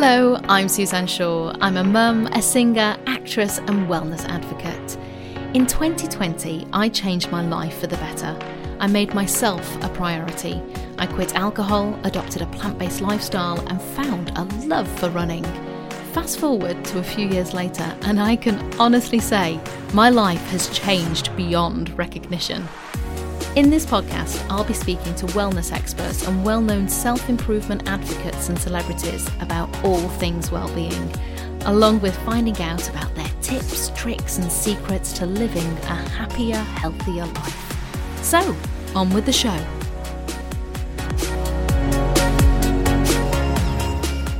[0.00, 1.52] Hello, I'm Suzanne Shaw.
[1.60, 4.96] I'm a mum, a singer, actress, and wellness advocate.
[5.54, 8.38] In 2020, I changed my life for the better.
[8.78, 10.62] I made myself a priority.
[10.98, 15.42] I quit alcohol, adopted a plant based lifestyle, and found a love for running.
[16.12, 19.60] Fast forward to a few years later, and I can honestly say
[19.94, 22.68] my life has changed beyond recognition.
[23.58, 28.48] In this podcast, I'll be speaking to wellness experts and well known self improvement advocates
[28.48, 31.12] and celebrities about all things well being,
[31.62, 37.26] along with finding out about their tips, tricks, and secrets to living a happier, healthier
[37.26, 38.22] life.
[38.22, 38.54] So,
[38.94, 39.58] on with the show.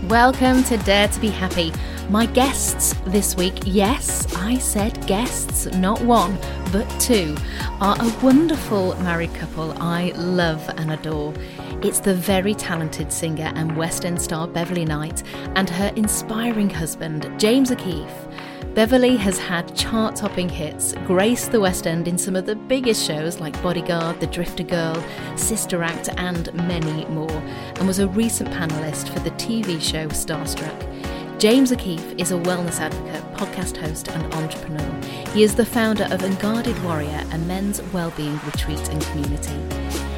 [0.06, 1.72] Welcome to Dare to Be Happy.
[2.10, 6.38] My guests this week, yes, I said guests, not one,
[6.72, 7.36] but two,
[7.82, 11.34] are a wonderful married couple I love and adore.
[11.82, 15.22] It's the very talented singer and West End star Beverley Knight
[15.54, 18.26] and her inspiring husband, James O'Keefe.
[18.72, 23.06] Beverley has had chart topping hits, graced the West End in some of the biggest
[23.06, 25.04] shows like Bodyguard, The Drifters Girl,
[25.36, 27.42] Sister Act, and many more,
[27.76, 31.17] and was a recent panelist for the TV show Starstruck.
[31.38, 35.00] James O'Keefe is a wellness advocate, podcast host, and entrepreneur.
[35.32, 39.54] He is the founder of Unguarded Warrior, a men's wellbeing retreat and community.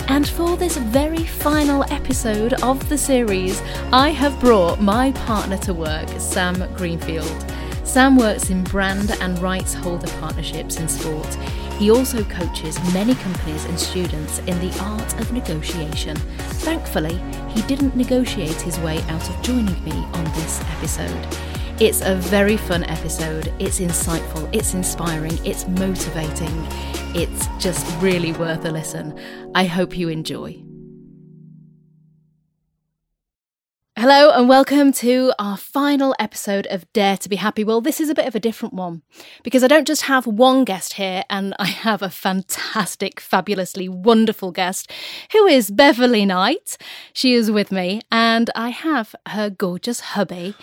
[0.09, 3.61] And for this very final episode of the series,
[3.93, 7.45] I have brought my partner to work, Sam Greenfield.
[7.85, 11.37] Sam works in brand and rights holder partnerships in sport.
[11.81, 16.15] He also coaches many companies and students in the art of negotiation.
[16.61, 17.17] Thankfully,
[17.49, 21.27] he didn't negotiate his way out of joining me on this episode.
[21.81, 23.51] It's a very fun episode.
[23.59, 26.53] It's insightful, it's inspiring, it's motivating.
[27.17, 29.19] It's just really worth a listen.
[29.55, 30.63] I hope you enjoy.
[34.01, 37.65] Hello and welcome to our final episode of Dare to Be Happy.
[37.65, 39.03] Well, this is a bit of a different one
[39.43, 44.53] because I don't just have one guest here and I have a fantastic, fabulously wonderful
[44.53, 44.91] guest
[45.33, 46.79] who is Beverley Knight.
[47.13, 50.55] She is with me and I have her gorgeous hubby,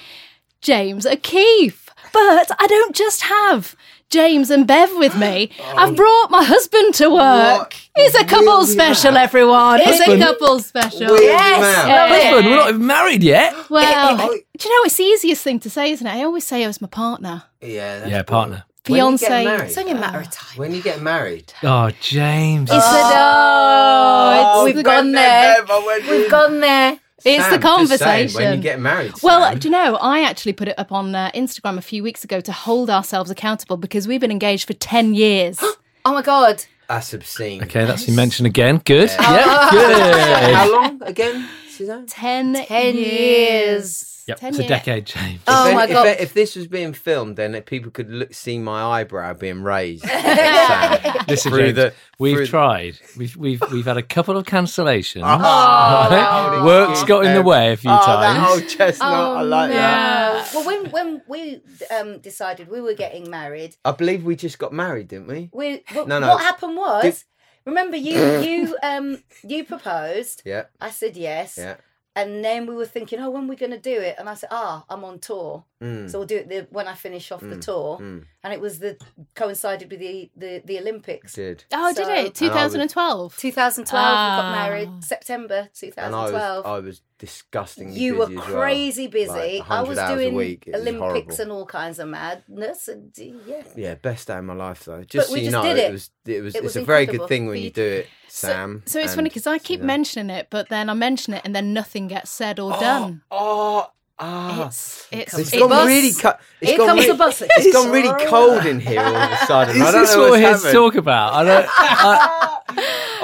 [0.61, 1.89] James O'Keefe.
[2.13, 3.75] But I don't just have
[4.09, 5.51] James and Bev with me.
[5.75, 7.59] I've brought my husband to work.
[7.59, 7.89] What?
[7.95, 9.79] It's a couple special, have- everyone.
[9.83, 11.07] It's a couple special.
[11.07, 11.75] Will Yes.
[11.77, 13.53] Husband, we're not even married yet.
[13.69, 14.37] Well, Oh.
[14.57, 16.11] do you know it's the easiest thing to say, isn't it?
[16.11, 18.63] I always say I was my partner, Yeah, that's Yeah, partner.
[18.87, 19.43] When you get fiance.
[19.45, 19.61] married?
[19.63, 20.57] It's It's only a matter of time.
[20.57, 21.51] When you get married.
[21.61, 22.69] Oh, James.
[22.71, 25.65] It's the Oh, it's oh, we've gone there.
[25.65, 26.29] Bev, We've in.
[26.31, 26.99] gone there.
[27.27, 28.41] It's Sam, the just saying, conversation.
[28.41, 29.13] when you get married.
[29.21, 29.95] well, Sam, do you know?
[29.97, 33.29] I actually put it up on uh, Instagram a few weeks ago to hold ourselves
[33.29, 35.59] accountable because we've been engaged for ten years.
[36.05, 36.63] Oh my god.
[36.87, 37.61] that's obscene.
[37.63, 38.77] Okay, that's been mentioned again.
[38.85, 39.09] Good.
[39.09, 39.29] Yeah.
[39.29, 40.53] Yeah, good.
[40.55, 42.05] How long again, Suzanne?
[42.05, 42.95] Ten years.
[42.95, 44.16] years.
[44.27, 45.39] Yep, Ten it's a decade, James.
[45.47, 46.07] Oh if, my if- God.
[46.19, 50.03] If, this was being filmed, then people could look, see my eyebrow being raised.
[50.03, 52.99] Sam, Listen, through James, the- we've tried.
[53.15, 55.21] We've we've we've had a couple of cancellations.
[55.23, 56.07] Oh, Right?
[56.09, 58.03] that Work's got in the way a few times.
[58.07, 58.61] Oh, that times.
[58.61, 59.09] old chestnut.
[59.13, 60.51] I like that.
[60.53, 61.61] Well, when when we
[61.97, 65.49] um, decided we were getting married, I believe we just got married, didn't we?
[65.53, 66.27] we what, No, no.
[66.29, 67.23] what happened was, Did-
[67.65, 70.41] remember you you um you proposed.
[70.45, 71.57] Yeah, I said yes.
[71.57, 71.77] yeah.
[72.17, 74.15] And then we were thinking, oh, when are we going to do it?
[74.19, 76.09] And I said, ah, I'm on tour, Mm.
[76.09, 77.99] so we'll do it the, when I finish off the tour.
[77.99, 78.23] mm.
[78.43, 78.97] And it was the
[79.35, 81.33] coincided with the the, the Olympics.
[81.33, 81.65] Did.
[81.71, 82.33] Oh, did it?
[82.33, 83.37] 2012.
[83.37, 84.41] 2012, we Ah.
[84.41, 86.65] got married September And I was, 2012.
[86.65, 88.61] I was disgustingly you were busy as well.
[88.61, 89.29] crazy busy.
[89.59, 90.63] Like, I was hours a doing week.
[90.67, 92.87] It was Olympics and all kinds of madness.
[92.87, 95.03] And yeah, Yeah, best day of my life though.
[95.03, 95.91] Just so we you just know, did it.
[95.91, 98.07] was it was It it's was a very good thing when you you do it,
[98.27, 98.83] Sam.
[98.85, 99.87] so it's and funny because I keep Suzanne.
[99.87, 103.21] mentioning it, but then I mention it and then nothing gets said or done.
[103.31, 104.65] Oh, ah.
[104.67, 105.85] It's it's comes it's gone bus.
[105.87, 106.41] really cut.
[106.59, 107.43] It's Here gone comes really, the bus.
[107.45, 109.79] It's gone really cold in here all of a sudden.
[109.79, 111.33] I Is don't this know what what's we're here to talk about?
[111.33, 111.67] I don't.
[111.77, 112.57] I,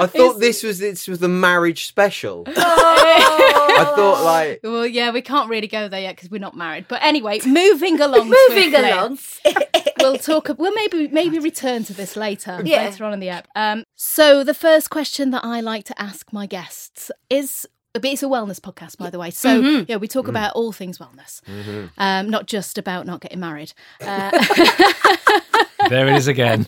[0.00, 2.44] I thought this was this was the marriage special.
[3.76, 6.86] I thought like well, yeah, we can't really go there yet because we're not married.
[6.88, 8.28] But anyway, moving along.
[8.48, 8.90] Moving swiftly.
[8.90, 9.18] along.
[10.00, 10.50] we'll talk.
[10.58, 12.60] We'll maybe maybe return to this later.
[12.64, 12.84] Yeah.
[12.86, 13.48] Later on in the app.
[13.54, 13.84] Um.
[13.96, 17.66] So the first question that I like to ask my guests is.
[17.92, 19.30] but It's a wellness podcast, by the way.
[19.30, 19.84] So, Mm-hmm.
[19.90, 21.40] yeah, we talk about all things wellness,
[21.96, 23.72] um, not just about not getting married.
[24.00, 24.30] Uh,
[25.88, 26.66] there it is again.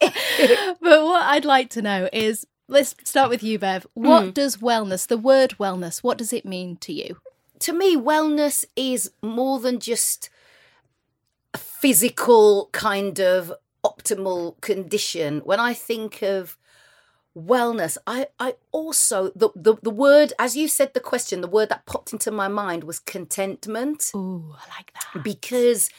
[0.00, 3.86] but what I'd like to know is let's start with you, Bev.
[3.94, 4.34] What Mm.
[4.34, 7.16] does wellness, the word wellness, what does it mean to you?
[7.60, 10.30] to me, wellness is more than just
[11.52, 13.52] a physical kind of
[13.84, 15.40] optimal condition.
[15.44, 16.56] When I think of
[17.36, 17.96] wellness.
[18.06, 21.86] I, I also the, the the word as you said the question, the word that
[21.86, 25.22] popped into my mind was contentment Ooh, I like that.
[25.22, 25.90] because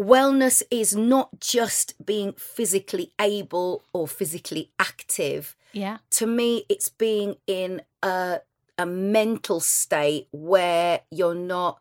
[0.00, 5.56] wellness is not just being physically able or physically active.
[5.72, 5.98] Yeah.
[6.12, 8.40] To me, it's being in a
[8.78, 11.80] a mental state where you're not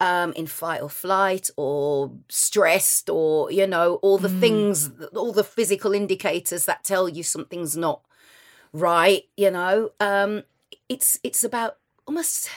[0.00, 5.44] um, in fight or flight or stressed or you know all the things all the
[5.44, 8.00] physical indicators that tell you something's not
[8.72, 9.90] right you know?
[10.00, 10.42] Um
[10.88, 11.76] it's it's about
[12.06, 12.50] almost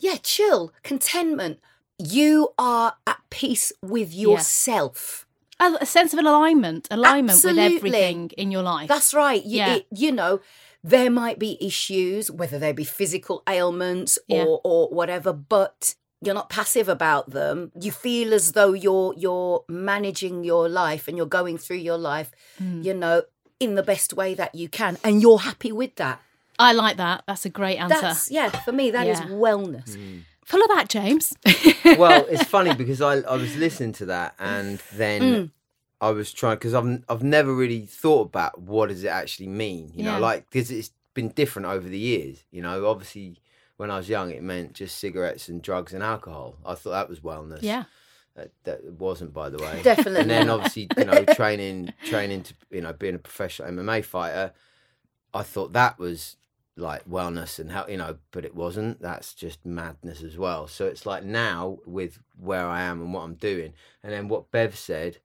[0.00, 1.60] yeah chill contentment.
[1.98, 5.27] You are at peace with yourself
[5.60, 8.88] A, a sense of an alignment, alignment with everything in your life.
[8.88, 9.44] That's right.
[9.44, 9.74] You, Yeah.
[9.76, 10.40] it- you know,
[10.84, 14.44] there might be issues, whether they be physical ailments Yeah.
[14.44, 17.70] or or whatever, but you're not passive about them.
[17.80, 22.30] You feel as though you're you're managing your life and you're going through your life,
[22.58, 22.82] Hmm.
[22.82, 23.22] you know,
[23.60, 26.20] in the best way that you can, and you're happy with that.
[26.60, 27.22] I like that.
[27.26, 28.00] That's a great answer.
[28.00, 29.26] That's yeah, for me, that is Yeah.
[29.44, 29.96] wellness.
[30.48, 31.34] Full of that, James.
[31.98, 35.50] well, it's funny because I, I was listening to that and then Mm.
[36.00, 39.90] I was trying because I've I've never really thought about what does it actually mean.
[39.94, 40.12] You Yeah.
[40.14, 42.44] know, like because it's been different over the years.
[42.50, 43.40] You know, obviously
[43.76, 46.56] when I was young, it meant just cigarettes and drugs and alcohol.
[46.64, 47.62] I thought that was wellness.
[47.62, 47.84] yeah.
[48.36, 49.80] that, that wasn't, by the way.
[49.82, 50.20] Definitely.
[50.22, 54.52] And then obviously, you know, training, training to you know being a professional MMA fighter,
[55.34, 56.36] I thought that was
[56.78, 59.00] like wellness and how you know, but it wasn't.
[59.00, 60.66] That's just madness as well.
[60.66, 63.72] So it's like now with where I am and what I'm doing,
[64.02, 65.18] and then what Bev said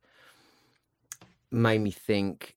[1.52, 2.56] made me think.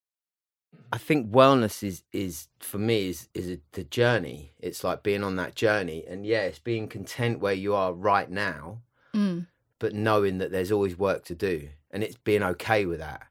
[0.92, 4.52] I think wellness is is for me is is a, the journey.
[4.60, 8.30] It's like being on that journey, and yeah, it's being content where you are right
[8.30, 8.82] now
[9.14, 9.46] Mm.
[9.78, 13.22] but knowing that there's always work to do and it's being okay with that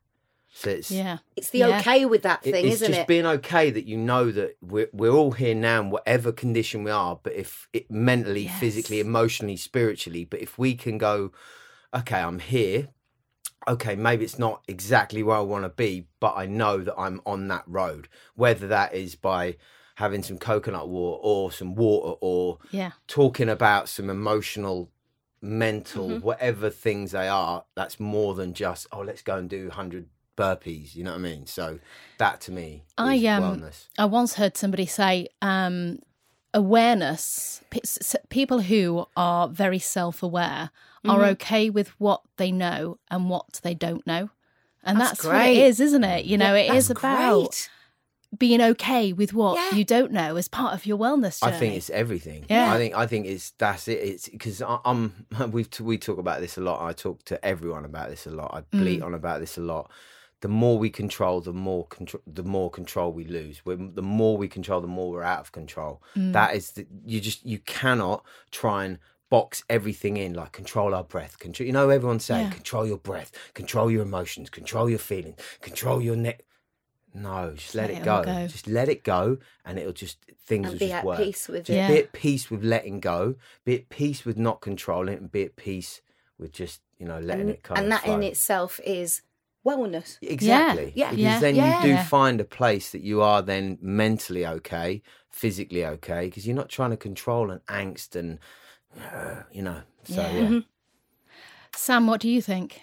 [0.58, 1.18] so it's Yeah.
[1.36, 1.78] It's the Yeah.
[1.80, 2.90] okay with that thing, it's isn't it?
[2.92, 6.32] It's just being okay that you know that we're, we're all here now in whatever
[6.32, 11.32] condition we are but if it mentally physically emotionally spiritually but if we can go
[11.94, 12.88] okay i'm here
[13.68, 17.20] okay maybe it's not exactly where i want to be but i know that i'm
[17.26, 19.58] on that road whether that is by
[19.96, 22.92] having some coconut water or some water or Yeah.
[23.08, 24.90] talking about some emotional
[25.42, 26.26] mental Mm-hmm.
[26.26, 30.96] whatever things they are that's more than just oh let's go and do 100 burpees
[30.96, 31.80] you know what i mean so
[32.18, 36.00] that to me I, um, wellness I once heard somebody say um,
[36.54, 37.82] awareness, pe-
[38.30, 40.70] people who are very self aware
[41.06, 41.24] are Mm-hmm.
[41.34, 44.30] okay with what they know and what they don't know.
[44.84, 46.26] And That's that's, what it is, isn't it?
[46.26, 47.70] You know, it is about great.
[48.38, 49.78] being okay with what Yeah.
[49.78, 51.56] you don't know as part of your wellness journey.
[51.56, 52.74] i think it's everything Yeah.
[52.74, 56.58] i think i think it's that's it it's because i'm we've we talk about this
[56.58, 59.06] a lot i talk to everyone about this a lot i bleat Mm.
[59.06, 59.90] on about this a lot
[60.46, 64.38] the more we control the more control the more control we lose when the more
[64.38, 66.34] we control the more we're out of control Mm.
[66.34, 69.00] that is the, you just you cannot try and
[69.32, 72.52] box everything in like control our breath control you know everyone's saying Yeah.
[72.60, 76.46] control your breath control your emotions control your feelings control your neck
[77.12, 78.22] no just let, it, go.
[78.24, 78.46] go.
[78.46, 81.48] just let it go and it'll just things And will be just at work peace
[81.48, 81.76] with just it.
[81.82, 81.88] Yeah.
[81.88, 83.34] be at peace with letting go
[83.64, 86.02] be at peace with not controlling it and be at peace
[86.38, 89.22] with just you know letting And, it kind and of that in itself is
[89.66, 90.18] wellness.
[90.22, 90.92] Exactly.
[90.96, 91.10] Yeah.
[91.10, 91.40] Because Yeah.
[91.40, 91.84] then Yeah.
[91.84, 96.56] you do find a place that you are then mentally okay, physically okay, because you're
[96.56, 98.40] not trying to control an angst and,
[99.00, 99.82] uh, you know.
[100.04, 100.32] So, Yeah.
[100.32, 100.42] yeah.
[100.44, 100.60] Mm-hmm.
[101.76, 102.82] Sam, what do you think?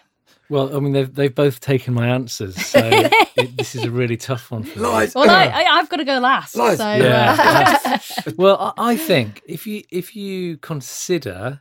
[0.48, 2.80] Well, I mean, they've they've both taken my answers, so
[3.36, 4.84] it, this is a really tough one for me.
[4.86, 5.14] Lies.
[5.14, 6.56] Well, I, I, I've got to go last.
[6.56, 6.76] Lies.
[6.76, 7.78] So, Yeah.
[7.84, 7.98] uh,
[8.36, 11.60] well, I, I think if you if you consider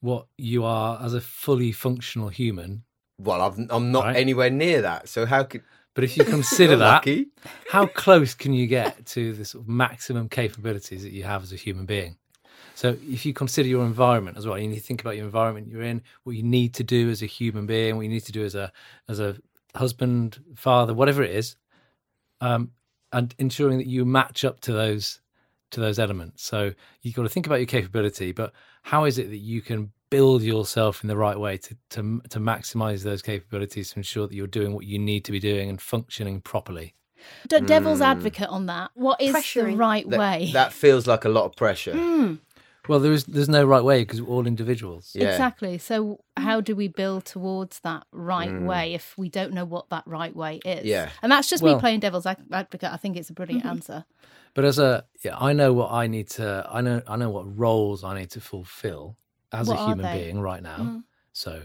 [0.00, 2.84] what you are as a fully functional human,
[3.18, 4.16] Well, I've, I'm not Right.
[4.16, 5.08] anywhere near that.
[5.08, 5.62] So how could.
[5.94, 7.26] but if you consider that, lucky.
[7.70, 11.52] how close can you get to the sort of maximum capabilities that you have as
[11.52, 12.16] a human being?
[12.74, 15.24] So if you consider your environment as well, and you need to think about your
[15.24, 18.24] environment you're in, what you need to do as a human being, what you need
[18.26, 18.72] to do as a
[19.08, 19.36] as a
[19.74, 21.56] husband, father, whatever it is,
[22.40, 22.70] um,
[23.12, 25.20] and ensuring that you match up to those
[25.72, 26.44] to those elements.
[26.44, 26.72] So
[27.02, 30.42] you've got to think about your capability, but how is it that you can build
[30.42, 34.46] yourself in the right way to to to maximize those capabilities to ensure that you're
[34.46, 36.94] doing what you need to be doing and functioning properly?
[37.48, 38.90] d- devil's advocate on that.
[38.94, 40.50] What is the right That, way?
[40.52, 41.92] that feels like a lot of pressure.
[41.94, 42.38] Mm.
[42.88, 45.10] Well, there is there's no right way because we're all individuals.
[45.14, 45.28] Yeah.
[45.30, 45.76] Exactly.
[45.76, 48.64] So, how do we build towards that right Mm.
[48.66, 50.86] way if we don't know what that right way is?
[50.86, 51.10] Yeah.
[51.22, 52.90] And that's just Well- me playing devil's advocate.
[52.90, 54.06] I think it's a brilliant answer.
[54.54, 56.66] But as a yeah, I know what I need to.
[56.70, 59.16] I know I know what roles I need to fulfill
[59.52, 60.78] as What a human being right now.
[60.78, 61.04] Mhm.
[61.32, 61.62] So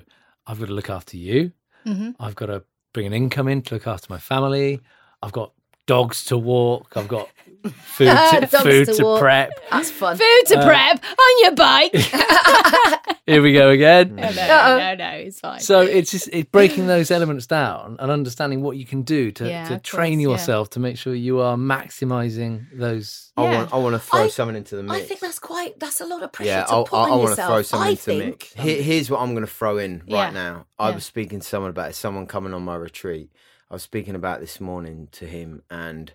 [0.47, 1.51] I've got to look after you.
[1.85, 2.63] hmm I've got to
[2.93, 4.79] bring an income in to look after my family.
[5.21, 5.53] I've got
[5.87, 6.95] dogs to walk.
[6.95, 7.29] I've got
[7.71, 8.05] food
[8.41, 9.51] to, food to to, prep.
[9.71, 10.17] That's fun.
[10.17, 11.95] Food to Uh, prep on your bike.
[13.25, 14.15] Here we go again.
[14.15, 14.77] no, no, Uh-oh.
[14.79, 15.59] no, no, it's fine.
[15.61, 19.47] So it's just it's breaking those elements down and understanding what you can do to,
[19.47, 20.29] Yeah, to train course, yeah.
[20.31, 23.31] yourself to make sure you are maximizing those.
[23.37, 24.95] I want I want to throw I- something into the mix.
[24.95, 25.79] I think that's quite.
[25.79, 27.47] That's a lot of pressure yeah, to I'll- put I, on I, want to yourself.
[27.49, 28.25] throw something I into the think.
[28.25, 28.53] mix.
[28.55, 30.23] Here, here's what I'm going to throw in Yeah.
[30.25, 30.65] right now.
[30.77, 30.95] I Yeah.
[30.95, 31.95] was speaking to someone about it.
[31.95, 33.29] Someone coming on my retreat.
[33.71, 36.11] I was speaking about this morning to him, and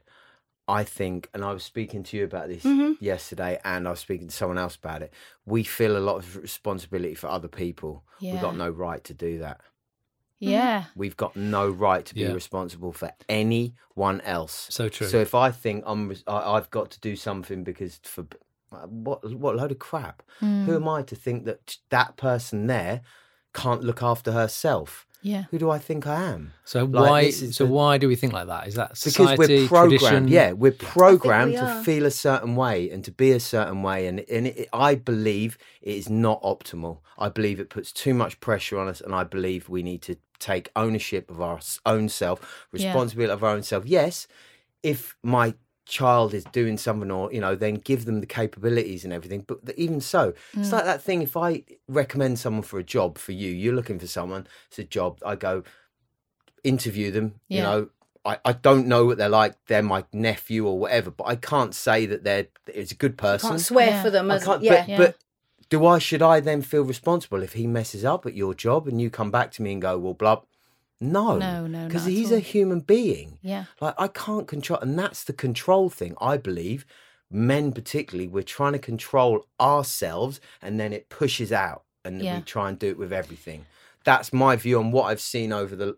[0.68, 2.96] I think, and I was speaking to you about this Mhm.
[3.00, 5.12] yesterday, and I was speaking to someone else about it.
[5.46, 8.04] We feel a lot of responsibility for other people.
[8.20, 9.60] We've got no right to do that.
[10.40, 10.84] yeah.
[10.94, 12.32] We've got no right to be Yeah.
[12.32, 14.68] responsible for anyone else.
[14.70, 15.08] So true.
[15.08, 18.24] So if I think I'm, I, I've got to do something because for
[18.70, 20.22] uh, what, what load of crap.
[20.40, 20.66] Mm.
[20.66, 23.00] Who am I to think that that person there
[23.54, 25.07] can't look after herself?
[25.22, 25.44] Yeah.
[25.50, 26.52] Who do I think I am?
[26.64, 27.30] So Like, why?
[27.30, 28.68] So the- why do we think like that?
[28.68, 29.98] Is that Because we're programmed.
[29.98, 30.28] tradition?
[30.28, 34.06] Yeah, we're programmed we to feel a certain way and to be a certain way,
[34.06, 36.98] and and it, I believe it is not optimal.
[37.18, 40.16] I believe it puts too much pressure on us, and I believe we need to
[40.38, 42.40] take ownership of our own self,
[42.72, 42.86] Yeah.
[42.86, 43.84] responsibility of our own self.
[43.86, 44.28] Yes,
[44.84, 45.54] if my
[45.88, 49.64] child is doing something or you know then give them the capabilities and everything but
[49.64, 50.60] th- even so Mm.
[50.60, 53.98] it's like that thing if i recommend someone for a job for you you're looking
[53.98, 55.62] for someone it's a job i go
[56.64, 57.88] interview them you know
[58.24, 61.74] I, I don't know what they're like they're my nephew or whatever but i can't
[61.74, 64.02] say that they're it's a good person Can't swear Yeah.
[64.02, 64.74] for them I as can't, yeah.
[64.80, 64.96] but, Yeah.
[64.98, 65.16] but
[65.70, 69.00] do I should I then feel responsible if he messes up at your job and
[69.00, 70.40] you come back to me and go, well, blah?
[71.00, 73.38] No, No, no, because he's a human being.
[73.42, 73.64] Yeah.
[73.80, 76.16] Like I can't control, and that's the control thing.
[76.20, 76.84] I believe
[77.30, 82.36] men, particularly, we're trying to control ourselves, and then it pushes out, and then Yeah.
[82.38, 83.66] we try and do it with everything.
[84.04, 85.96] That's my view on what I've seen over the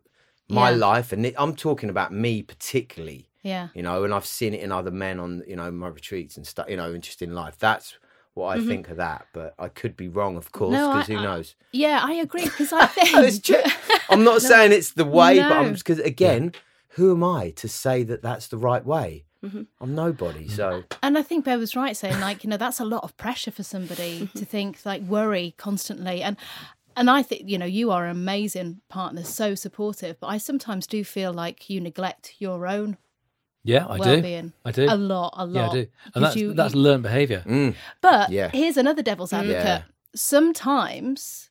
[0.48, 0.76] my Yeah.
[0.76, 3.68] life, and it, I'm talking about me particularly Yeah.
[3.72, 6.44] you know, and I've seen it in other men on, you know, my retreats and
[6.46, 7.56] stuff, you know, and just in life.
[7.58, 7.94] That's
[8.34, 10.82] what I think of that, but I could be wrong, of course, Mm-hmm.
[10.84, 11.54] No, because who I- knows?
[11.72, 13.62] Yeah, I agree because I think It's true.
[14.10, 15.72] I'm not saying it's the way, but I'm No.
[15.72, 16.52] because again,
[16.90, 19.24] who am I to say that that's the right way?
[19.44, 19.66] Mhm.
[19.80, 22.84] I'm nobody, so And I think Bev was right saying, like, you know, that's a
[22.84, 24.38] lot of pressure for somebody Mm-hmm.
[24.38, 26.22] to think, like, worry constantly.
[26.22, 26.36] And
[26.96, 30.18] and I think, you know, you are an amazing partner, so supportive.
[30.20, 32.98] But I sometimes do feel like you neglect your own
[33.62, 34.00] Yeah, I do.
[34.08, 34.86] well-being I do.
[34.88, 35.54] a lot, a lot.
[35.54, 35.86] Yeah, I do.
[36.14, 37.42] And that's you- that's you- learned behaviour.
[37.46, 38.48] mm, But Yeah.
[38.50, 39.64] here's another devil's advocate.
[39.64, 39.82] Yeah.
[40.14, 41.50] Sometimes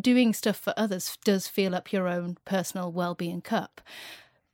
[0.00, 3.80] doing stuff for others does fill up your own personal well-being cup.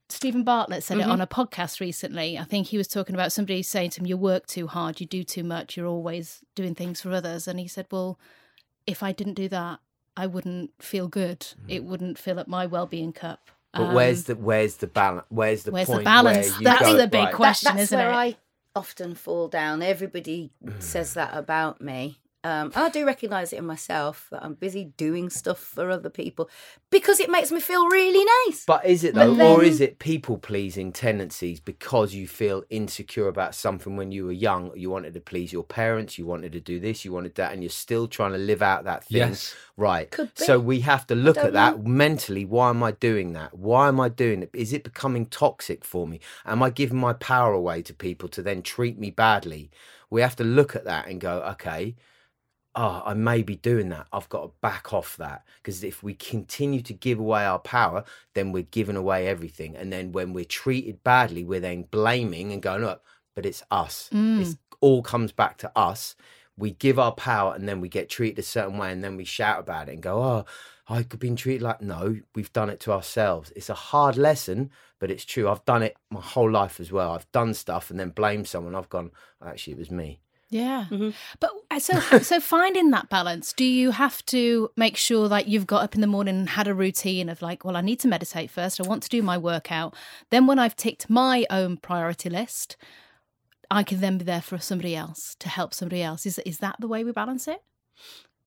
[0.08, 1.10] Steven Bartlett said Mm-hmm.
[1.10, 2.38] it on a podcast recently.
[2.38, 5.06] I think he was talking about somebody saying to him, "You work too hard, you
[5.06, 8.18] do too much, you're always doing things for others." And he said, "Well,
[8.86, 9.80] if I didn't do that,
[10.16, 11.46] I wouldn't feel good.
[11.68, 13.78] It wouldn't fill up my well-being cup." Mm.
[13.78, 15.26] but Um, where's the where's the balance?
[15.28, 16.50] Where's the where's the balance?
[16.52, 17.76] where That's go, the big right, question.
[17.76, 18.14] that's isn't where it?
[18.14, 18.36] I
[18.74, 19.82] often fall down.
[19.82, 22.18] Everybody says that about me.
[22.46, 26.48] Um, I do recognise it in myself that I'm busy doing stuff for other people
[26.90, 28.64] because it makes me feel really nice.
[28.64, 33.26] But is it But though, or is it people pleasing tendencies because you feel insecure
[33.26, 34.70] about something when you were young?
[34.76, 37.64] You wanted to please your parents, you wanted to do this, you wanted that, and
[37.64, 39.18] you're still trying to live out that thing.
[39.18, 39.56] Yes.
[39.76, 40.08] Right.
[40.08, 40.44] Could be.
[40.44, 42.44] So we have to look at that mentally.
[42.44, 43.58] Why am I doing that?
[43.58, 44.50] Why am I doing it?
[44.52, 46.20] Is it becoming toxic for me?
[46.44, 49.68] Am I giving my power away to people to then treat me badly?
[50.10, 51.96] We have to look at that and go, okay,
[52.76, 54.06] oh, I may be doing that.
[54.12, 55.44] I've got to back off that.
[55.56, 58.04] Because if we continue to give away our power,
[58.34, 59.74] then we're giving away everything.
[59.74, 63.02] And then when we're treated badly, we're then blaming and going, look,
[63.34, 64.10] but it's us.
[64.12, 64.42] Mm.
[64.52, 66.14] It all comes back to us.
[66.58, 69.24] We give our power and then we get treated a certain way and then we
[69.24, 70.44] shout about it and go, oh,
[70.88, 73.52] I've been treated like, no, we've done it to ourselves.
[73.56, 75.48] It's a hard lesson, but it's true.
[75.48, 77.12] I've done it my whole life as well.
[77.12, 78.74] I've done stuff and then blamed someone.
[78.74, 79.10] I've gone,
[79.44, 80.20] actually, it was me.
[80.48, 81.12] Yeah, Mhm.
[81.40, 85.82] but so so finding that balance, do you have to make sure that you've got
[85.82, 88.50] up in the morning and had a routine of like, well, I need to meditate
[88.50, 88.80] first.
[88.80, 89.94] I want to do my workout.
[90.30, 92.76] Then when I've ticked my own priority list,
[93.70, 96.26] I can then be there for somebody else to help somebody else.
[96.26, 97.62] Is is that the way we balance it?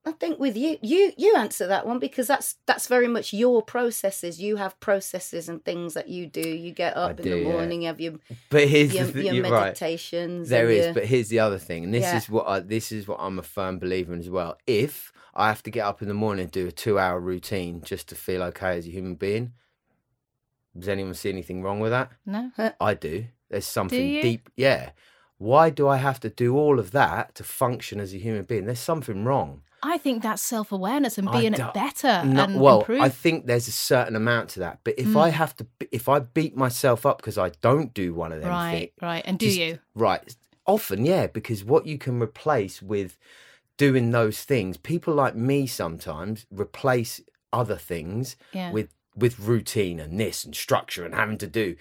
[0.09, 3.61] I think with you, you you answer that one because that's that's very much your
[3.61, 4.41] processes.
[4.41, 6.41] You have processes and things that you do.
[6.65, 8.13] You get up in do, the morning, you have your
[8.49, 9.65] But here's your, the thing, your you're right.
[9.65, 10.49] meditations.
[10.49, 12.17] There your- but here's the other thing, and this Yeah.
[12.17, 14.57] is what I, this is what I'm a firm believer in as well.
[14.65, 18.09] If I have to get up in the morning and do a two-hour routine just
[18.09, 19.53] to feel okay as a human being,
[20.77, 22.11] does anyone see anything wrong with that?
[22.25, 22.51] No.
[22.79, 23.25] I do.
[23.49, 24.21] There's something you?
[24.21, 24.49] deep.
[24.55, 24.91] Yeah.
[25.37, 28.65] Why do I have to do all of that to function as a human being?
[28.65, 29.61] There's something wrong.
[29.83, 33.01] I think that's self awareness and being better No, and well, improve.
[33.01, 34.79] I think there's a certain amount to that.
[34.83, 35.33] But if I mm.
[35.33, 38.79] have to, if I beat myself up because I don't do one of them right,
[38.79, 39.23] things, right.
[39.25, 39.79] And do just- you?
[39.95, 40.35] Right.
[40.65, 43.17] Often, yeah, because what you can replace with
[43.77, 47.21] doing those things, people like me sometimes replace
[47.51, 48.71] other things Yeah.
[48.71, 51.75] with with routine and this and structure and having to do.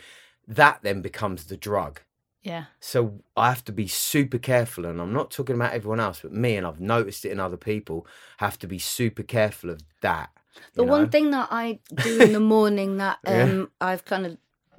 [0.47, 2.01] That then becomes the drug.
[2.43, 2.65] Yeah.
[2.81, 6.33] So I have to be super careful, and I'm not talking about everyone else, but
[6.33, 8.07] me, and I've noticed it in other people,
[8.39, 10.31] have to be super careful of that.
[10.75, 11.09] The you one know?
[11.09, 13.43] thing that I do in the morning that Yeah.
[13.45, 14.39] um, I've kind of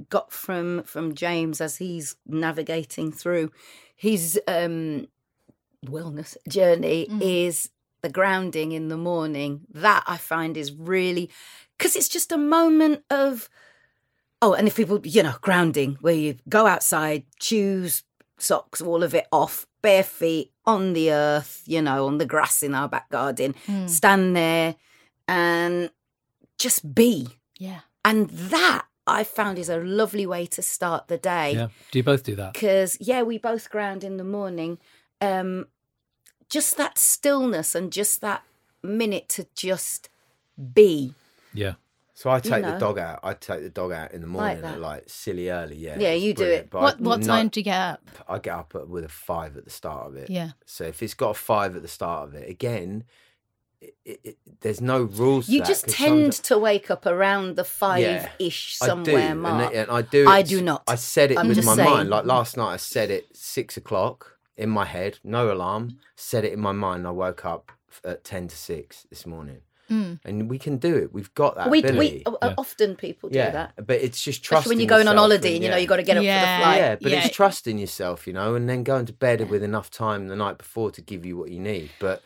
[0.10, 3.52] got from from James as he's navigating through
[3.96, 5.08] his um,
[5.86, 7.22] wellness journey Mm.
[7.22, 7.70] is
[8.02, 9.62] the grounding in the morning.
[9.74, 11.30] That I find is really
[11.78, 13.50] because it's just a moment of
[14.42, 18.04] oh, and if people you know grounding where you go outside, shoes,
[18.38, 22.62] socks, all of it off, bare feet on the earth, you know, on the grass
[22.64, 23.90] in our back garden, Mm.
[23.90, 24.76] stand there
[25.28, 25.90] and
[26.58, 27.40] just be.
[27.58, 27.82] Yeah.
[28.06, 31.54] And that I found is a lovely way to start the day.
[31.54, 31.68] Yeah.
[31.92, 32.54] Do you both do that?
[32.54, 34.78] Because yeah, we both ground in the morning.
[35.22, 35.68] Um,
[36.50, 38.44] just that stillness and just that
[38.84, 40.10] minute to just
[40.74, 41.14] be.
[41.54, 41.74] Yeah.
[42.20, 42.74] So I take know.
[42.74, 43.22] the dog out.
[43.24, 44.74] I take the dog out in the morning that.
[44.74, 45.78] at like silly early.
[45.78, 46.70] Yeah, Yeah, you do it.
[46.70, 48.02] but What I- what no- time do you get up?
[48.28, 50.30] I get up with a five at the start of it.
[50.30, 50.50] Yeah.
[50.66, 53.06] So if it's got a five at the start of it, again,
[53.80, 55.46] it, it, it- there's no rules.
[55.46, 58.90] to You that, just 'cause tend to wake up around the five ish I do,
[58.90, 59.74] somewhere and, mark.
[59.74, 60.28] it- and I do.
[60.28, 60.84] I do not.
[60.90, 61.90] I said it I'm with my saying.
[61.90, 62.10] mind.
[62.10, 65.98] Like last night, I said it six o'clock in my head, no alarm.
[66.18, 67.00] Said it in my mind.
[67.00, 67.72] and I woke up
[68.04, 70.20] at ten to six this morning, Mm.
[70.24, 71.14] and we can do it.
[71.14, 72.24] We've got that we, ability.
[72.26, 73.86] we uh, often people do yeah, that.
[73.88, 74.60] but it's just trusting.
[74.60, 75.82] Especially when you're going on holiday and you know yeah.
[75.82, 76.40] you got to get up Yeah.
[76.40, 76.78] for the flight.
[76.78, 77.26] yeah, but yeah.
[77.26, 80.58] it's trusting yourself, you know, and then going to bed with enough time the night
[80.58, 81.90] before to give you what you need.
[82.00, 82.22] But,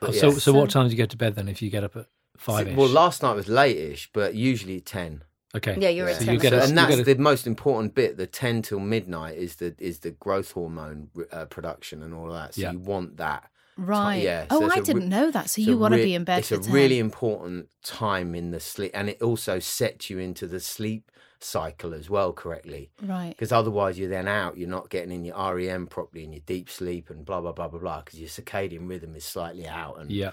[0.00, 0.38] but Oh, so, yeah.
[0.38, 2.06] so what time do you go to bed then if you get up at
[2.36, 5.24] five Well, last night was late-ish, but usually ten.
[5.56, 5.76] Okay.
[5.78, 6.34] Yeah, you're at so 10.
[6.34, 8.16] you get So- a, and that's get a- the most important bit.
[8.16, 12.34] The ten till midnight is the is the growth hormone uh, production and all of
[12.34, 12.54] that.
[12.54, 12.72] So Yeah.
[12.72, 13.50] you want that.
[13.78, 14.22] Right.
[14.22, 15.48] yeah, so oh, it's I a re- didn't know that.
[15.50, 16.72] So you want to re- be in bed It's for a 10.
[16.72, 21.10] really important time in the sleep, and it also sets you into the sleep
[21.40, 22.90] cycle as well correctly.
[23.02, 23.28] right.
[23.30, 24.58] Because otherwise, you're then out.
[24.58, 27.68] You're not getting in your REM properly in your deep sleep and blah blah blah
[27.68, 28.00] blah blah.
[28.00, 30.00] Because your circadian rhythm is slightly out.
[30.00, 30.32] And yeah.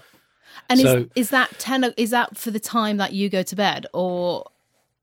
[0.68, 1.84] And So- is is that ten?
[1.96, 4.44] Is that for the time that you go to bed, or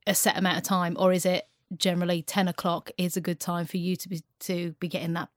[0.05, 3.65] a set amount of time, or is it generally ten o'clock is a good time
[3.65, 5.29] for you to be to be getting that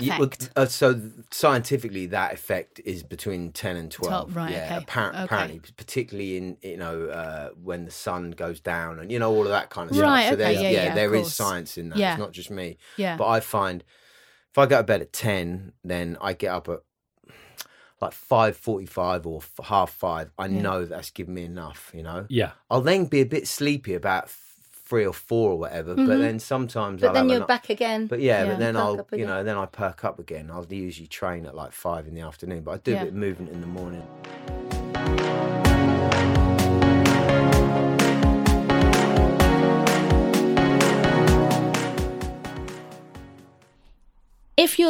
[0.00, 1.00] Yeah, well, uh, so
[1.32, 4.32] scientifically, that effect is between ten and twelve.
[4.32, 5.24] 12, right, Yeah, okay, appar- okay.
[5.24, 9.42] apparently, particularly in you know uh, when the sun goes down and you know all
[9.42, 10.38] of that kind of Right, stuff.
[10.38, 11.34] So okay, there's, yeah, yeah, of there is course.
[11.34, 11.98] science in that.
[11.98, 12.12] Yeah.
[12.12, 12.78] It's not just me.
[12.96, 13.16] yeah.
[13.16, 13.82] But I find
[14.52, 16.80] if I go to bed at ten, then I get up at
[18.00, 20.30] like five forty-five or f- half five.
[20.38, 20.62] I Yeah.
[20.62, 21.90] know that's given me enough.
[21.94, 22.52] You know, Yeah.
[22.70, 24.49] I'll then be a bit sleepy about f-
[24.90, 25.94] three or four or whatever.
[25.94, 26.12] But Mm-hmm.
[26.12, 26.20] Mhm.
[26.20, 28.08] then sometimes But I'll then you're an- back again.
[28.08, 28.50] but yeah, Yeah.
[28.50, 30.50] but then I'll, you know, then I perk up again.
[30.52, 32.96] I'll usually train at like five in the afternoon, but I do Yeah.
[32.98, 34.79] a bit of movement in the morning.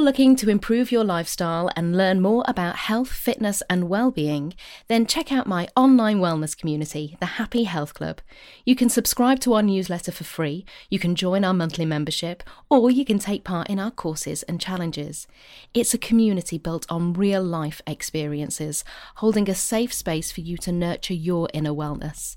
[0.01, 4.55] You're looking to improve your lifestyle and learn more about health, fitness, and well-being,
[4.89, 8.23] then check out my online wellness community, the Happy Health Club.
[8.65, 12.91] You can subscribe to our newsletter for free, you can join our monthly membership, or
[12.91, 15.27] you can take part in our courses and challenges.
[15.75, 18.85] It's a community built on real life experiences,
[19.17, 22.37] holding a safe space for you to nurture your inner wellness.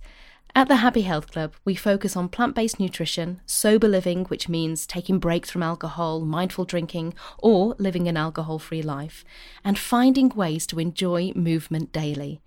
[0.55, 4.85] At the Happy Health Club, we focus on plant based nutrition, sober living, which means
[4.85, 9.25] taking breaks from alcohol, mindful drinking, or living an alcohol free life,
[9.63, 12.39] and finding ways to enjoy movement daily.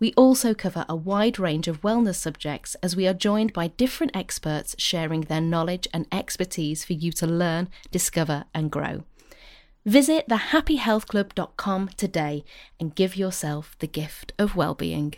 [0.00, 4.16] We also cover a wide range of wellness subjects as we are joined by different
[4.16, 9.04] experts sharing their knowledge and expertise for you to learn, discover, and grow.
[9.86, 12.44] Visit thehappyhealthclub.com today
[12.80, 15.14] and give yourself the gift of well-being.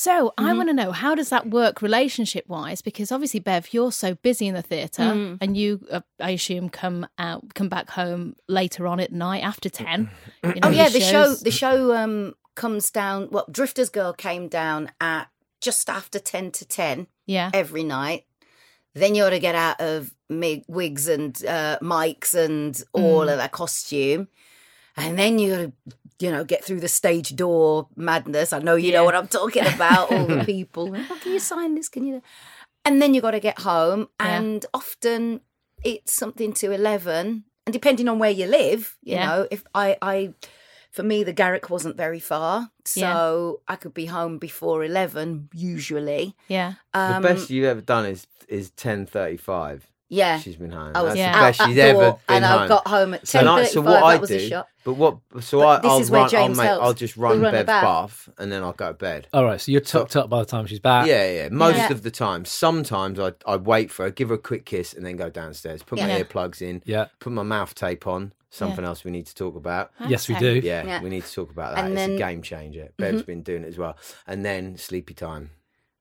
[0.00, 2.80] So I want to know how does that work relationship wise?
[2.80, 7.06] Because obviously, Bev, you're so busy in the theatre, and you, uh, I assume, come
[7.18, 10.08] out, come back home later on at night after ten.
[10.42, 13.28] You know, Oh yeah, the show the show um comes down.
[13.30, 15.28] Well, Drifter's Girl came down at
[15.60, 18.24] just after ten to ten Yeah, every night.
[18.94, 23.32] Then you ought to get out of mig- wigs and uh, mics and all Mm.
[23.32, 24.28] of that costume.
[24.96, 25.72] and then you gotta,
[26.20, 28.52] you know, get through the stage door madness.
[28.52, 30.12] I know you know what I'm talking about.
[30.12, 31.88] All the people, oh, can you sign this?
[31.88, 32.22] Can you?
[32.84, 34.38] And then you got to get home, Yeah.
[34.40, 35.40] and often
[35.84, 39.26] it's something to eleven, and depending on where you live, you Yeah.
[39.26, 40.34] know, if I, I,
[40.90, 46.34] for me, the Garrick wasn't very far, so I could be home before eleven usually.
[46.48, 46.74] Yeah.
[46.94, 49.86] Um, the best you've ever done is is ten thirty five.
[50.10, 50.38] Yeah.
[50.40, 50.92] She's been home.
[50.94, 51.32] I was That's Yeah.
[51.32, 52.68] the out best that she's door, ever been and I home.
[52.68, 53.72] got home at So, ten I, thirty-five.
[53.72, 54.68] so what I that was do, a shot.
[54.84, 55.16] but what?
[55.40, 56.30] So But I, this I'll is where run.
[56.30, 56.84] James I'll, make, helps.
[56.84, 57.82] I'll just We'll run run Bev's bath.
[57.84, 59.28] bath, and then I'll go to bed.
[59.32, 61.06] All right, so you're tucked up by the time she's back.
[61.06, 61.48] Yeah, yeah.
[61.50, 61.90] Most Yeah.
[61.92, 62.44] of the time.
[62.44, 65.82] Sometimes I I wait for her, give her a quick kiss, and then go downstairs.
[65.82, 66.22] Put my Yeah.
[66.22, 66.82] earplugs in.
[66.84, 67.06] Yeah.
[67.20, 68.32] Put my mouth tape on.
[68.52, 69.92] Something else we need to talk about.
[70.08, 70.54] Yes, we do.
[70.64, 71.02] Yeah, Yeah.
[71.02, 71.84] we need to talk about that.
[71.84, 72.80] And it's then- a game changer.
[72.98, 73.02] Mm-hmm.
[73.02, 73.96] Bev's been doing it as well.
[74.26, 75.50] And then sleepy time.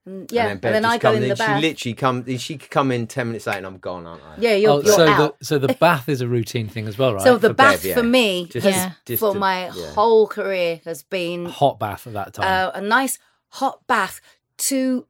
[0.10, 1.60] And, yeah, and and then, then, I just go comes in the bath.
[1.62, 2.38] She literally come.
[2.38, 4.36] She could come in ten minutes late, and I'm gone, aren't I?
[4.40, 5.38] yeah, you're, Oh, you're so out.
[5.40, 7.22] the so the bath is a routine thing as well, right?
[7.24, 7.94] so the for bath Bev, yeah.
[7.96, 8.92] for me Just- has, Yeah.
[9.06, 9.92] just for to- my yeah.
[9.94, 12.46] whole career has been hot bath at that time.
[12.70, 13.20] uh, a nice
[13.50, 14.20] hot bath
[14.58, 15.06] to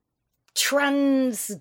[0.56, 1.52] trans,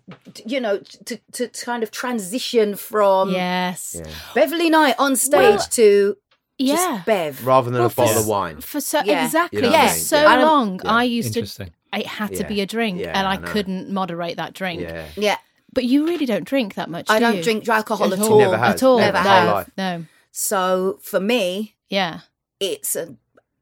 [0.44, 3.94] you know, to to kind of transition from Yes.
[3.98, 4.10] Yeah.
[4.34, 6.16] Beverley Knight on stage Well, to
[6.58, 6.74] Yeah.
[6.74, 7.46] just Bev.
[7.46, 8.60] Rather than Well, a bottle for- of wine.
[8.60, 9.24] For so Yeah.
[9.24, 10.04] exactly, You know what I yes, mean?
[10.04, 10.44] so Yeah.
[10.44, 10.80] Long.
[10.84, 10.90] yeah.
[10.92, 11.46] I used to.
[11.92, 12.00] Interesting.
[12.00, 14.80] It had to be a drink, Yeah, and I, I couldn't moderate that drink.
[14.82, 15.06] Yeah.
[15.16, 15.36] Yeah,
[15.72, 17.06] But you really don't drink that much.
[17.08, 17.42] I do don't you?
[17.42, 18.32] drink alcohol at At all.
[18.34, 18.38] all.
[18.40, 18.74] Never has.
[18.74, 18.98] At all.
[18.98, 19.24] Never no.
[19.24, 19.70] have.
[19.76, 20.04] No.
[20.32, 22.20] So for me, Yeah.
[22.60, 23.14] it's a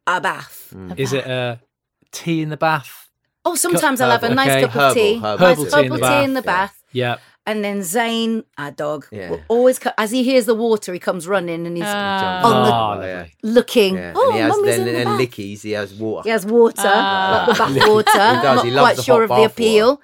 [0.06, 0.72] a bath.
[0.74, 0.96] Mm.
[0.96, 1.58] A Is it bath.
[1.58, 1.64] uh,
[2.12, 3.08] tea in the bath?
[3.44, 4.60] Oh, sometimes I'll have a herbal, nice okay.
[4.62, 6.70] cup Herbal, of tea, herbal Herbal nice tea in herbal the tea in the bath,
[6.72, 7.16] bath, Yeah.
[7.46, 9.30] And then Zane, our dog, Yeah.
[9.30, 12.42] will always co- as he hears the water, he comes running and he's Ah.
[12.44, 12.62] on
[13.00, 13.26] the- Oh, yeah.
[13.42, 13.94] looking.
[13.96, 14.12] Yeah.
[14.16, 15.20] Oh, and he has mummy's then in the and bath.
[15.20, 15.62] lickies.
[15.62, 16.22] He has water.
[16.24, 17.44] He has water, Ah.
[17.48, 18.10] like the bath water.
[18.10, 20.00] He does, I'm he not loves quite the sure hot of the bath appeal,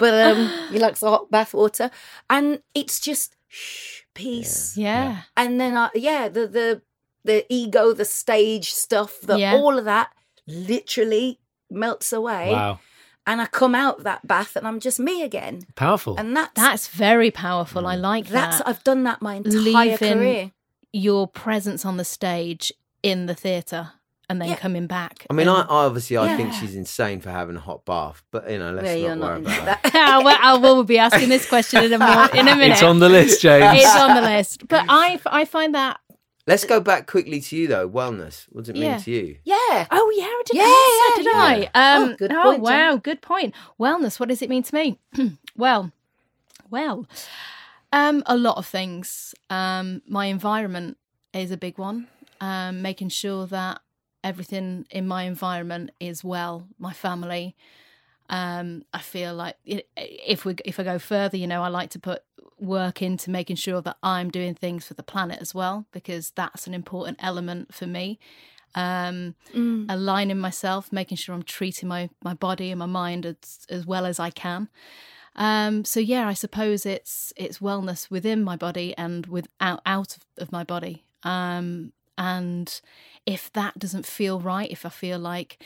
[0.00, 1.90] but um, he likes the hot bath water,
[2.30, 4.76] and it's just shh, peace.
[4.76, 5.22] Yeah.
[5.36, 6.82] And then, I, yeah, the the
[7.24, 9.54] the ego, the stage stuff, the Yeah.
[9.56, 10.10] all of that
[10.46, 12.78] literally melts away, Wow.
[13.26, 16.16] And I come out of that bath, and I'm just me again, Powerful.
[16.18, 17.86] and that's That's very powerful.
[17.86, 18.68] I like that's that.
[18.68, 20.52] I've done that my entire Leaving- career.
[20.92, 23.90] Your presence on the stage in the theatre
[24.30, 24.56] and then Yeah.
[24.56, 25.26] coming back.
[25.28, 28.22] I mean, I, and- I obviously I think she's insane for having a hot bath,
[28.32, 29.82] but you know, let's Yeah, not you're worry not about into that.
[29.92, 30.22] that.
[30.24, 32.72] Well, I will be asking this question in a more, in a minute.
[32.74, 33.82] it's on the list, James.
[33.82, 34.66] It's on the list.
[34.68, 36.00] But I, I find that.
[36.46, 37.88] Let's go back quickly to you though.
[37.88, 38.44] Wellness.
[38.50, 39.38] What does it mean to you?
[39.44, 39.86] yeah.
[39.90, 40.56] Oh yeah, I did.
[40.56, 41.68] Yeah, I said, did yeah.
[41.74, 41.96] I?
[41.96, 42.62] Um, Oh, good oh point, Jen.
[42.62, 43.54] wow, good point.
[43.80, 44.20] Wellness.
[44.20, 44.98] What does it mean to me?
[45.56, 45.90] well,
[46.70, 47.06] well,
[47.92, 49.34] um, a lot of things.
[49.50, 50.98] Um, my environment
[51.32, 52.06] is a big one.
[52.40, 53.80] Um, making sure that
[54.22, 56.68] everything in my environment is well.
[56.78, 57.56] My family.
[58.28, 61.98] Um, I feel like if we if I go further, you know, I like to
[61.98, 62.22] put
[62.58, 66.66] work into making sure that I'm doing things for the planet as well because that's
[66.66, 68.18] an important element for me.
[68.74, 69.86] Um, Mm.
[69.88, 74.04] aligning myself, making sure I'm treating my my body and my mind as as well
[74.06, 74.68] as I can.
[75.36, 80.24] Um, so yeah, I suppose it's it's wellness within my body and without out of,
[80.38, 81.04] of my body.
[81.22, 82.80] Um, and
[83.26, 85.62] if that doesn't feel right, if I feel like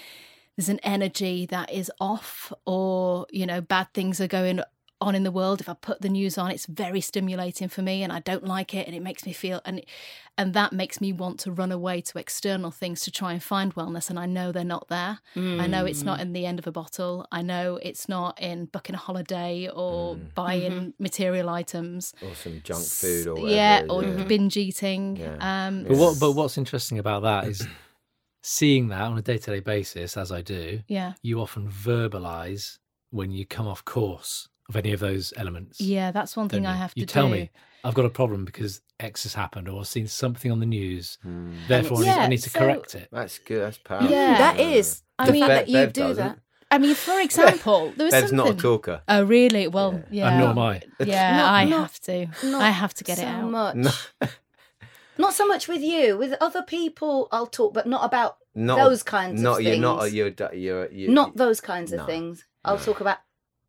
[0.61, 4.61] there's an energy that is off, or you know, bad things are going
[5.03, 8.03] on in the world if i put the news on it's very stimulating for me
[8.03, 9.81] and i don't like it and it makes me feel and
[10.37, 13.75] and that makes me want to run away to external things to try and find
[13.77, 16.05] wellness and i know they're not there i know it's Mm.
[16.11, 19.71] not in the end of a bottle i know it's not in booking a holiday
[19.75, 20.35] or Mm.
[20.35, 23.55] buying material items Or some junk food or whatever.
[23.57, 24.25] yeah or yeah.
[24.25, 25.37] binge eating Yeah.
[25.69, 26.21] um But what?
[26.21, 27.67] But what's interesting about that is
[28.43, 30.81] seeing that on a day-to-day basis, as I do.
[30.89, 32.79] yeah You often verbalize
[33.11, 35.81] when you come off course of any of those elements.
[35.81, 36.81] yeah that's one thing don't i you?
[36.81, 37.51] have to You tell do me
[37.83, 41.17] I've got a problem because X has happened, or I've seen something on the news.
[41.27, 41.55] Mm.
[41.67, 43.09] Therefore, I need, Yeah, I need to so- correct it.
[43.11, 43.63] That's good.
[43.63, 44.11] That's powerful.
[44.11, 44.37] Yeah.
[44.37, 45.03] That is.
[45.19, 46.17] I the mean- Bev- that you Bev do doesn't.
[46.27, 46.39] that.
[46.71, 49.01] i mean for example there was Bev's something not a talker.
[49.09, 50.83] oh really well yeah And nor am I.
[51.01, 53.97] yeah Not- i not- have to not i have to get so it out Much.
[55.21, 56.17] No, Not so much with you.
[56.19, 59.83] With other people, I'll talk, but not about not those kinds not, of you're things.
[59.83, 60.03] not.
[60.05, 60.31] a- You're.
[60.31, 60.91] d- You're.
[60.91, 62.45] you're not those kinds of things.
[62.65, 62.83] I'll no.
[62.83, 63.19] talk about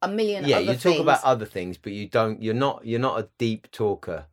[0.01, 0.45] a million.
[0.45, 0.99] Yeah, other you talk things.
[1.01, 2.41] about other things, but you don't.
[2.41, 2.85] You're not.
[2.85, 4.25] You're not a deep talker.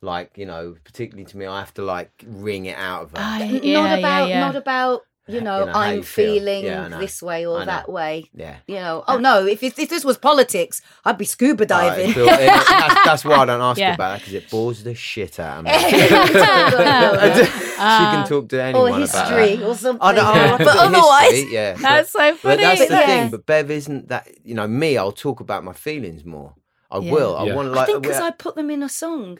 [0.00, 3.16] Like you know, particularly to me, I have to like wring it out of her.
[3.18, 4.40] I- N- yeah, not yeah, about yeah.
[4.40, 6.34] not about you know, You know, I'm you feel.
[6.34, 8.30] feeling Yeah, this way or that way.
[8.34, 8.56] yeah.
[8.66, 12.06] You know, oh no, if, if if this was politics, I'd be scuba oh, diving.
[12.06, 13.94] Alright, Phil, and that's, that's why I don't ask Yeah.
[13.94, 15.70] about that because it bores the shit out of me.
[17.78, 19.66] Or she can talk to anyone about history that.
[19.68, 20.02] or something.
[20.02, 21.74] I don't, I but but otherwise, history, yeah.
[21.74, 22.56] That's so funny.
[22.56, 23.06] But that's the Yeah.
[23.06, 23.30] thing.
[23.30, 24.28] But Bev isn't that.
[24.44, 24.96] You know, me.
[24.98, 26.54] I'll talk about my feelings more.
[26.90, 27.12] I Yeah.
[27.12, 27.36] will.
[27.36, 27.54] I Yeah.
[27.54, 29.38] want to I think because we- I put them in a song.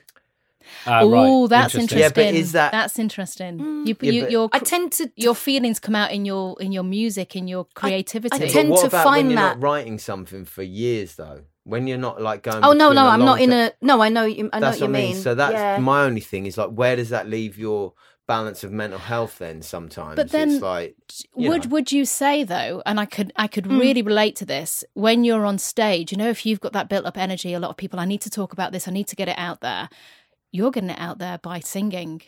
[0.86, 1.02] Right.
[1.02, 1.98] oh, that's Interesting.
[1.98, 2.24] interesting.
[2.24, 3.58] Yeah, but is that- that's interesting?
[3.58, 3.86] Mm.
[3.86, 6.72] you, Yeah, you, but- your I tend to your feelings come out in your in
[6.72, 8.34] your music, in your creativity.
[8.36, 11.16] I But tend what to about find when you're that- not writing something for years
[11.16, 11.42] though?
[11.64, 12.64] When you're not like going.
[12.64, 13.72] Oh no, no, I'm long not in a.
[13.82, 14.24] No, I know.
[14.24, 15.12] You, I know That's what you I mean.
[15.14, 15.22] mean.
[15.22, 15.78] So that's yeah.
[15.78, 17.92] my only thing is like, where does that leave your
[18.26, 19.60] balance of mental health then?
[19.60, 20.96] Sometimes, But then- it's like,
[21.36, 21.70] you would know.
[21.70, 23.80] would you say though and i could i could Mm.
[23.80, 27.06] really relate to this when you're on stage you know if you've got that built
[27.06, 29.16] up energy a lot of people i need to talk about this i need to
[29.16, 29.88] get it out there
[30.50, 32.22] you're getting it out there by singing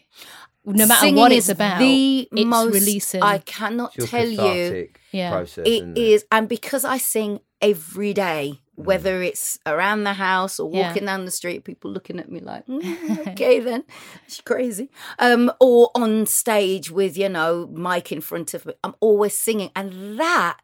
[0.65, 2.75] no matter Singing what is it's about the it's most.
[2.75, 4.89] releasing I cannot It's tell you.
[5.11, 5.31] Yeah.
[5.31, 5.67] process.
[5.67, 6.01] It isn't it?
[6.03, 10.89] is, and because I sing every day, whether it's around the house or Yeah.
[10.89, 13.85] walking down the street, people looking at me like, "Mm, "Okay, then,
[14.29, 18.75] she's crazy," um, or on stage with you know mic in front of me.
[18.85, 20.59] I'm always singing, and that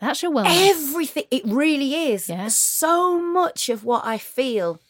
[0.00, 2.28] that's your wellness everything it really is.
[2.28, 2.48] Yeah.
[2.48, 4.80] So much of what I feel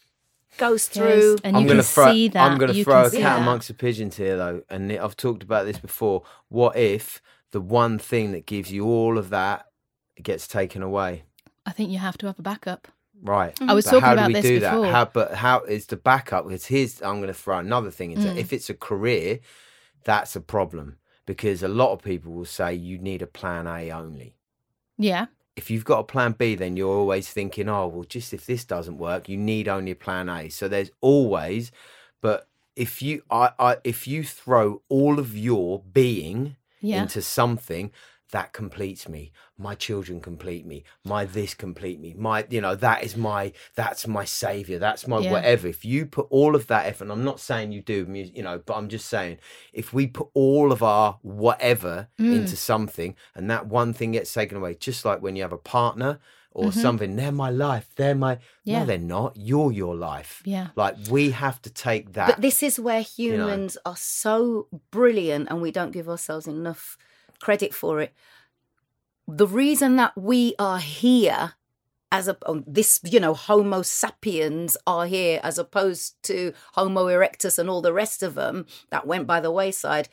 [0.59, 1.39] goes Yes, through.
[1.45, 2.13] and I'm you going can to throw.
[2.13, 3.41] see that I'm going to you throw a cat that.
[3.43, 6.23] amongst the pigeons here, though, and I've talked about this before.
[6.49, 9.67] What if the one thing that gives you all of that
[10.23, 11.25] gets taken away?
[11.65, 12.89] i think you have to have a backup
[13.25, 13.57] Right.
[13.61, 14.83] I was But talking how about do we this do before.
[14.87, 14.91] that?
[14.93, 16.45] How, but how is the backup?
[16.49, 18.27] Because here's I'm going to throw another thing into.
[18.27, 18.37] Mm.
[18.37, 19.39] If it's a career,
[20.03, 23.93] that's a problem because a lot of people will say you need a plan A
[23.93, 24.35] only.
[24.99, 28.47] yeah If you've got a plan B, then you're always thinking, oh well, just if
[28.47, 30.49] this doesn't work, you need only a plan A.
[30.49, 31.73] So there's always,
[32.21, 37.91] but if you I, I if you throw all of your being yeah into something
[38.33, 43.05] that completes me my children complete me my this complete me my you know that
[43.05, 45.31] is my that's my savior that's my Yeah.
[45.33, 48.43] whatever if you put all of that effort and i'm not saying you do you
[48.43, 49.39] know but i'm just saying
[49.73, 52.33] if we put all of our whatever Mm.
[52.37, 55.59] into something and that one thing gets taken away just like when you have a
[55.59, 56.19] partner
[56.55, 56.75] or Mhm.
[56.75, 58.81] something they're my life they're my Yeah.
[58.81, 62.63] no they're not you're your life yeah like we have to take that But this
[62.63, 63.03] is where know.
[63.17, 66.97] humans are so brilliant and we don't give ourselves enough
[67.43, 68.13] credit for it.
[69.29, 71.55] The reason that we are here
[72.11, 77.59] as a oh, this you know homo sapiens are here as opposed to homo erectus
[77.59, 80.09] and all the rest of them that went by the wayside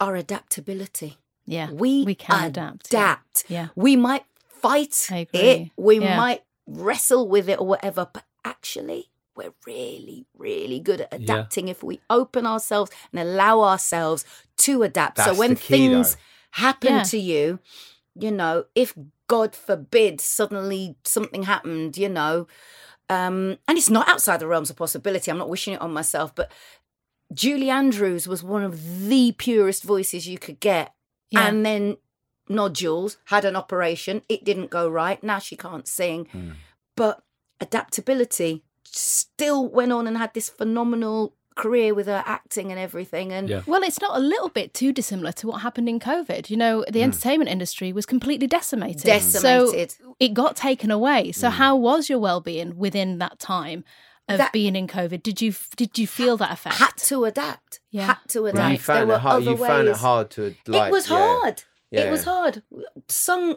[0.00, 2.98] our adaptability yeah we, we can adapt, yeah.
[3.00, 4.94] adapt yeah we might fight
[5.34, 6.16] it we Yeah.
[6.16, 11.18] might wrestle with it or whatever but actually we're really really good at Yeah.
[11.18, 14.24] adapting if we open ourselves and allow ourselves
[14.64, 16.20] to adapt so when the key, things though.
[16.52, 17.02] Happen Yeah.
[17.04, 17.58] to you
[18.14, 18.94] you know if
[19.28, 22.46] god forbid suddenly something happened you know
[23.08, 26.34] um and it's not outside the realms of possibility i'm not wishing it on myself
[26.34, 26.50] but
[27.32, 30.92] julie andrews was one of the purest voices you could get
[31.30, 31.96] yeah and then
[32.48, 36.54] nodules had an operation it didn't go right now she can't sing Mm.
[36.96, 37.22] but
[37.60, 43.48] adaptability still went on and had this phenomenal career with her acting and everything and
[43.48, 43.62] Yeah.
[43.66, 46.50] Well, it's not a little bit too dissimilar to what happened in COVID.
[46.50, 49.02] You know, the entertainment industry was completely decimated.
[49.02, 51.32] decimated So it got taken away.
[51.32, 51.52] So Mm.
[51.52, 53.84] how was your well-being within that time
[54.28, 55.22] of That- being in COVID?
[55.22, 56.76] Did you did you feel that effect?
[56.76, 58.06] had to adapt Yeah.
[58.06, 60.30] had to Well, adapt you found there it were hard other you found it hard
[60.36, 61.16] to like it was yeah.
[61.16, 62.62] hard it was hard
[63.08, 63.56] sung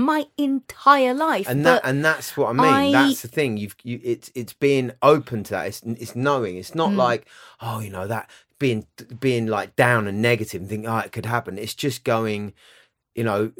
[0.00, 2.64] my entire life and that and that's what I mean.
[2.74, 3.56] I- That's the thing.
[3.56, 5.66] You've you it's it's being open to that.
[5.66, 6.56] It's it's knowing.
[6.56, 6.96] It's not Mm.
[6.96, 7.26] like
[7.60, 8.86] oh you know that being
[9.18, 11.58] being like down and negative and think oh it could happen.
[11.58, 12.52] It's just going,
[13.14, 13.52] you know,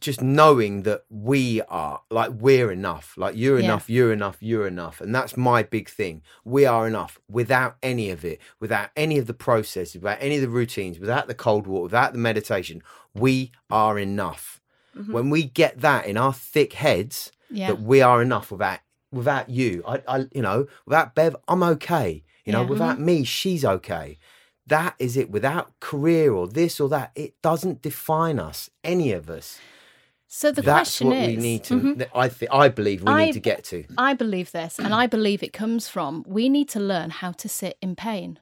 [0.00, 3.14] just knowing that we are like we're enough.
[3.16, 3.64] Like you're Yeah.
[3.66, 3.90] enough.
[3.90, 4.38] You're enough.
[4.40, 5.00] You're enough.
[5.00, 6.22] And that's my big thing.
[6.44, 10.42] We are enough without any of it, without any of the processes, without any of
[10.42, 12.82] the routines, without the cold water, without the meditation.
[13.14, 14.59] We are enough.
[14.96, 15.12] Mhm.
[15.12, 17.68] When we get that in our thick heads, yeah.
[17.68, 18.80] that we are enough without
[19.12, 19.82] without you.
[19.86, 22.22] I, I you know, without Bev, I'm okay.
[22.44, 22.68] You know, Yeah.
[22.68, 24.18] without me, she's okay.
[24.66, 25.30] That is it.
[25.30, 29.58] Without career or this or that, it doesn't define us, any of us.
[30.28, 31.74] So the That's question what is, we need to.
[31.74, 32.08] Mhm.
[32.14, 32.52] I think.
[32.52, 33.84] I believe we I- need to get to.
[33.98, 37.48] I believe this, and I believe it comes from we need to learn how to
[37.48, 38.38] sit in pain,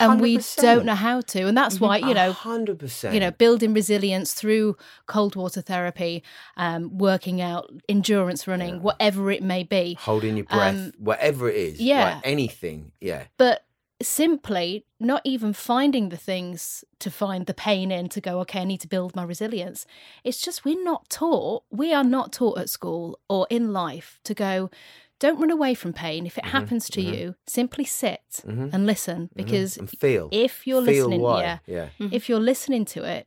[0.00, 3.14] and we don't know how to, and that's why you know hundred percent.
[3.14, 4.76] you know building resilience through
[5.06, 6.22] cold water therapy
[6.56, 8.80] um, working out endurance running Yeah.
[8.80, 11.80] whatever it may be holding your breath, um, whatever it is.
[11.80, 12.14] yeah.
[12.14, 12.92] like anything.
[13.00, 13.64] Yeah, but
[14.02, 18.64] simply not even finding the things to find the pain in to go okay i
[18.64, 19.86] need to build my resilience
[20.22, 24.34] it's just we're not taught we are not taught at school or in life to
[24.34, 24.70] go
[25.18, 27.14] don't run away from pain if it Mhm, happens to mhm.
[27.14, 29.36] you simply sit Mhm, and listen mhm.
[29.36, 30.28] because and feel.
[30.30, 31.40] if you're feel listening why.
[31.40, 31.88] yeah yeah.
[32.12, 33.26] if you're listening to it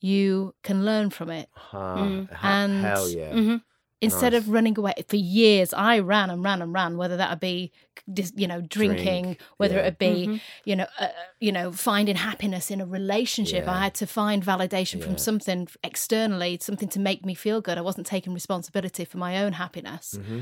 [0.00, 2.30] you can learn from it Ah, Mm.
[2.32, 3.32] ha- And- hell yeah.
[3.32, 3.62] Mhm.
[4.00, 4.42] instead Nice.
[4.42, 7.72] of running away for years i ran and ran and ran whether that would be
[8.12, 9.80] just you know drinking Drink, whether yeah.
[9.82, 11.08] it would be you know uh,
[11.40, 16.58] you know finding happiness in a relationship i had to find validation from something externally
[16.60, 20.40] something to make me feel good i wasn't taking responsibility for my own happiness hmm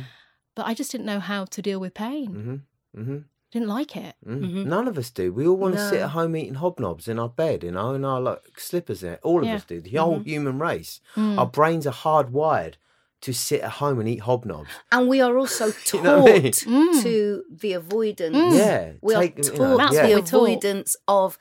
[0.55, 3.19] but i just didn't know how to deal with pain hmm hmm
[3.53, 4.65] didn't like it Mm.
[4.65, 5.31] None of us do.
[5.31, 8.03] We all want to sit at home eating hobnobs in our bed, you know, in
[8.03, 9.01] our like slippers.
[9.03, 9.57] There, all of Yeah.
[9.57, 9.83] us do.
[9.83, 11.03] The whole human race.
[11.17, 11.37] Mm.
[11.39, 12.77] Our brains are hardwired
[13.21, 14.69] to sit at home and eat hobnobs.
[14.91, 16.53] And we are also taught You know I mean?
[16.53, 17.03] Mm.
[17.03, 18.35] to the avoidance.
[18.35, 18.57] Mm.
[18.57, 20.07] Yeah, We are take- you taught know, That's yeah.
[20.07, 21.39] the avoidance of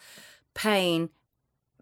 [0.54, 1.12] pain.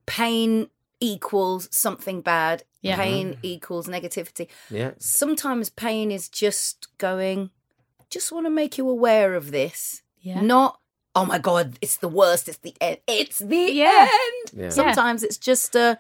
[0.06, 0.68] Pain
[1.00, 2.64] equals something bad.
[2.82, 2.96] Yeah.
[2.96, 3.40] Pain mm-hmm.
[3.44, 4.48] equals negativity.
[4.70, 4.92] yeah.
[5.00, 7.50] Sometimes pain is just going,
[8.10, 10.02] just want to make you aware of this.
[10.22, 10.80] yeah Not,
[11.16, 12.98] oh my God, it's the worst, it's the end.
[13.08, 14.08] It's the Yeah.
[14.10, 14.62] end.
[14.62, 14.70] Yeah.
[14.70, 16.00] Sometimes it's just a,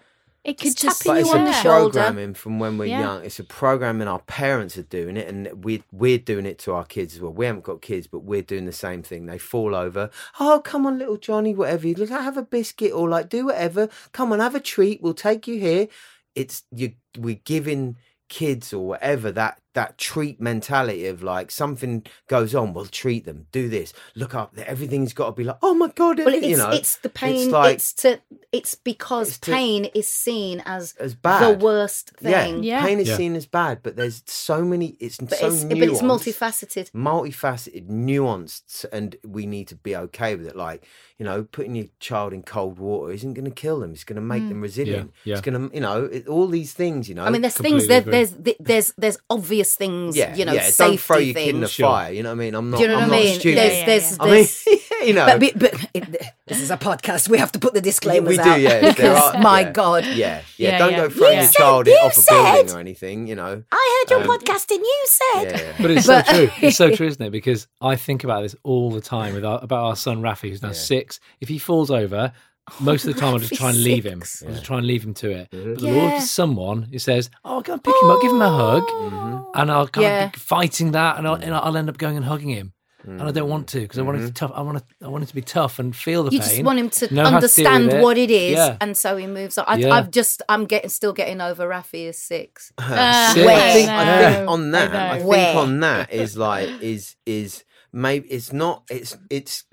[0.50, 2.00] it could It's just tapping But you it's on a the shoulder.
[2.00, 3.00] programming from when we're Yeah.
[3.02, 3.26] young.
[3.26, 6.86] It's a programming our parents are doing it, and we we're doing it to our
[6.86, 7.32] kids as well.
[7.34, 9.26] We haven't got kids, but we're doing the same thing.
[9.26, 10.10] They fall over.
[10.40, 11.88] Oh, come on, little Johnny, whatever.
[11.88, 13.90] You look, have a biscuit or like do whatever.
[14.12, 15.02] Come on, have a treat.
[15.02, 15.88] We'll take you here.
[16.36, 16.94] It's you.
[17.18, 17.98] We're giving
[18.30, 22.74] kids or whatever that that treat mentality of like something goes on.
[22.74, 23.46] We'll treat them.
[23.52, 23.94] Do this.
[24.16, 24.58] Look up.
[24.58, 26.18] Everything's got to be like, oh my god.
[26.20, 27.44] well, you it's, know, it's the pain.
[27.44, 32.12] It's, like- to, it's because It's to- pain is seen as as bad, the worst
[32.18, 32.64] thing.
[32.64, 32.84] Yeah.
[32.86, 33.18] Pain is Yeah.
[33.18, 34.98] seen as bad, but there's so many.
[35.00, 36.92] It's But, so it's, nuanced, but it's multifaceted.
[36.92, 40.56] multifaceted, nuanced, and we need to be okay with it.
[40.56, 40.86] Like
[41.20, 43.92] you know, putting your child in cold water isn't going to kill them.
[43.92, 44.50] It's going to make mm.
[44.50, 45.12] them resilient.
[45.26, 45.34] yeah.
[45.34, 47.10] It's going to, you know, it, all these things.
[47.10, 48.12] You know, I mean, there's completely things there, agree.
[48.12, 50.16] there's there's there's obvious things.
[50.18, 50.64] yeah, you know, yeah.
[50.64, 51.46] safety Don't throw your things.
[51.46, 51.90] kid in the Sure.
[51.90, 52.12] fire.
[52.14, 52.56] You know what I mean?
[52.56, 52.78] I'm not.
[52.78, 53.40] Do you know I'm what I mean?
[53.40, 53.58] stupid.
[53.58, 54.66] There's Yeah, there's, yeah, I mean, there's
[55.08, 57.30] you know, but, but, but it, this is a podcast.
[57.30, 59.72] We have to put the disclaimers we do, out yeah, there because are- my yeah.
[59.72, 60.42] God, yeah, yeah.
[60.58, 60.98] Yeah, Don't yeah.
[60.98, 63.28] go throwing You your said- child you off a building or anything.
[63.28, 63.64] You know.
[63.72, 65.74] I heard your Um, podcast and you said Yeah, yeah.
[65.82, 66.50] But it's But- so true.
[66.62, 67.30] It's so true, isn't it?
[67.32, 70.62] Because I think about this all the time with our, about our son Rafi, who's
[70.62, 70.74] now Yeah.
[70.74, 71.20] six.
[71.40, 72.32] If he falls over,
[72.80, 74.22] most of the time I just try and leave him.
[74.22, 74.44] six.
[74.48, 75.50] I just try and leave him to it.
[75.52, 75.64] Mhm.
[75.76, 76.20] But there's always Yeah.
[76.20, 79.46] someone who says, "Oh, go and pick him up, give him a hug," Mhm.
[79.56, 80.26] and I'll kind Yeah.
[80.26, 82.74] of be fighting that, and I'll, and I'll end up going and hugging him.
[83.06, 84.28] And I don't want to because I want it Mm-hmm.
[84.28, 84.52] to tough.
[84.54, 84.84] I want to.
[85.06, 86.50] I want it to be tough and feel the you pain.
[86.50, 88.04] just want him to know how to deal understand it.
[88.04, 88.76] what it is, Yeah.
[88.82, 89.64] and so he moves on.
[89.70, 89.94] I, Yeah.
[89.94, 92.74] I've just I'm getting still getting over Rafi is six.
[92.78, 93.48] Uh, Six.
[93.50, 95.56] I think, I no, think on that, I I think Where?
[95.58, 99.64] on that is like is is maybe it's not it's it's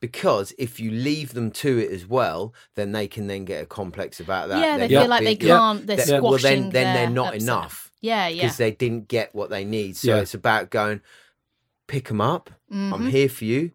[0.00, 3.66] because if you leave them to it as well, then they can then get a
[3.66, 4.58] complex about that.
[4.60, 5.86] yeah, they They're feel not like they can't.
[5.86, 6.22] They're that- squashing.
[6.22, 7.42] well, then then their they're not upset.
[7.42, 8.42] enough Yeah, yeah.
[8.42, 9.96] because they didn't get what they need.
[9.96, 10.20] So Yeah.
[10.22, 11.00] it's about going,
[11.86, 12.50] pick them up.
[12.70, 13.10] I'm Mhm.
[13.10, 13.72] here for you.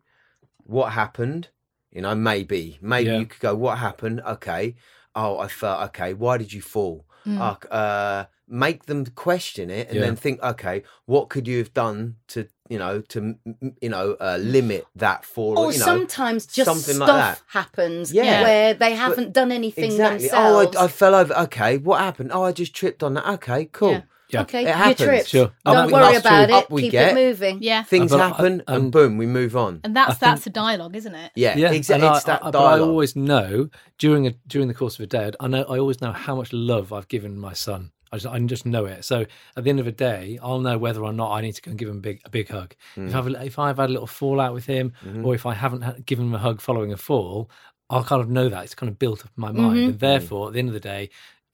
[0.63, 1.49] What happened?
[1.91, 3.19] You know, maybe, maybe Yeah.
[3.19, 4.21] you could go, what happened?
[4.21, 4.75] Okay.
[5.13, 6.13] Oh, I felt okay.
[6.13, 7.05] Why did you fall?
[7.25, 7.39] Mm.
[7.39, 10.01] Uh, uh, make them question it and Yeah.
[10.05, 13.89] then think, okay, what could you have done to, you know, to, m- m- you
[13.89, 17.41] know, uh, limit that for Or you know, sometimes just something stuff like that.
[17.47, 18.43] happens Yeah.
[18.43, 20.27] where they haven't done anything exactly.
[20.27, 20.75] themselves.
[20.75, 21.33] Oh, I, I fell over.
[21.45, 22.31] Okay, what happened?
[22.33, 23.25] Oh, I just tripped on that.
[23.35, 23.91] Okay, cool.
[23.91, 24.01] Yeah.
[24.29, 24.41] Yeah.
[24.41, 24.97] okay, It you happens.
[24.97, 25.27] tripped.
[25.27, 25.51] Sure.
[25.65, 26.57] Don't Up we- worry about we- it.
[26.57, 27.11] up we Keep get.
[27.11, 27.59] it moving.
[27.61, 27.83] yeah.
[27.83, 29.81] Things but I- happen and um, boom, we move on.
[29.83, 31.31] And that's I think- that's a dialogue, isn't it?
[31.35, 32.07] Yeah, Yeah, exactly.
[32.07, 35.01] and It's I, that I- but I always know during a during the course of
[35.03, 37.91] a day, I know I always know how much love I've given my son.
[38.15, 39.05] I just, I just know it.
[39.05, 39.25] So
[39.57, 41.69] at the end of the day, I'll know whether or not I need to go
[41.71, 42.73] and give him a big a big hug.
[42.95, 43.07] Mm.
[43.09, 45.25] If I've if I've had a little fallout with him, Mm-hmm.
[45.25, 47.49] or if I haven't given him a hug following a fall,
[47.89, 49.77] I'll kind of know that it's kind of built up in my mind.
[49.77, 49.85] Mhm.
[49.89, 51.09] And therefore, at the end of the day,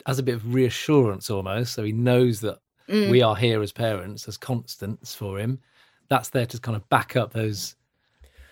[0.06, 3.10] as a bit of reassurance almost, so he knows that Mm.
[3.12, 5.60] we are here as parents as constants for him.
[6.10, 7.76] That's there to kind of back up those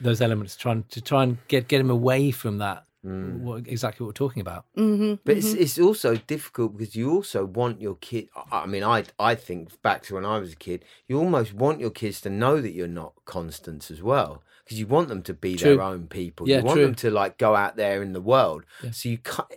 [0.02, 2.86] those elements, trying to try and get get him away from that.
[3.06, 3.40] Mm.
[3.42, 4.66] What, exactly what we're talking about.
[4.76, 8.28] hmm But it's it's also difficult because you also want your kid.
[8.52, 10.84] I I mean, I I think back to when I was a kid.
[11.08, 14.86] You almost want your kids to know that you're not constants as well, because you
[14.88, 15.76] want them to be True.
[15.78, 16.50] their own people.
[16.50, 16.86] Yeah, you want true.
[16.88, 18.66] them to like go out there in the world.
[18.84, 18.92] Yeah.
[18.92, 19.48] So you can't.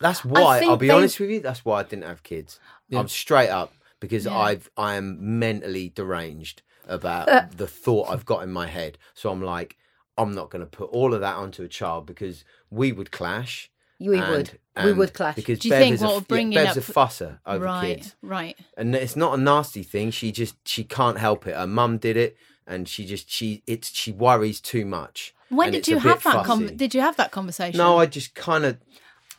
[0.00, 1.40] That's why I'll be they- honest with you.
[1.40, 2.58] That's why I didn't have kids.
[2.88, 2.98] Yeah.
[3.00, 4.36] I'm straight up because Yeah.
[4.36, 8.98] I've I am mentally deranged about the thought I've got in my head.
[9.14, 9.76] So I'm like,
[10.18, 13.70] I'm not going to put all of that onto a child because we would clash.
[13.98, 14.58] We and- would.
[14.84, 15.36] we would clash.
[15.36, 17.64] Because Do you Bev think a, what f- bring yeah, Bev's a up- fusser over
[17.66, 18.56] right, kids, right.
[18.76, 20.10] and it's not a nasty thing.
[20.10, 21.54] She just she can't help it.
[21.54, 25.34] Her mum did it, and she just she it's she worries too much.
[25.50, 26.46] When did you have that?
[26.46, 27.76] Com- did you have that conversation?
[27.76, 28.78] No, I just kind of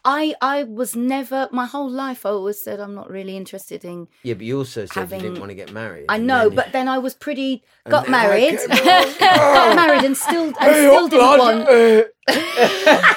[0.04, 2.26] I I was never my whole life.
[2.26, 4.08] I always said I'm not really interested in.
[4.24, 4.34] yeah.
[4.34, 6.06] But you also said you didn't want to get married.
[6.10, 7.64] I know, then- but then I was pretty.
[7.88, 8.58] Got married.
[8.68, 12.08] got married and still and still didn't want.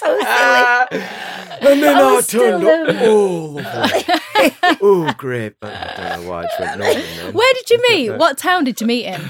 [0.00, 0.24] So silly.
[1.62, 4.76] and then I I, turned up um, way.
[4.82, 5.56] oh, grip.
[5.62, 7.34] I don't know why I just went northern.
[7.34, 8.10] Where did you meet?
[8.16, 9.20] What town did you meet in?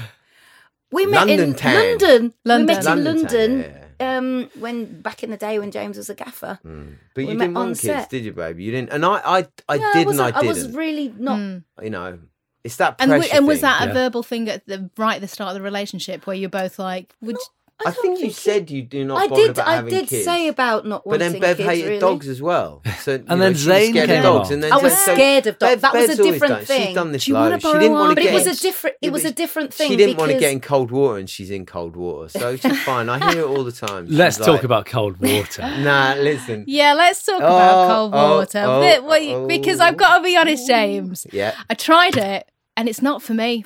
[0.91, 1.73] We met London in town.
[1.75, 2.33] London.
[2.45, 2.67] London.
[2.67, 3.63] We met in London London.
[3.63, 6.59] town, Um, when back in the day when James was a gaffer.
[6.65, 6.95] Mm.
[7.13, 8.09] But you met didn't on want kids, set.
[8.09, 8.63] did you, baby?
[8.63, 8.91] You didn't.
[8.91, 10.75] And I, I, I No, did and wasn't- I was didn't.
[10.77, 11.37] really not.
[11.39, 11.63] Mm.
[11.83, 12.19] You know,
[12.63, 13.61] it's that And, w- and was thing.
[13.63, 16.49] that a verbal thing at the right at the start of the relationship where you're
[16.49, 17.37] both like, would
[17.85, 19.51] I think you said you do not I bother did.
[19.51, 20.25] about I did kids.
[20.25, 21.33] say about not wanting kids.
[21.33, 21.69] But then Bev kids.
[21.69, 21.99] hated really.
[21.99, 22.81] dogs as well.
[22.99, 24.97] So you then know, she was Zayn scared came of dogs, and then I was
[24.97, 25.71] so- scared of dogs.
[25.71, 26.85] Bev- That was a Bev's always different done- thing.
[26.87, 27.59] She's done this Do you.
[27.59, 28.31] She didn't want to But get.
[28.31, 28.95] it was a in- different.
[29.01, 29.89] It was a different thing.
[29.89, 32.81] She didn't want to get in cold water, and she's in cold water, so she's
[32.83, 33.09] fine.
[33.09, 34.05] I hear it all the time.
[34.09, 35.61] Let's She's talk about cold water.
[35.81, 36.65] Nah, listen.
[36.67, 38.63] Yeah, let's talk about Oh, cold oh, water.
[38.65, 39.47] oh, But- well, oh.
[39.47, 39.97] because I've oh.
[39.97, 41.25] got to be honest, James.
[41.31, 41.55] Yeah.
[41.69, 43.63] I tried it and it's not for me.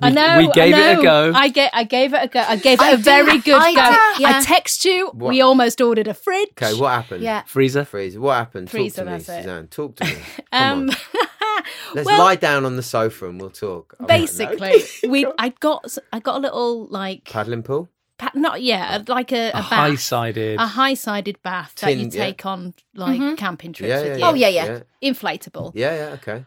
[0.00, 0.38] I know.
[0.38, 1.32] we gave I it a go.
[1.34, 1.70] I get.
[1.74, 2.40] I gave it a go.
[2.40, 3.90] I gave it I a did- very good I go.
[4.16, 4.38] did, yeah.
[4.38, 5.08] I text you.
[5.08, 5.30] What?
[5.30, 6.50] We almost ordered a fridge.
[6.52, 7.22] Okay, what happened?
[7.22, 7.42] Yeah.
[7.46, 7.84] Freezer.
[7.84, 8.20] Freezer.
[8.20, 8.70] What happened?
[8.70, 9.42] Freezer, talk to me, that's it.
[9.42, 9.66] Suzanne.
[9.68, 10.12] Talk to me.
[10.52, 10.96] Come Um, on.
[11.94, 13.94] Let's well, lie down on the sofa and we'll talk.
[13.98, 15.26] I'm basically, we.
[15.38, 15.96] I got.
[16.12, 17.24] I got a little like.
[17.24, 17.88] paddling pool.
[18.18, 19.08] pa- Not yet.
[19.08, 19.64] Like a, a, A bath.
[19.64, 20.60] high-sided.
[20.60, 22.24] a high-sided bath that you Tin, yeah.
[22.26, 24.20] take on like camping trips Yeah, with yeah, you.
[24.20, 24.28] yeah.
[24.30, 25.10] Oh, yeah, yeah.
[25.12, 25.72] Inflatable.
[25.74, 26.44] Yeah, yeah, okay.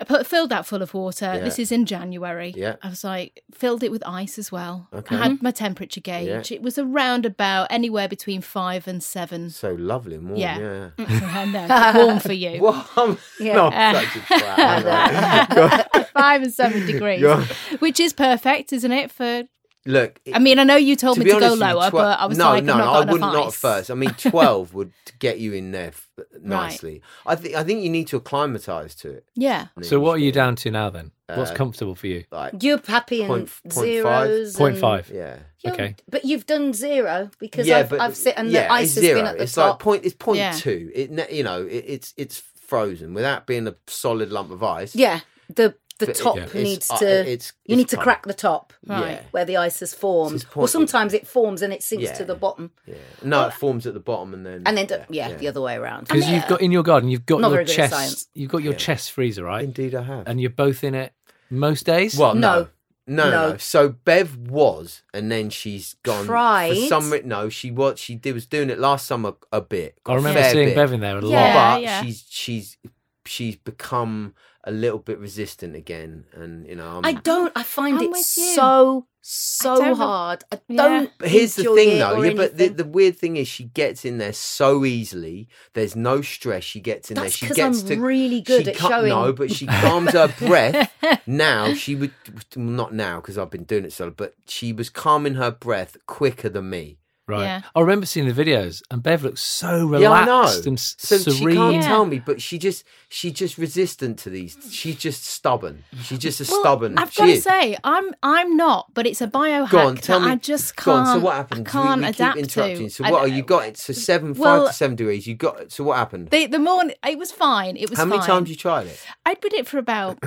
[0.00, 1.24] I put filled that full of water.
[1.26, 1.38] Yeah.
[1.40, 2.54] This is in January.
[2.56, 2.76] Yeah.
[2.82, 4.86] I was like filled it with ice as well.
[4.94, 5.16] Okay.
[5.16, 6.52] I had my temperature gauge.
[6.52, 9.50] It was around about anywhere between five and seven.
[9.50, 10.38] So lovely and warm.
[10.40, 10.90] Yeah.
[10.98, 11.20] Yeah.
[11.34, 12.60] I know, warm for you.
[12.62, 13.54] Well, I'm Yeah.
[13.56, 15.54] not Uh, such a twat.
[15.54, 15.62] Go
[15.98, 16.04] on.
[16.12, 17.42] Five and seven degrees, Go
[17.80, 19.10] which is perfect, isn't it?
[19.10, 19.44] For
[19.86, 22.02] Look, I mean, I know you told to me to go honest with lower, twel-
[22.02, 23.90] but I was no, like, no, I've no, not I wouldn't not at first.
[23.90, 26.08] I mean, twelve would get you in there f-
[26.42, 27.00] nicely.
[27.24, 29.24] I think I think you need to acclimatise to it.
[29.34, 29.68] Yeah.
[29.82, 31.12] So what are you down to now then?
[31.34, 32.24] What's Uh, comfortable for you?
[32.30, 33.84] Like, You're happy in Point- point five?
[33.84, 34.56] zeros.
[34.56, 35.10] Point and- five.
[35.14, 35.96] yeah, You're- Okay.
[36.10, 39.04] But you've done zero because yeah, I've, but I've sit and yeah, the ice has
[39.04, 39.70] been at the it's top.
[39.74, 40.04] like point.
[40.04, 40.52] It's point Yeah.
[40.52, 40.90] two.
[40.94, 44.94] It you know it, it's it's frozen without being a solid lump of ice.
[44.94, 45.20] yeah,
[45.54, 46.42] the the But it- top Yeah.
[46.44, 47.06] it's- needs uh, to.
[47.06, 48.02] it's- you it's need to fine.
[48.04, 49.10] crack the top Right.
[49.10, 49.20] Yeah.
[49.32, 50.36] where the ice has formed.
[50.36, 52.14] It's Or point- sometimes it forms and it sinks Yeah.
[52.14, 52.94] to the bottom, Yeah.
[53.22, 55.76] No, it forms at the bottom and then and then the, yeah, the other way
[55.76, 56.06] around.
[56.08, 58.28] Because you've got in your garden, you've got Not your very good at chest.
[58.34, 58.78] You've got your Yeah.
[58.78, 59.64] chest freezer, right?
[59.64, 60.28] Indeed, I have.
[60.28, 61.12] And you're both in it
[61.50, 62.16] most days.
[62.16, 62.40] Well, no.
[62.40, 62.68] No.
[63.10, 63.50] No, no, No.
[63.52, 63.56] no.
[63.56, 66.26] So Bev was, and then she's gone.
[66.26, 66.74] Tried.
[66.76, 67.98] For some re- no, she was.
[67.98, 69.98] She did, was doing it last summer a bit.
[70.04, 70.74] I remember seeing bit.
[70.76, 71.30] Bev in there a lot.
[71.30, 72.00] Yeah.
[72.00, 72.76] but she's she's
[73.24, 74.34] she's become
[74.68, 76.98] a little bit resistant again, and you know.
[76.98, 77.50] I'm, I don't.
[77.56, 80.44] I find I'm it so so don't hard.
[80.52, 81.10] I don't.
[81.18, 82.22] But here's the thing, it though.
[82.22, 85.48] Yeah, but the, the weird thing is, she gets in there so easily.
[85.72, 86.64] There's no stress.
[86.64, 87.48] She gets in That's there.
[87.48, 89.08] She gets I'm to really good she at showing.
[89.08, 90.92] No, but she calms her breath.
[91.26, 92.12] Now she would
[92.54, 95.96] well, not now because I've been doing it so, but she was calming her breath
[96.06, 96.98] quicker than me.
[97.28, 97.42] Right.
[97.42, 97.60] Yeah.
[97.76, 100.68] I remember seeing the videos, and Bev looks so relaxed Yeah, I relaxed know.
[100.70, 101.56] and s- So she serene.
[101.56, 101.82] can't Yeah.
[101.82, 104.56] tell me, but she just she's just resistant to these.
[104.70, 105.84] She's just stubborn.
[106.02, 106.96] She's just a Well, stubborn.
[106.98, 110.26] I've got to say, I'm I'm not, but it's a biohack Go on, tell that
[110.26, 110.32] me.
[110.32, 111.06] I just can't.
[111.06, 111.18] on.
[111.18, 111.68] So what happened?
[111.68, 112.86] I can't we, we adapt keep interrupting.
[112.88, 112.90] to.
[112.94, 113.66] So I- what are you got?
[113.66, 113.76] it.
[113.76, 115.26] So seven, Well- five to seven degrees.
[115.26, 115.60] You got.
[115.60, 115.72] It.
[115.72, 116.30] So what happened?
[116.30, 117.76] The, the morning, it was fine.
[117.76, 118.26] It was How many fine.
[118.28, 118.98] times you tried it?
[119.26, 120.18] I did it for about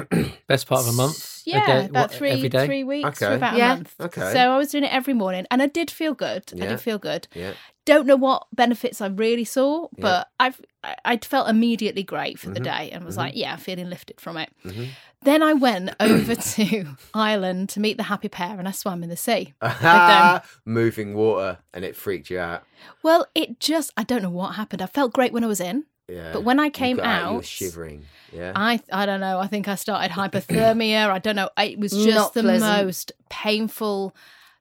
[0.48, 1.41] Best part of a month.
[1.46, 3.74] Yeah, day, about what, three three weeks for about Yeah.
[3.74, 3.96] a month.
[4.00, 4.32] Okay.
[4.34, 6.44] So I was doing it every morning, and I did feel good.
[6.54, 7.28] I did feel good.
[7.34, 7.54] Yeah.
[7.86, 10.02] Don't know what benefits I really saw, Yeah.
[10.02, 12.64] but I've I, I felt immediately great for the Mhm.
[12.64, 14.50] day, and was like, yeah, feeling lifted from it.
[14.66, 14.88] Mhm.
[15.24, 19.10] Then I went over to Ireland to meet the happy pair, and I swam in
[19.10, 19.54] the sea.
[20.66, 22.64] Moving water, and it freaked you out.
[23.04, 24.82] Well, it just I don't know what happened.
[24.82, 25.86] I felt great when I was in.
[26.12, 26.34] Yeah.
[26.34, 28.06] But when I You came got you were out- shivering.
[28.34, 28.54] Yeah.
[28.56, 29.40] I I don't know.
[29.40, 31.10] I think I started hypothermia.
[31.10, 31.50] I don't know.
[31.58, 32.86] It was Not just the pleasant.
[32.86, 34.16] most painful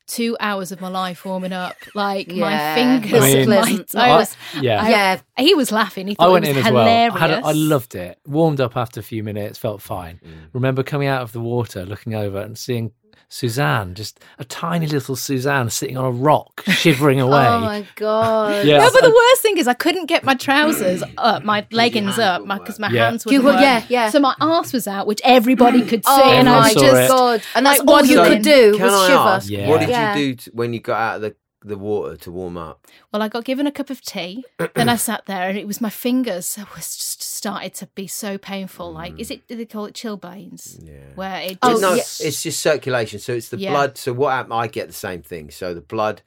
[0.07, 1.77] two hours of my life warming up.
[1.95, 3.77] Like Yeah, my fingers, I mean- my
[4.19, 4.37] toes.
[4.55, 6.09] I, yeah, I- yeah, He was laughing.
[6.09, 6.85] He thought I went it was in as well.
[6.85, 7.15] hilarious.
[7.15, 8.19] I, had a, I loved it.
[8.27, 10.17] Warmed up after a few minutes, felt fine.
[10.25, 10.49] Mm.
[10.53, 12.91] Remember coming out of the water, looking over and seeing
[13.29, 17.47] Suzanne, just a tiny little Suzanne sitting on a rock, shivering oh away.
[17.47, 18.67] Oh my god.
[18.67, 18.79] Yeah.
[18.79, 22.43] No, but the worst thing is I couldn't get my trousers up, my leggings up,
[22.47, 23.07] because my Yeah.
[23.11, 24.11] hands were- yeah, yeah.
[24.11, 26.97] So my arse was out, which everybody could see, Oh and Everyone I saw just
[27.03, 27.09] it.
[27.09, 27.43] God.
[27.55, 28.39] And that's like, all you waddling.
[28.39, 29.19] could do Can was I shiver.
[29.19, 29.69] ask, Yeah.
[29.69, 30.17] what did Yeah.
[30.17, 32.87] you do to, when you got out of the, the water to warm up?
[33.13, 34.45] Well, I got given a cup of tea.
[34.75, 38.07] then I sat there, and it was my fingers that was just started to be
[38.07, 38.93] so painful.
[38.93, 39.47] Like, is it?
[39.49, 40.79] Do they call it chilblains?
[40.87, 40.95] Yeah.
[41.15, 42.03] Where it Oh, no, yeah.
[42.21, 43.19] it's just circulation.
[43.19, 43.71] So it's the Yeah.
[43.73, 43.99] blood.
[43.99, 44.55] So what happened?
[44.55, 45.51] I get the same thing.
[45.51, 46.23] So the blood,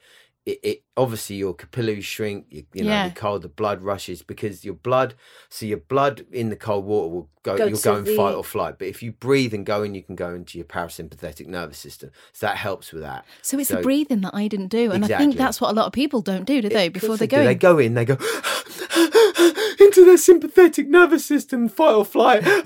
[0.46, 2.48] it, it obviously your capillaries shrink.
[2.50, 3.08] You, you know, Yeah.
[3.10, 5.14] the cold, the blood rushes because your blood.
[5.50, 7.58] So your blood in the cold water will go.
[7.58, 8.78] Go you'll go in the- fight or flight.
[8.78, 12.12] But if you breathe and go in, you can go into your parasympathetic nervous system.
[12.34, 13.24] So that helps with that.
[13.42, 15.74] So it's So- the breathing that I didn't do, and I think that's what a
[15.74, 16.88] lot of people don't do, do they?
[16.88, 17.94] Of Before course they go They go in.
[17.94, 18.18] They go.
[19.80, 22.66] into their sympathetic nervous system, fight or flight, like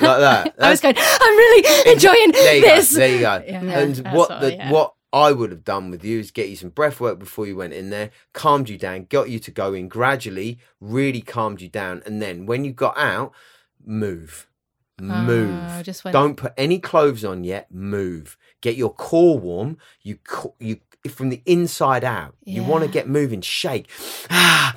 [0.00, 0.54] that.
[0.58, 0.94] I was That's- going.
[0.98, 2.92] I'm really enjoying there this.
[2.92, 3.42] Go, there you go.
[3.46, 6.56] Yeah, and that's what the what I would have done with you is get you
[6.56, 9.74] some breath work before you went in there, calmed you down, got you to go
[9.74, 13.32] in gradually, really calmed you down, and then when you got out,
[13.84, 14.46] move,
[15.00, 15.58] move.
[15.78, 17.72] Oh, just went- Don't put any clothes on yet.
[17.72, 18.36] Move.
[18.60, 19.78] Get your core warm.
[20.02, 20.18] You
[20.58, 22.36] you from the inside out.
[22.44, 23.40] You want to get moving.
[23.40, 23.88] Shake.
[24.30, 24.76] Ah,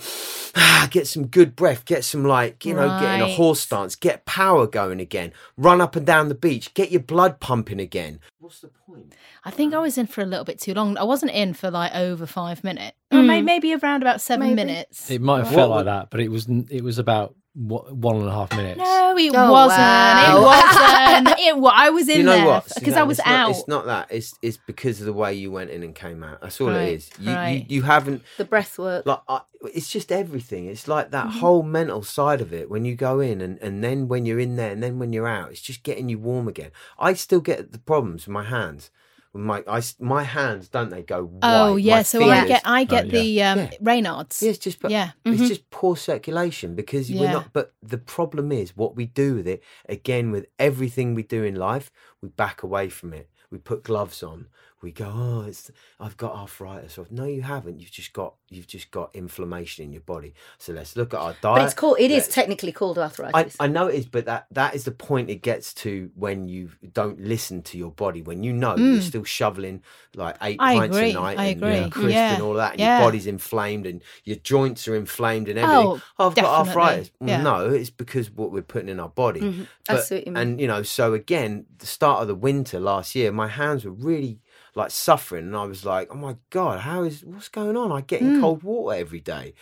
[0.56, 1.86] ah, get some good breath.
[1.86, 3.96] Get some like you know, get in a horse stance.
[3.96, 5.34] Get power going again.
[5.58, 6.74] Run up and down the beach.
[6.74, 8.20] Get your blood pumping again.
[8.40, 9.14] What's the point?
[9.46, 10.98] I think I was in for a little bit too long.
[10.98, 14.56] I wasn't in for like over five minutes, or may- maybe around about seven Maybe.
[14.56, 15.10] minutes.
[15.12, 17.84] It might have felt would- like that, but it was n- it was about wha-
[17.92, 18.78] one and a half minutes.
[18.80, 19.80] No, it Oh, wasn't.
[19.80, 20.38] wow.
[20.38, 21.40] It wasn't.
[21.44, 22.66] It wa- I was in you know there what?
[22.76, 23.50] because See, I was it's not- out.
[23.52, 24.08] it's not that.
[24.12, 26.42] It's it's because of the way you went in and came out.
[26.42, 27.10] That's all Right, it is.
[27.20, 27.66] You, right.
[27.70, 29.06] you you haven't The breath work.
[29.06, 29.42] like I,
[29.74, 31.40] it's just everything it's like that Mm-hmm.
[31.40, 34.56] whole mental side of it when you go in and, and then when you're in
[34.58, 37.72] there and then when you're out it's just getting you warm again i still get
[37.72, 38.92] the problems with my hands with
[39.34, 42.84] my I, my hands don't they go white oh My yeah, so I get I
[42.84, 43.12] get yeah.
[43.12, 43.70] the um, Yeah.
[43.82, 44.44] Raynaud's.
[44.44, 45.12] yeah, it's just but Yeah.
[45.26, 47.32] it's just poor circulation because we're Yeah.
[47.34, 51.44] not but the problem is what we do with it again with everything we do
[51.44, 51.90] in life
[52.24, 54.48] we back away from it we put gloves on
[54.82, 55.70] we go oh it's
[56.00, 60.02] i've got arthritis no you haven't you've just got you've just got inflammation in your
[60.02, 61.98] body so let's look at our diet But it's called.
[62.00, 63.56] It is Let's- technically called arthritis.
[63.60, 66.70] I know it is, but that that is the point it gets to when you
[66.94, 68.22] don't listen to your body.
[68.22, 69.82] When you know you're still shoveling
[70.16, 70.64] like eight Mm.
[70.64, 71.90] I pints agree, a night I and you know, agree.
[71.90, 73.00] crisp Yeah, and all that, and yeah.
[73.00, 76.02] your body's inflamed and your joints are inflamed and everything.
[76.20, 77.12] Oh, I've got arthritis.
[77.20, 77.42] Yeah.
[77.42, 79.42] No, it's because what we're putting in our body.
[79.42, 79.68] Mhm.
[79.90, 80.38] I what you mean.
[80.38, 83.92] And you know, so again, the start of the winter last year, my hands were
[83.92, 84.40] really
[84.76, 87.92] like suffering, and I was like, "Oh my god, how is what's going on?
[87.92, 88.36] I get Mm.
[88.36, 89.54] in cold water every day."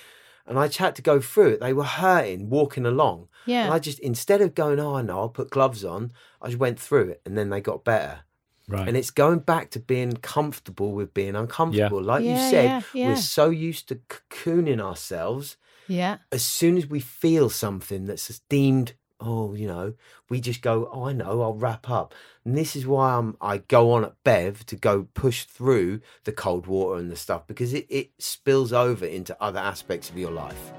[0.47, 1.59] And I had to go through it.
[1.61, 3.27] They were hurting walking along.
[3.45, 3.65] Yeah.
[3.65, 6.79] And I just, instead of going, oh, no, I'll put gloves on, I just went
[6.79, 8.21] through it and then they got better.
[8.67, 8.87] Right.
[8.87, 12.01] And it's going back to being comfortable with being uncomfortable.
[12.01, 13.07] Like Yeah, you said, yeah, yeah.
[13.09, 15.57] we're so used to cocooning ourselves.
[15.87, 16.17] yeah.
[16.31, 19.93] As soon as we feel something that's deemed, oh, you know,
[20.29, 22.13] we just go, oh, I know, I'll wrap up.
[22.43, 26.31] And this is why I'm, I go on at Bev to go push through the
[26.31, 30.31] cold water and the stuff because it, it spills over into other aspects of your
[30.31, 30.71] life.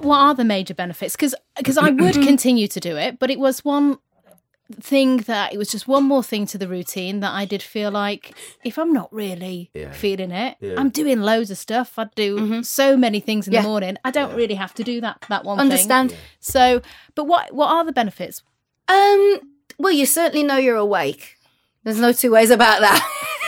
[0.00, 1.16] What are the major benefits?
[1.16, 3.98] Because I would continue to do it, but it was one
[4.80, 7.90] thing that it was just one more thing to the routine that I did feel
[7.90, 9.92] like if I'm not really Yeah.
[9.92, 10.74] feeling it, Yeah.
[10.76, 11.98] I'm doing loads of stuff.
[11.98, 13.62] I do so many things in Yeah.
[13.62, 13.96] the morning.
[14.04, 16.10] I don't really have to do that that one Understand?
[16.10, 16.20] thing.
[16.40, 16.82] So,
[17.14, 18.42] but what what are the benefits?
[18.88, 19.40] Um.
[19.78, 21.36] Well, you certainly know you're awake.
[21.84, 23.02] There's no two ways about that.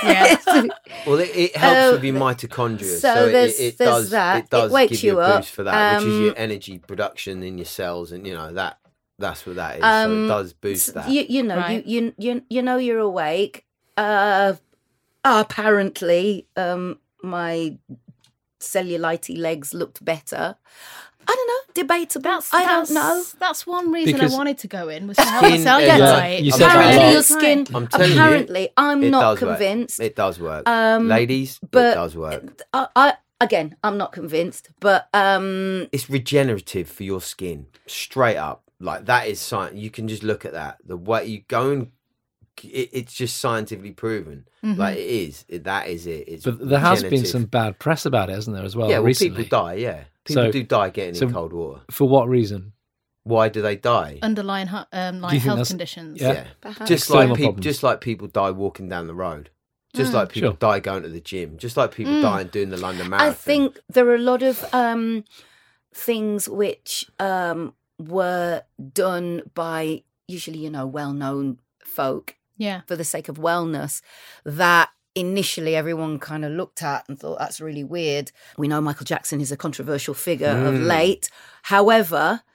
[0.05, 0.37] Yeah.
[1.07, 4.11] Well, it, it helps Uh, with your mitochondria, so so, it, there's- it, it does
[4.11, 4.37] that.
[4.37, 5.41] it It does wakes give you you a up.
[5.43, 8.53] boost for that, which is your Um, energy production in your cells, and you know
[8.53, 8.78] that
[9.19, 9.83] that's what that is.
[9.83, 11.09] so Um, it does boost that.
[11.11, 11.85] you, you know, Right.
[11.87, 13.65] you, you you you know you're awake.
[13.97, 14.55] Uh,
[15.25, 17.77] apparently, um, my
[18.61, 20.57] cellulite legs looked better.
[21.31, 21.73] I don't know.
[21.75, 22.23] Debatable.
[22.31, 23.25] That's I that's, don't know.
[23.39, 25.85] That's one reason Because- I wanted to go in was to help Skin, myself uh,
[25.85, 27.67] yeah, you said Apparently, your skin.
[27.75, 29.59] I'm telling you, apparently, I'm not does work.
[29.59, 30.01] convinced.
[30.01, 31.61] It does work, Um, ladies.
[31.71, 32.63] but it does work.
[32.73, 34.71] I, I again, I'm not convinced.
[34.81, 38.63] But um, It's regenerative for your skin, straight up.
[38.81, 39.77] Like that is science.
[39.77, 40.79] You can just look at that.
[40.85, 41.91] The way you go and
[42.63, 44.47] it, it's just scientifically proven.
[44.65, 44.79] Mm-hmm.
[44.81, 45.45] Like it is.
[45.49, 46.25] It, that is it.
[46.29, 48.89] It's but there has been some bad press about it, hasn't there, as well?
[48.89, 48.99] yeah.
[48.99, 49.45] Well, recently.
[49.45, 49.75] people die.
[49.75, 51.81] Yeah, people So- do die getting so- in cold water.
[51.91, 52.73] For what reason?
[53.25, 54.21] Why do they die?
[54.23, 56.19] Underlying um, like health conditions.
[56.21, 56.47] Yeah.
[56.65, 56.87] Yeah.
[56.87, 57.65] Just like people, problems.
[57.65, 59.51] just like people die walking down the road.
[59.95, 60.15] Just Mm.
[60.15, 60.57] like people Sure.
[60.59, 61.59] die going to the gym.
[61.59, 62.23] Just like people Mm.
[62.23, 63.29] die and doing the London Marathon.
[63.31, 65.25] I think there are a lot of um,
[65.93, 72.83] things which um, were done by usually, you know, well-known folk Yeah.
[72.87, 74.03] for the sake of wellness
[74.45, 78.31] that initially everyone kind of looked at and thought that's really weird.
[78.57, 80.87] We know Michael Jackson is a controversial figure of Mm.
[80.87, 81.29] late.
[81.63, 82.48] However, Hyperbaric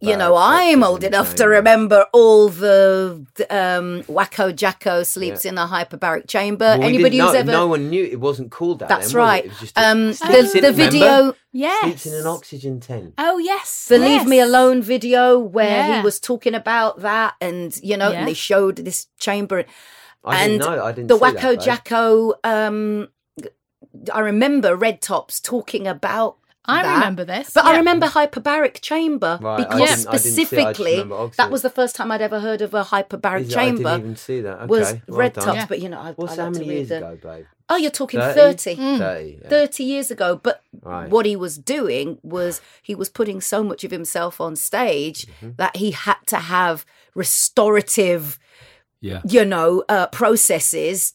[0.00, 5.66] you know, I'm old enough to remember all the um, Wacko Jacko sleeps in a
[5.66, 6.76] hyperbaric chamber.
[6.78, 8.88] Well, Anybody who's know, ever no one knew it wasn't called that.
[8.88, 9.44] That's then, was right.
[9.44, 9.46] It?
[9.46, 11.82] It was just a- um, the, in- the video Yes.
[11.82, 13.14] sleeps in an oxygen tent.
[13.18, 13.86] Oh yes.
[13.88, 14.38] Believe Me.
[14.40, 15.96] Alone video where Yeah.
[15.98, 18.18] he was talking about that, and you know, Yeah.
[18.20, 19.64] and they showed this chamber.
[20.24, 20.84] I and didn't know.
[20.84, 21.08] I didn't.
[21.08, 21.56] the see that, Wacko though.
[21.56, 22.34] Jacko.
[22.44, 23.08] Um,
[24.12, 26.37] I remember Red Tops talking about
[26.68, 26.94] I that.
[26.94, 27.50] remember this.
[27.54, 30.92] But I remember hyperbaric chamber Right, because didn't- I didn't see it, I just specifically
[31.00, 33.64] remember that was the first time I'd ever heard of a hyperbaric Is it- I
[33.64, 33.82] chamber.
[33.90, 34.56] didn't even see that.
[34.58, 35.44] Okay, was well red done.
[35.44, 35.66] tops, Yeah.
[35.68, 37.46] but you know, I, What's I how like to many years the- ago, babe?
[37.70, 38.40] Oh, you're talking 30?
[38.74, 38.76] 30.
[38.80, 38.98] Mm.
[38.98, 39.38] 30.
[39.42, 39.48] yeah.
[39.50, 40.40] 30 years ago.
[40.42, 41.10] But Right.
[41.10, 45.50] what he was doing was he was putting so much of himself on stage Mm-hmm.
[45.58, 48.38] that he had to have restorative,
[49.00, 49.20] Yeah.
[49.28, 51.14] you know, uh, processes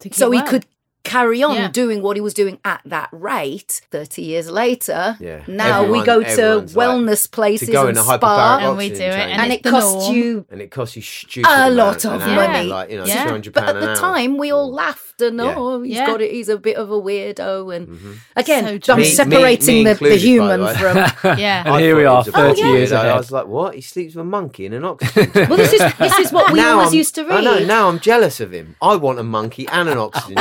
[0.00, 0.66] To keep so he could
[1.04, 1.68] carry on Yeah.
[1.68, 5.40] doing what he was doing at that rate 30 years later Yeah.
[5.48, 8.88] now we go to everyone's like, wellness places go in and a spa And we
[8.88, 10.14] do it, and and it costs norm.
[10.16, 12.68] you and it costs you stupid a lot of hour, money.
[12.68, 13.24] like you know, Yeah.
[13.24, 13.96] two hundred but at the hour.
[13.96, 15.54] time we all laughed and Yeah.
[15.56, 16.06] oh he's Yeah.
[16.06, 18.14] got it he's a bit of a weirdo and Mhm.
[18.36, 18.96] again So I'm true.
[18.96, 20.96] Me- separating me the, the human the from
[21.38, 21.62] Yeah.
[21.66, 22.96] And here we are, was a 30 bit years weirdo.
[23.14, 23.74] I was like, what?
[23.74, 25.30] He sleeps with a monkey in an oxygen.
[25.48, 27.58] well this is this is what we always used to read I know.
[27.64, 28.76] Now I'm jealous of him.
[28.80, 30.36] I want a monkey and an oxygen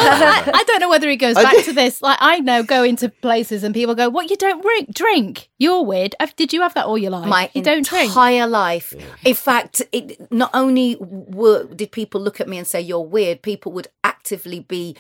[0.56, 2.02] I, don't know whether he goes back to this.
[2.02, 4.93] Like I know, go into places and people go, "What you don't drink?
[4.93, 5.49] Drink?
[5.58, 6.16] You're weird.
[6.36, 7.28] Did you have that all your life?
[7.28, 8.93] my you don't drink." entire life.
[9.26, 13.41] In fact, it, not only were, did people look at me and say you're weird,
[13.41, 14.95] people would actively be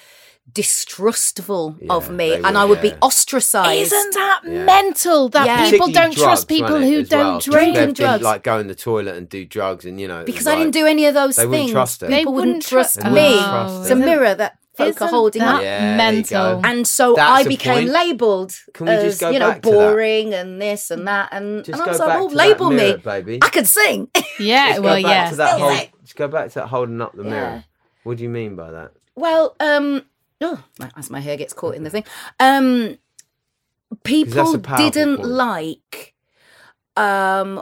[0.53, 3.93] distrustful of me, they and I would be ostracized.
[3.93, 4.65] Isn't that Yeah.
[4.65, 5.29] mental?
[5.29, 5.69] That Yeah.
[5.69, 7.39] people don't trust people it, who don't well?
[7.39, 7.73] drink.
[7.75, 8.23] Drinking They'd drugs.
[8.23, 10.73] like go in the toilet and do drugs, and you know, because like, I didn't
[10.73, 11.71] do any of those they wouldn't things.
[11.71, 12.09] trust it.
[12.09, 13.35] They People wouldn't wouldn't trust trust- me.
[13.35, 13.67] Wow.
[13.67, 15.61] trust It's a mirror that folk Isn't holding that up.
[15.61, 16.61] Yeah, mental?
[16.63, 18.55] And so That's I became labelled
[18.85, 19.63] as you know back that?
[19.63, 22.35] boring and this and that, and, Just and I go was back like, "Oh, to
[22.35, 23.01] label that mirror, me.
[23.03, 23.39] baby.
[23.41, 24.09] I could sing."
[24.39, 25.29] Yeah, Just go well, back yeah.
[25.29, 27.29] To that Still whole, just go back to that holding up the Yeah.
[27.29, 27.63] mirror.
[28.03, 28.91] What do you mean by that?
[29.15, 30.03] Well, um,
[30.41, 32.03] oh, my, as my hair gets caught in the thing,
[32.39, 32.97] um,
[34.03, 35.29] people didn't point.
[35.29, 36.13] like.
[36.97, 37.61] Um,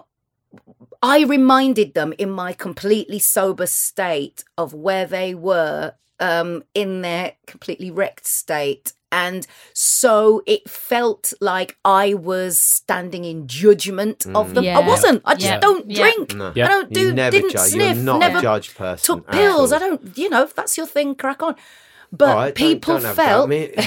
[1.01, 7.33] I reminded them in my completely sober state of where they were um, in their
[7.47, 8.93] completely wrecked state.
[9.11, 14.65] And so it felt like I was standing in judgment of them.
[14.67, 15.23] I wasn't.
[15.25, 15.59] I just Yeah.
[15.59, 16.03] don't Yeah.
[16.03, 16.35] drink.
[16.35, 16.49] No.
[16.49, 16.99] I don't do.
[16.99, 17.71] you never didn't judge.
[17.71, 17.95] sniff.
[17.95, 19.03] You're not never a judge person.
[19.15, 19.73] took pills.
[19.73, 21.55] I don't, you know, if that's your thing, crack on.
[22.11, 23.73] But All right, don't- people don't felt, mate.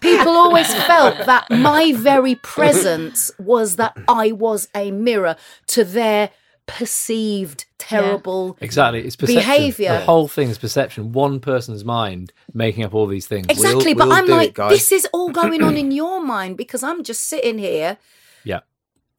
[0.00, 5.36] people always felt that my very presence was that I was a mirror
[5.68, 6.30] to their
[6.72, 8.56] perceived terrible.
[8.60, 9.04] Exactly.
[9.04, 9.40] It's perception.
[9.40, 9.92] Behaviour.
[9.92, 11.12] The whole thing is perception.
[11.12, 13.46] One person's mind making up all these things.
[13.48, 16.56] Exactly, we'll but I'm do it, like, this is all going on in your mind
[16.56, 17.98] because I'm just sitting here
[18.44, 18.60] Yeah.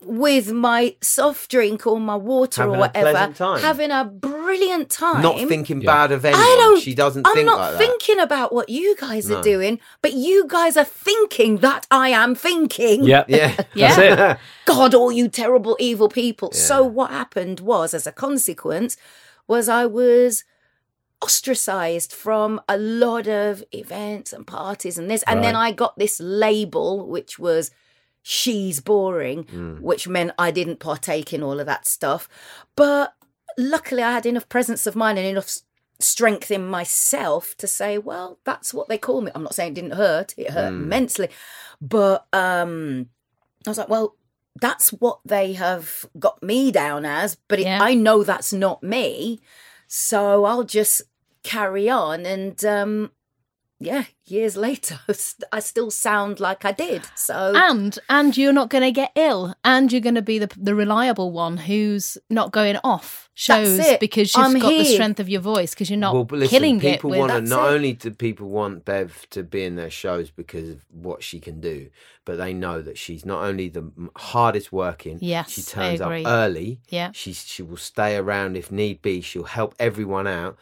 [0.05, 3.59] With my soft drink or my water Having or whatever, pleasant time.
[3.61, 5.21] having a brilliant time.
[5.21, 5.93] Not thinking Yeah.
[5.93, 6.43] bad of anyone.
[6.43, 6.81] I don't.
[6.81, 7.77] She doesn't I'm think not like that.
[7.79, 9.37] thinking about what you guys No.
[9.37, 13.03] are doing, but you guys are thinking that I am thinking.
[13.03, 13.23] Yeah.
[13.27, 14.37] Yeah, Yeah.
[14.65, 16.51] God, all you terrible, evil people.
[16.51, 18.97] So what happened was, as a consequence,
[19.47, 20.43] was I was
[21.21, 26.19] ostracized from a lot of events and parties and this, and then I got this
[26.19, 27.71] label, which was
[28.23, 29.81] she's boring, Mm.
[29.81, 32.27] which meant I didn't partake in all of that stuff.
[32.75, 33.13] But
[33.57, 35.49] luckily, I had enough presence of mind and enough
[35.99, 39.31] strength in myself to say, well, that's what they call me.
[39.35, 40.83] I'm not saying it didn't hurt; it hurt Mm.
[40.83, 41.29] immensely,
[41.81, 43.09] but um,
[43.67, 44.15] I was like, well,
[44.59, 47.79] that's what they have got me down as, but it, Yeah.
[47.81, 49.39] I know that's not me,
[49.87, 51.01] so I'll just
[51.43, 52.63] carry on and.
[52.65, 53.11] um
[53.85, 54.99] yeah, years later,
[55.51, 57.03] I still sound like I did.
[57.15, 60.49] So and and you're not going to get ill, and you're going to be the
[60.57, 63.99] the reliable one who's not going off shows That's it.
[63.99, 66.77] because you've I'm got the strength of your voice because you're not well, listen, killing
[66.77, 67.19] it people with.
[67.19, 67.41] want to.
[67.41, 67.73] Not it.
[67.75, 71.59] only do people want Bev to be in their shows because of what she can
[71.59, 71.89] do,
[72.25, 75.17] but they know that she's not only the hardest working.
[75.21, 76.79] Yes, she turns up early.
[76.89, 77.11] Yeah.
[77.13, 79.21] she she will stay around if need be.
[79.21, 80.57] She'll help everyone out,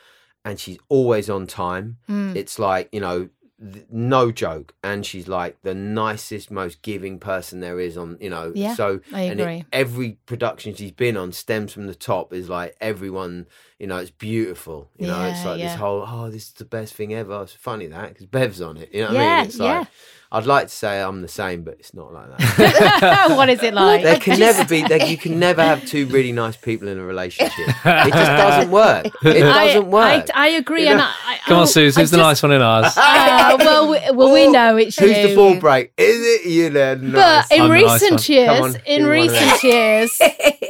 [0.45, 1.97] and she's always on time.
[2.09, 2.35] Mm.
[2.35, 3.29] It's like you know.
[3.73, 8.29] th- No joke, and she's like the nicest, most giving person there is on, you
[8.31, 8.51] know.
[8.55, 12.33] Yeah, so I and it- every production she's been on stems from the top.
[12.33, 13.45] Is like everyone,
[13.77, 14.89] you know, it's beautiful.
[14.97, 15.67] You know, it's like yeah.
[15.67, 17.43] this whole, oh, this is the best thing ever.
[17.43, 18.89] It's funny that because Bev's on it.
[18.93, 19.45] You know what I Yeah, mean?
[19.45, 19.85] It's like yeah.
[20.33, 23.31] I'd like to say I'm the same, but it's not like that.
[23.35, 24.01] what is it like?
[24.01, 24.81] there can never be.
[24.81, 27.53] There, you can never have two really nice people in a relationship.
[27.67, 29.07] It just doesn't work.
[29.23, 30.29] It doesn't work.
[30.33, 31.03] I, I agree, You and know?
[31.03, 31.97] I, I, Come oh, on, Suze.
[31.97, 32.93] I Who's the just- nice one in ours?
[32.95, 35.27] Ah, well, we, well, we Oh, know it's Who's you.
[35.29, 35.91] the ball break?
[35.97, 37.11] Is it you then?
[37.11, 40.21] But in I'm the nice recent years, on, in do one of recent years,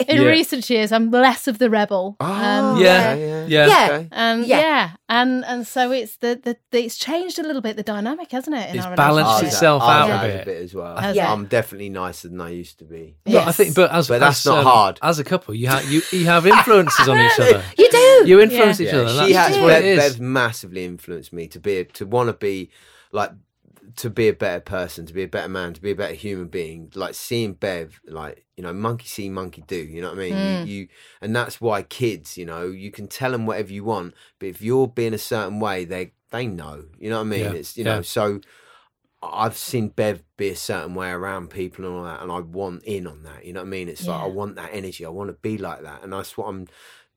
[0.08, 0.28] in Yeah.
[0.30, 2.16] recent years, I'm less of the rebel.
[2.20, 3.14] Oh, Um, Yeah.
[3.16, 3.66] yeah, Yeah.
[3.68, 3.88] Yeah.
[3.92, 4.08] Okay.
[4.12, 4.60] and Yeah.
[4.60, 4.90] yeah.
[5.10, 8.56] and and so it's the, the, the it's changed a little bit the dynamic, hasn't
[8.56, 8.70] it?
[8.72, 10.42] In It's our balanced itself ours out a bit.
[10.42, 10.98] a bit as well.
[10.98, 11.22] Has it?
[11.24, 13.16] I'm definitely nicer than I used to be.
[13.26, 15.00] But I think, but as But that's as, not um, hard.
[15.02, 17.64] As a couple, you have you, you have influences on each other.
[17.78, 18.24] you do.
[18.26, 18.88] You influence Yeah.
[18.88, 19.28] each Yeah, other.
[19.28, 19.64] she That's has.
[19.64, 20.00] what Bev, is.
[20.00, 22.70] Bev's massively influenced me to be to want to be
[23.12, 23.32] like
[23.98, 26.48] to be a better person, to be a better man, to be a better human
[26.48, 26.92] being.
[26.96, 29.78] Like seeing Bev, like you know, monkey see, monkey do.
[29.78, 30.34] You know what I mean?
[30.34, 30.68] Mm.
[30.68, 30.88] You, you,
[31.22, 34.62] and that's why kids, you know, you can tell them whatever you want, but if
[34.62, 36.86] you're being a certain way, they they know.
[37.00, 37.40] You know what I mean?
[37.42, 37.96] Yeah, It's you yeah.
[37.96, 38.42] know, so
[39.24, 42.84] I've seen Bev be a certain way around people and all that, and I want
[42.84, 43.46] in on that.
[43.46, 43.90] You know what I mean?
[43.90, 45.06] It's like I want that energy.
[45.06, 46.68] I want to be like that, and that's what I'm.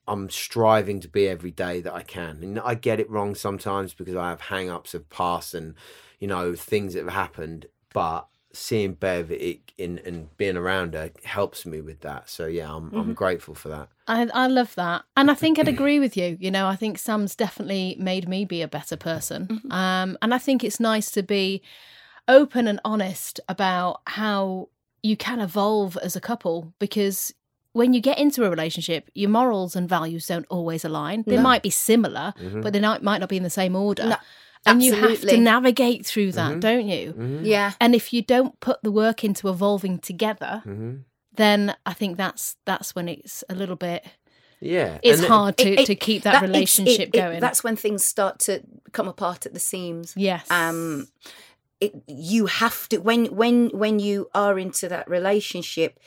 [0.06, 3.94] I'm striving to be every day that I can, and I get it wrong sometimes
[3.94, 5.74] because I have hang-ups of past and
[6.24, 7.66] you know things that have happened.
[7.92, 12.30] But seeing Bev it, in and being around her helps me with that.
[12.30, 13.88] So yeah, I'm I'm grateful for that.
[14.08, 15.04] I, I love that.
[15.18, 16.38] And I think I'd agree with you.
[16.40, 19.60] You know, I think Sam's definitely made me be a better person.
[19.70, 21.60] Um, and I think it's nice to be
[22.26, 24.68] open and honest about how
[25.02, 27.34] you can evolve as a couple because
[27.72, 31.24] when you get into a relationship, your morals and values don't always align.
[31.26, 31.42] They No.
[31.42, 32.62] might be similar, Mhm.
[32.62, 34.06] but they not, might not be in the same order.
[34.06, 34.16] No,
[34.66, 36.60] and you have to navigate through that, Mhm.
[36.60, 37.12] don't you?
[37.12, 37.40] Mhm.
[37.44, 37.72] Yeah.
[37.80, 41.04] And if you don't put the work into evolving together, Mhm.
[41.34, 44.04] then I think that's that's when it's a little bit
[44.60, 47.20] Yeah, it's and it- hard to, It- it- to keep that, it's- relationship it- it-
[47.22, 47.40] going.
[47.40, 48.62] that's when things start to
[48.92, 50.12] come apart at the seams.
[50.16, 50.46] yes.
[50.50, 51.08] um
[51.80, 55.98] it you have to when when when you are into that relationship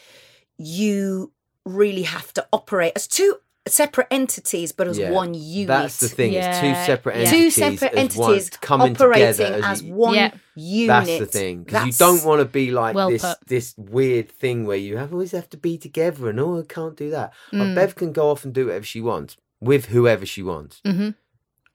[0.57, 1.31] you
[1.65, 3.35] really have to operate as two
[3.71, 6.33] separate entities but as Yeah, one unit That's the thing.
[6.33, 7.31] It's two separate yeah.
[7.31, 10.31] two separate as one, entities coming operating together as you- one Yeah.
[10.55, 13.37] unit That's the thing because you don't want to be like Well this put.
[13.47, 16.95] this weird thing where you have always have to be together and oh I can't
[16.97, 17.33] do that.
[17.51, 17.75] Like, Mm.
[17.75, 20.81] Bev can go off and do whatever she wants with whoever she wants.
[20.85, 21.15] Mhm.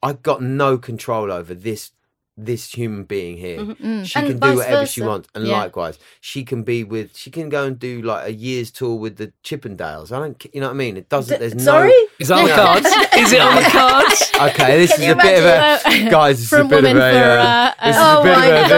[0.02, 1.92] I've got no control over this
[2.36, 3.58] this human being here.
[3.58, 3.76] Mhm.
[3.76, 4.04] Mm.
[4.06, 5.58] She And can do vice whatever she wants, and Yeah.
[5.58, 7.14] likewise, she can be with.
[7.16, 10.10] She can go and do like a year's tour with the Chippendales.
[10.12, 10.96] I don't, you know what I mean.
[10.96, 11.38] It doesn't.
[11.38, 11.62] There's no.
[11.62, 12.86] sorry Is that on the cards?
[13.18, 14.32] Is it on the cards?
[14.42, 16.06] Okay, this Can is a bit of imagine?
[16.08, 16.36] a guys.
[16.38, 17.12] This is a From bit women of a.
[17.12, 18.68] for, uh, uh, this is uh, a Oh bit my of a.
[18.68, 18.70] God.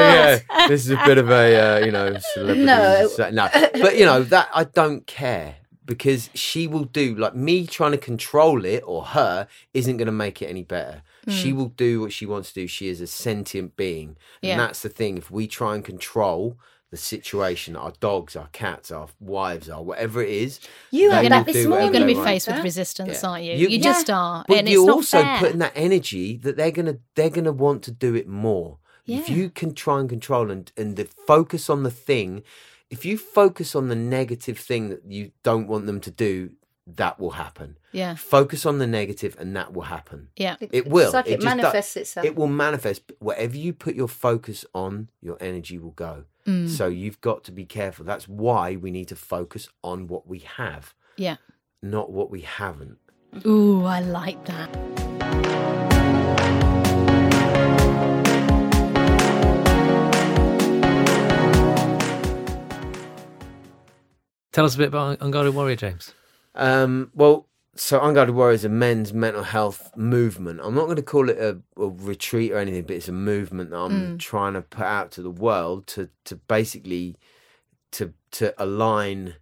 [0.51, 1.45] Yeah, this is a bit of a.
[1.57, 2.65] Uh, you know, celebrity.
[2.65, 3.09] No.
[3.31, 3.49] no,
[3.81, 7.99] but you know that I don't care because she will do like me trying to
[7.99, 11.03] control it or her isn't going to make it any better.
[11.29, 11.57] She hmm.
[11.59, 12.66] will do what she wants to do.
[12.66, 14.57] She is a sentient being, and Yeah.
[14.59, 15.16] that's the thing.
[15.18, 16.59] If we try and control
[16.91, 20.61] the situation, our dogs, our cats, our wives, our whatever it is,
[20.93, 22.29] you They had will that do this whatever morning You're going to be want.
[22.29, 23.29] faced with resistance, Yeah.
[23.31, 23.53] aren't you?
[23.55, 23.83] You- You, Yeah.
[23.83, 25.39] just are, but and you're it's not also fair.
[25.39, 28.79] putting that energy that they're gonna they're gonna want to do it more.
[29.07, 32.43] If you can try and control and and the focus on the thing,
[32.91, 36.51] if you focus on the negative thing that you don't want them to do,
[36.87, 37.78] that will happen.
[37.93, 40.28] yeah, Focus on the negative, and that will happen.
[40.37, 41.07] yeah, It will.
[41.07, 42.26] It's like It it, just do- manifests itself.
[42.26, 43.03] It will manifest.
[43.20, 46.24] Whatever you put your focus on, your energy will go.
[46.47, 46.68] Mm.
[46.68, 48.05] So you've got to be careful.
[48.05, 51.37] That's why we need to focus on what we have, yeah.
[51.82, 52.99] not what we haven't.
[53.47, 55.74] Ooh, I like that.
[64.53, 66.14] Tell us a bit about Unguarded Warrior, James.
[66.55, 70.61] Um, well, so Unguarded Warrior is a men's mental health movement.
[70.63, 73.71] I'm not going to call it a, a retreat or anything, but it's a movement
[73.71, 77.17] that I'm trying to put out to the world to to basically
[77.93, 79.35] to to align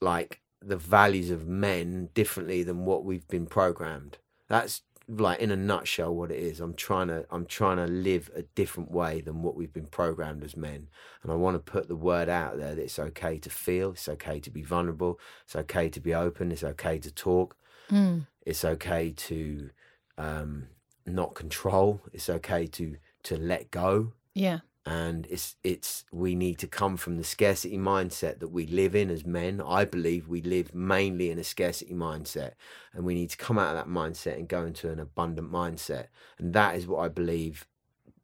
[0.00, 4.18] like the values of men differently than what we've been programmed.
[4.48, 4.82] That's
[5.20, 6.60] like in a nutshell what it is.
[6.60, 10.42] I'm trying to I'm trying to live a different way than what we've been programmed
[10.44, 10.88] as men.
[11.22, 14.08] And I want to put the word out there that it's okay to feel, it's
[14.08, 17.56] okay to be vulnerable, it's okay to be open, it's okay to talk,
[17.90, 18.26] Mm.
[18.46, 19.70] it's okay to
[20.16, 20.68] um,
[21.04, 24.12] not control, it's okay to to let go.
[24.34, 28.96] Yeah, And it's it's we need to come from the scarcity mindset that we live
[28.96, 29.60] in as men.
[29.64, 32.52] I believe we live mainly in a scarcity mindset,
[32.92, 36.06] and we need to come out of that mindset and go into an abundant mindset.
[36.38, 37.66] And that is what I believe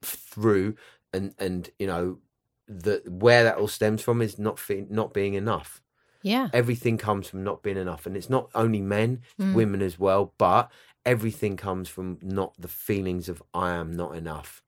[0.02, 0.74] through.
[1.12, 2.18] And and you know
[2.66, 5.80] that where that all stems from is not fe- not being enough
[6.22, 9.54] yeah, everything comes from not being enough and it's not only men it's Mm.
[9.54, 10.70] women as well but
[11.06, 14.62] everything comes from not the feelings of i am not enough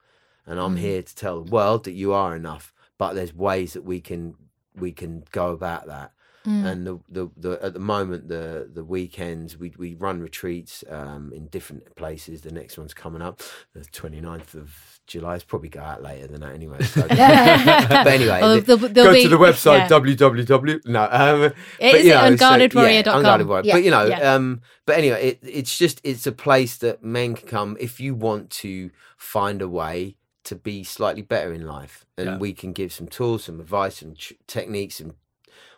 [0.46, 0.78] and i'm Mm.
[0.80, 4.34] here to tell the world that you are enough but there's ways that we can
[4.74, 6.12] we can go about that
[6.46, 6.64] Mm.
[6.64, 11.32] and the, the the at the moment the the weekends we we run retreats um
[11.34, 13.42] in different places the next one's coming up
[13.74, 17.02] the 29th of july it's probably go out later than that anyway so.
[17.08, 19.88] but anyway Oh, the- there'll- there'll go be- to the website yeah.
[19.88, 23.64] www no um Is but, it you know, so- yeah, unguarded warrior.
[23.66, 23.74] Yeah.
[23.74, 24.34] But you know, Yeah.
[24.34, 28.14] um, but anyway, it, it's just it's a place that men can come if you
[28.14, 30.16] want to find a way
[30.50, 32.38] to be slightly better in life, and Yeah.
[32.38, 35.14] we can give some tools, some advice, some tr- techniques, and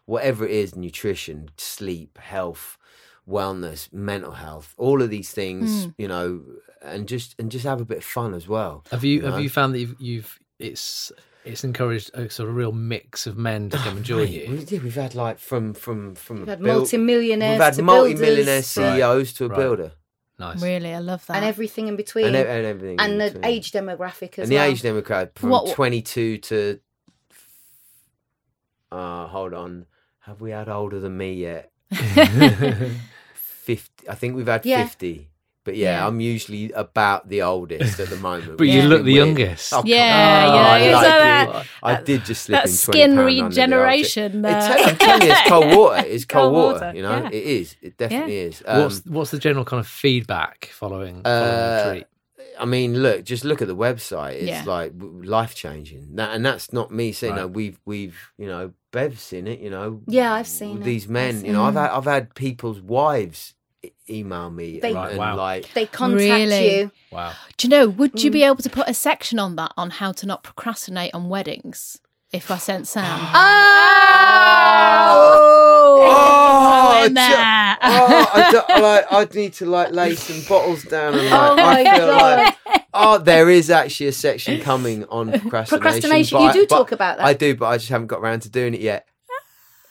[0.07, 2.77] whatever it is, nutrition, sleep, health,
[3.29, 5.95] wellness, mental health, all of these things, Mm.
[5.99, 6.43] you know,
[6.83, 8.85] and just and just have a bit of fun as well.
[8.91, 9.39] Have you You have know?
[9.41, 11.13] you found that you've, you've it's
[11.45, 14.51] it's encouraged a sort of real mix of men to come and join Mate, you.
[14.57, 17.75] we- yeah, we've had like from from from We've a had build- multi-millionaires We've had
[17.75, 18.97] to multi-millionaire builders, Right.
[18.97, 19.59] CEOs to a Right.
[19.59, 19.93] builder,
[20.43, 20.63] Nice.
[20.63, 21.37] Really, I love that.
[21.37, 22.99] and everything in between, and, and, e- and everything.
[23.01, 23.45] in the between.
[23.45, 24.71] age demographic as and the well.
[24.71, 26.81] age demographic from What- 22 to.
[28.91, 29.87] Uh, hold on,
[30.21, 31.71] have we had older than me yet?
[33.35, 34.09] 50.
[34.09, 34.83] I think we've had Yeah.
[34.87, 35.29] 50.
[35.65, 36.07] But yeah, Yeah.
[36.09, 38.57] I'm usually about the oldest at the moment.
[38.59, 39.27] But you look the weird.
[39.39, 39.73] youngest.
[39.73, 40.55] Oh, Yeah, on.
[40.55, 41.19] yeah, I yeah, like so it.
[41.53, 44.45] that- I did just slip that in skin pound the regeneration.
[44.45, 44.57] armpit.
[44.57, 46.05] It's, uh, I'm telling you, it's cold water.
[46.07, 47.29] It's cold, Cold water, water, You know, yeah.
[47.29, 47.77] it is.
[47.81, 48.63] It definitely is.
[48.67, 52.07] Um, what's what's the general kind of feedback following, following Uh, the retreat?
[52.59, 54.35] I mean, look, just look at the website.
[54.35, 54.65] It's Yeah.
[54.67, 56.17] like life changing.
[56.17, 57.35] That, and that's not me saying.
[57.35, 57.41] Right.
[57.43, 59.61] No, we've we've you know Bev's seen it.
[59.61, 60.03] You know.
[60.07, 60.85] Yeah, I've seen it.
[60.85, 61.35] these I've men.
[61.37, 63.55] seen You know, I've had I've had people's wives
[64.09, 66.77] email me They- and, Right, and like They contact Really?
[66.81, 66.91] you.
[67.11, 67.33] Wow.
[67.57, 67.89] Do you know?
[67.89, 68.33] Would you Mm.
[68.35, 71.99] be able to put a section on that on how to not procrastinate on weddings?
[72.33, 73.05] If I sent Sam.
[76.05, 77.77] Oh, in ju- there.
[77.83, 81.81] oh, I like, I'd need to like lay some bottles down and like, Oh my
[81.81, 82.39] I feel God.
[82.39, 85.81] like oh, there is actually a section coming on procrastination.
[85.81, 86.41] Procrastination.
[86.41, 87.27] You do but talk about that.
[87.27, 89.07] I do, but I just haven't got around to doing it yet.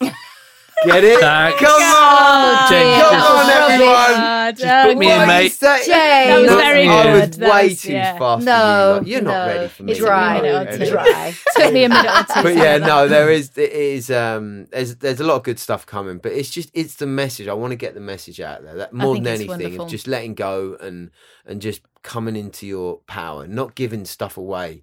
[0.84, 1.20] Get it?
[1.20, 1.60] Thanks.
[1.60, 3.92] Come on, James, come just- on, everyone.
[4.22, 5.52] God, Just put me in, What are you mate.
[5.52, 5.88] saying?
[5.88, 7.32] That was Look, very I was good.
[7.34, 8.18] That way was- too yeah.
[8.18, 8.44] fast.
[8.44, 8.98] No, for you.
[8.98, 9.92] Like, you're not ready for me.
[9.92, 10.90] It took me a Dry, minute or two.
[10.90, 11.34] dry.
[11.56, 12.42] Took me a minute or two.
[12.42, 15.86] but yeah, no, there is it is um there's there's a lot of good stuff
[15.86, 17.48] coming, but it's just it's the message.
[17.48, 18.74] I want to get the message out there.
[18.74, 21.10] That more than anything, of just letting go and
[21.46, 24.82] and just coming into your power, not giving stuff away,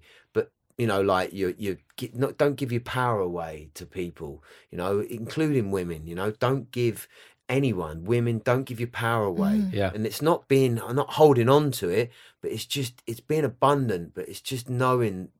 [0.80, 1.76] you know, like you you
[2.14, 4.42] not don't give your power away to people.
[4.70, 6.06] You know, including women.
[6.06, 7.06] You know, don't give
[7.50, 9.72] anyone women don't give your power away Mm.
[9.72, 9.90] Yeah.
[9.92, 13.44] and it's not being i'm not holding on to it but it's just it's being
[13.44, 15.30] abundant but it's just knowing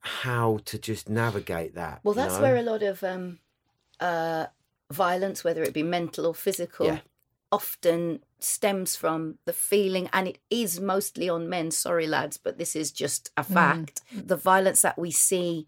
[0.00, 2.42] how to just navigate that Well, you that's know?
[2.42, 3.38] where a lot of um,
[4.00, 4.46] uh,
[4.90, 6.98] violence, whether it be mental or physical, Yeah.
[7.52, 11.70] often stems from the feeling, and it is mostly on men.
[11.70, 14.02] Sorry, lads, but this is just a fact.
[14.12, 15.66] The violence that we see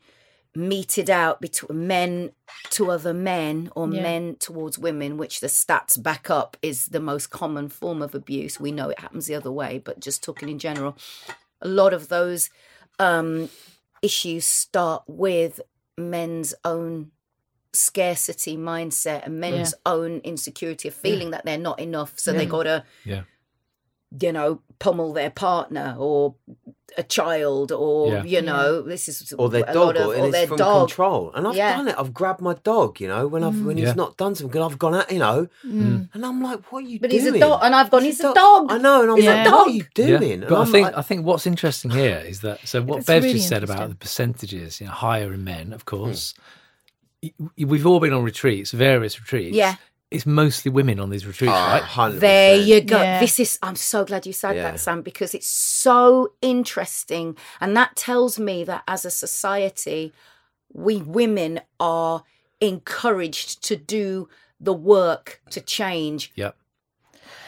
[0.54, 2.30] meted out between men
[2.70, 4.02] to other men or Yeah.
[4.02, 8.60] men towards women, which the stats back up is the most common form of abuse.
[8.60, 10.96] We know it happens the other way, but just talking in general,
[11.62, 12.50] a lot of those
[12.98, 13.48] um,
[14.02, 15.60] issues start with
[15.96, 17.12] men's own
[17.72, 22.84] scarcity mindset and men's own insecurity of feeling that they're not enough so they gotta
[23.04, 23.22] Yeah.
[24.20, 26.34] you know pummel their partner or
[26.98, 28.24] a child or Yeah.
[28.24, 30.46] you know this is or their a dog lot of, or, or and it's their
[30.48, 31.74] from dog control and i've Yeah.
[31.78, 33.86] done it i've grabbed my dog you know when i've when Yeah.
[33.86, 36.10] he's not done something i've gone out you know Mm.
[36.12, 37.00] and i'm like what are you doing?
[37.00, 39.16] but doing he's a dog and i've gone he's, a dog, i know and i'm
[39.16, 39.74] He's a like what are dog.
[39.74, 40.18] you Yeah.
[40.18, 43.22] doing But I think like, I think what's interesting here is that so what Bev
[43.22, 45.72] really just said about the percentages, you know, higher in men, Hmm.
[45.72, 46.34] of course.
[46.36, 46.42] Y-
[47.56, 49.56] We've all been on retreats, various retreats.
[49.56, 49.76] Yeah.
[50.10, 51.82] It's mostly women on these retreats, oh, right?
[51.82, 52.20] 100%.
[52.20, 53.00] There you go.
[53.00, 53.20] Yeah.
[53.20, 54.72] This is, I'm so glad you said Yeah.
[54.72, 57.36] that, Sam, because it's so interesting.
[57.62, 60.12] And that tells me that as a society,
[60.72, 62.24] we women are
[62.60, 64.28] encouraged to do
[64.60, 66.56] the work to change, Yep.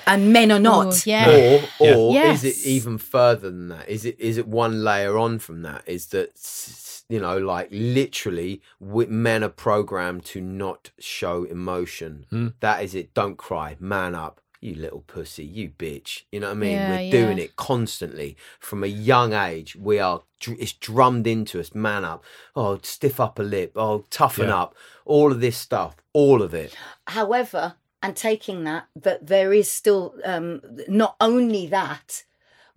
[0.06, 1.06] and men are not.
[1.06, 1.28] Ooh, yeah.
[1.28, 2.32] Or, or Yeah.
[2.32, 3.88] is it even further than that?
[3.88, 5.82] Is it is it one layer on from that?
[5.86, 12.26] Is that s- you know, like literally, men are programmed to not show emotion.
[12.30, 12.48] Hmm.
[12.60, 13.14] That is it.
[13.14, 13.76] Don't cry.
[13.78, 14.40] Man up.
[14.60, 15.44] You little pussy.
[15.44, 16.22] You bitch.
[16.32, 16.72] You know what I mean?
[16.72, 19.76] Yeah, We're doing it constantly from a young age.
[19.76, 20.22] We are.
[20.46, 21.74] It's drummed into us.
[21.74, 22.24] Man up.
[22.56, 23.72] Oh, stiff upper lip.
[23.76, 24.56] Oh, toughen Yeah.
[24.62, 24.74] up.
[25.04, 25.96] All of this stuff.
[26.14, 26.74] All of it.
[27.08, 32.24] However, and taking that, that there is still um, not only that,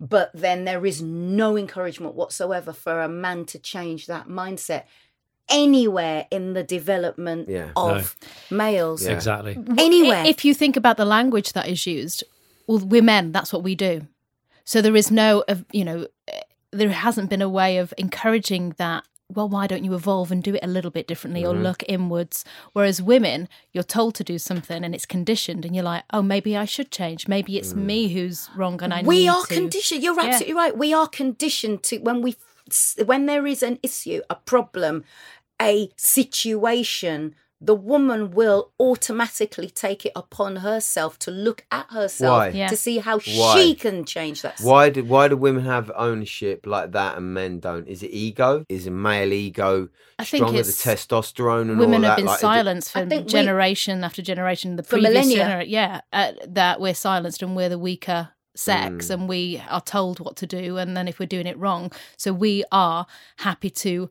[0.00, 4.84] but then there is no encouragement whatsoever for a man to change that mindset
[5.48, 7.70] anywhere in the development Yeah.
[7.76, 8.16] of
[8.50, 9.04] males.
[9.04, 9.12] Yeah.
[9.12, 9.56] Exactly.
[9.78, 10.24] Anywhere.
[10.26, 12.22] If you think about the language that is used,
[12.66, 13.32] well, we're men.
[13.32, 14.06] That's what we do.
[14.64, 16.40] So there is no, of you know, eh,
[16.70, 19.04] there hasn't been a way of encouraging that.
[19.30, 21.64] Well, why don't you evolve and do it a little bit differently or mm-hmm.
[21.64, 22.46] look inwards?
[22.72, 26.56] Whereas women, you're told to do something and it's conditioned, and you're like, oh, maybe
[26.56, 27.28] I should change.
[27.28, 27.84] Maybe it's mm.
[27.84, 29.54] me who's wrong, and I we need are to.
[29.54, 30.02] conditioned.
[30.02, 30.28] You're Yeah.
[30.28, 30.76] absolutely right.
[30.76, 32.36] We are conditioned to when we
[33.04, 35.04] when there is an issue, a problem,
[35.60, 37.34] a situation.
[37.60, 42.48] The woman will automatically take it upon herself to look at herself Why?
[42.50, 42.68] Yeah.
[42.68, 43.54] to see how Why?
[43.56, 44.60] she can change that.
[44.60, 47.88] Why do why do women have ownership like that and men don't?
[47.88, 48.64] Is it ego?
[48.68, 49.88] Is a male ego
[50.20, 52.16] I think stronger the testosterone and women all have that?
[52.16, 54.76] been Like, silenced for think we- generation after generation.
[54.76, 55.44] The For previous millennia.
[55.44, 60.18] gener- yeah, uh, that we're silenced and we're the weaker sex and we are told
[60.18, 63.06] what to do and then if we're doing it wrong so we are
[63.36, 64.10] happy to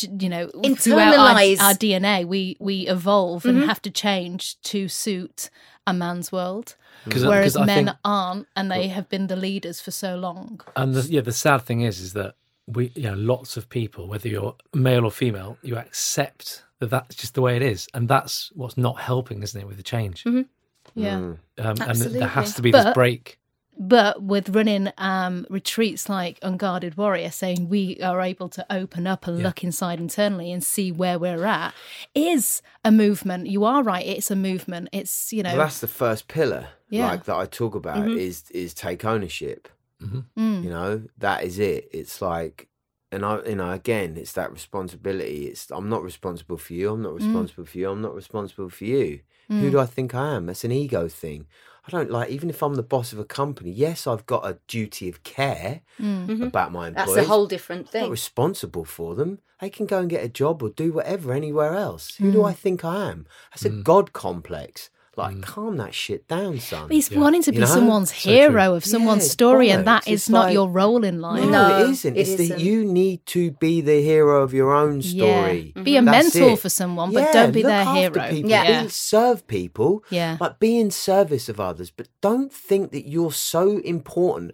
[0.00, 3.68] you know throughout our, our dna we we evolve and mm-hmm.
[3.68, 5.50] have to change to suit
[5.86, 6.76] a man's world.
[7.08, 10.16] 'Cause- whereas 'cause I men think- aren't and they have been the leaders for so
[10.16, 10.60] long.
[10.74, 12.34] And the, yeah, the sad thing is, is that
[12.66, 17.14] we, you know, lots of people, whether you're male or female, you accept that that's
[17.14, 20.24] just the way it is, and that's what's not helping, isn't it, with the change?
[20.24, 20.38] Mm-hmm.
[20.38, 20.46] Mm.
[20.94, 21.16] yeah.
[21.58, 23.38] Um, and there has to be But- this break.
[23.78, 29.26] But with running um, retreats like Unguarded Warrior, saying we are able to open up
[29.26, 31.74] and look inside internally and see where we're at,
[32.14, 33.46] is a movement.
[33.48, 34.88] You are right; it's a movement.
[34.92, 37.06] It's you know, Well, that's the first pillar, Yeah.
[37.08, 39.68] like that I talk about is is take ownership.
[40.02, 40.64] Mm.
[40.64, 41.88] You know, that is it.
[41.92, 42.68] It's like,
[43.10, 45.46] and I, you know, again, it's that responsibility.
[45.46, 46.92] It's I'm not responsible for you.
[46.92, 47.90] I'm not responsible for you.
[47.90, 49.20] I'm not responsible for you.
[49.48, 50.46] Who do I think I am?
[50.46, 51.46] That's an ego thing.
[51.86, 53.70] I don't like, even if I'm the boss of a company.
[53.70, 56.26] Yes, I've got a duty of care mm.
[56.26, 56.42] mm-hmm.
[56.42, 57.14] about my employees.
[57.14, 58.00] That's a whole different thing.
[58.00, 58.12] I'm not thing.
[58.12, 59.40] responsible for them.
[59.60, 62.16] They can go and get a job or do whatever anywhere else.
[62.16, 62.48] Who do mm.
[62.48, 63.26] I think I am?
[63.50, 63.84] That's a mm.
[63.84, 64.90] God complex.
[65.16, 65.42] Like, mm.
[65.42, 66.88] calm that shit down, son.
[66.88, 67.66] But He's wanting to be You know?
[67.66, 68.32] someone's So true.
[68.32, 70.04] hero of someone's Yeah, story, and bollocks.
[70.04, 71.44] that is It's not like- your role in life.
[71.44, 72.16] No, No, it isn't.
[72.16, 72.48] it it's isn't.
[72.48, 75.72] that you need to be the hero of your own story.
[75.76, 75.82] Yeah.
[75.82, 76.08] Be mm-hmm.
[76.08, 76.58] a That's mentor it.
[76.60, 78.30] for someone, but Yeah, don't be look their after hero.
[78.30, 78.50] People.
[78.50, 78.82] Yeah.
[78.84, 80.04] Be- serve people.
[80.10, 80.36] Yeah.
[80.40, 84.52] Like be in service of others, but don't think that you're so important.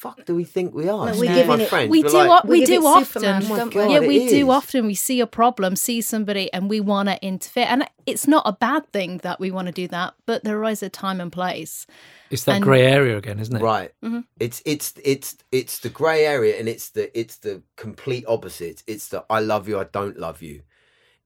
[0.00, 1.06] Who the fuck do we think we are?
[1.12, 3.06] No, we're my giving it- Friends, we do like, we we do it often.
[3.22, 4.86] Superman, my don't God, yeah, we do often.
[4.86, 7.66] We see a problem, see somebody, and we want to interfere.
[7.68, 10.82] And it's not a bad thing that we want to do that, but there is
[10.82, 11.86] a time and place.
[12.30, 13.62] It's that And- grey area again, isn't it?
[13.62, 13.92] Right.
[14.04, 14.20] Mm-hmm.
[14.38, 18.82] It's it's it's it's the grey area, and it's the it's the complete opposite.
[18.86, 20.62] It's the I love you, I don't love you.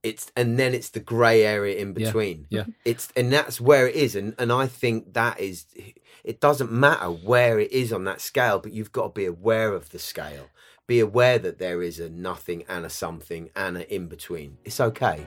[0.03, 2.45] It's and then it's the grey area in between.
[2.49, 2.65] yeah.
[2.85, 5.65] It's and that's where it is, and and I think that is.
[6.23, 9.73] It doesn't matter where it is on that scale, but you've got to be aware
[9.73, 10.49] of the scale.
[10.87, 14.57] Be aware that there is a nothing and a something and a in between.
[14.63, 15.25] It's okay.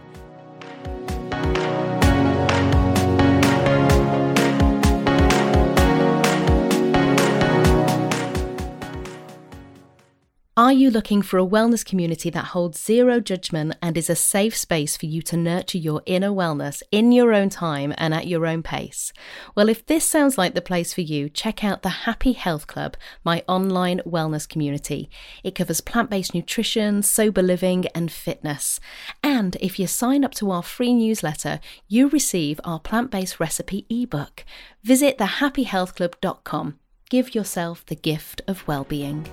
[10.58, 14.56] Are you looking for a wellness community that holds zero judgment and is a safe
[14.56, 18.46] space for you to nurture your inner wellness in your own time and at your
[18.46, 19.12] own pace?
[19.54, 22.96] Well, if this sounds like the place for you, check out the Happy Health Club,
[23.22, 25.10] my online wellness community.
[25.44, 28.80] It covers plant based nutrition, sober living, and fitness.
[29.22, 33.84] And if you sign up to our free newsletter, you receive our plant based recipe
[33.90, 34.42] ebook.
[34.82, 36.78] Visit thehappyhealthclub.com.
[37.10, 39.28] Give yourself the gift of well being.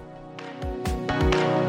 [1.31, 1.62] Thank you.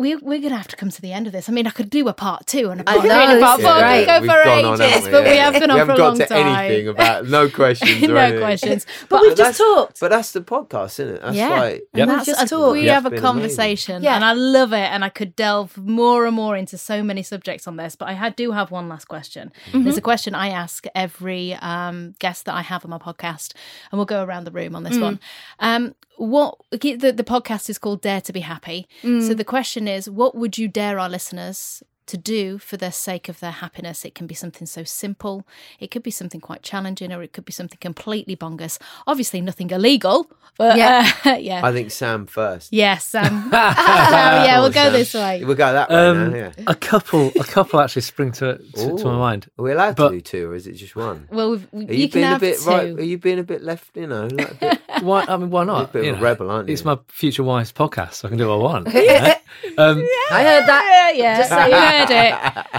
[0.00, 1.48] We, we're going to have to come to the end of this.
[1.48, 3.38] I mean, I could do a part two and a I part know, three and
[3.42, 3.70] a part four.
[3.70, 3.98] I great.
[3.98, 5.10] could go We've for gone on, ages, haven't we?
[5.12, 5.44] but we Yeah.
[5.44, 6.46] have gone we on haven't for a got to time.
[6.46, 8.02] anything about no questions.
[8.08, 8.86] no questions.
[9.08, 10.00] But we've just talked.
[10.00, 11.22] But that's the podcast, isn't it?
[11.22, 12.08] That's yeah, like and Yep.
[12.08, 12.72] that's Just talk.
[12.72, 12.94] we Yeah.
[12.94, 13.22] have a It's amazing.
[13.26, 14.14] conversation, Yeah.
[14.16, 14.76] and I love it.
[14.90, 17.94] And I could delve more and more into so many subjects on this.
[17.96, 19.52] But I do have one last question.
[19.68, 19.84] Mm-hmm.
[19.84, 23.52] There's a question I ask every um, guest that I have on my podcast,
[23.90, 25.02] and we'll go around the room on this Mm.
[25.02, 25.20] one.
[25.58, 28.86] Um, what the, the podcast is called Dare to Be Happy.
[29.02, 29.26] Mm.
[29.26, 31.82] So the question is, what would you dare our listeners?
[32.06, 34.04] To do for the sake of their happiness.
[34.04, 35.46] It can be something so simple,
[35.78, 38.80] it could be something quite challenging, or it could be something completely bongus.
[39.06, 40.28] Obviously, nothing illegal,
[40.58, 41.08] but Yeah.
[41.24, 41.60] uh, yeah.
[41.64, 42.72] I think Sam first.
[42.72, 44.92] Yes, um, yeah, we'll go Sam.
[44.92, 45.44] this way.
[45.44, 46.36] We'll go that way Um, now.
[46.36, 46.52] Yeah.
[46.66, 49.46] A couple, a couple actually spring to to, to my mind.
[49.56, 51.28] Are we allowed But- to do two, or is it just one?
[51.30, 52.70] Well, we've, Are you, you, can being a have bit two.
[52.70, 52.88] right?
[52.98, 53.96] Are you being a bit left?
[53.96, 55.26] You know, like a bit, Why?
[55.28, 55.92] I mean, why You're a not?
[55.92, 56.72] bit of You a know, rebel, aren't you?
[56.72, 58.92] It's my future wife's podcast, so I can do what I want.
[58.92, 59.32] you
[59.76, 59.84] know?
[59.90, 59.98] um,
[60.30, 61.12] I heard that.
[61.16, 62.10] Yeah, Just yeah, say you heard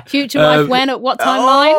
[0.03, 0.09] it.
[0.09, 1.74] Future wife, Um, when, at what timeline?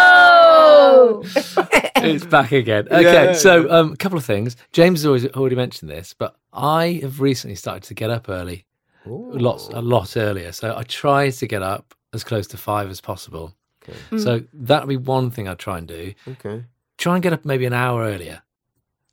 [0.00, 1.22] Oh!
[1.96, 2.86] it's back again.
[2.90, 4.56] Okay, yeah, so um, a couple of things.
[4.72, 8.64] James has always already mentioned this, but I have recently started to get up early,
[9.06, 9.30] Ooh.
[9.32, 10.52] lots a lot earlier.
[10.52, 13.54] So I try to get up as close to five as possible.
[13.82, 14.18] Okay.
[14.18, 16.12] So that'll be one thing I try and do.
[16.26, 16.64] Okay.
[16.98, 18.42] Try and get up maybe an hour earlier.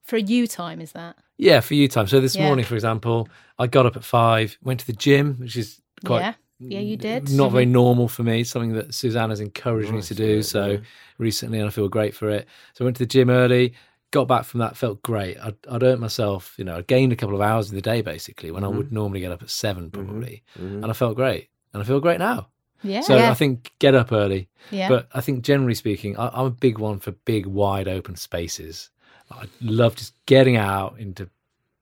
[0.04, 1.18] For you time, is that?
[1.38, 2.08] Yeah, for you time.
[2.08, 2.46] So this Yeah.
[2.46, 3.28] morning, for example,
[3.60, 6.98] I got up at five, went to the gym, which is quite yeah, yeah, you
[6.98, 7.30] did.
[7.32, 8.44] not very normal for me.
[8.44, 10.36] Something that Suzanne's encouraged me to do.
[10.38, 10.78] yeah, so yeah.
[11.18, 12.48] recently, and I feel great for it.
[12.74, 13.74] So I went to the gym early,
[14.12, 15.38] got back from that, felt great.
[15.40, 18.02] I'd, I'd earned myself, you know, I gained a couple of hours in the day
[18.02, 18.96] basically when I would Mm-hmm.
[18.96, 20.84] normally get up at 7 probably, Mhm.
[20.84, 22.48] and I felt great, and I feel great now.
[22.84, 23.32] Yeah, So Yeah.
[23.32, 24.88] I think get up early, yeah.
[24.90, 28.90] but I think generally speaking, I, I'm a big one for big, wide open spaces.
[29.32, 31.30] I love just getting out into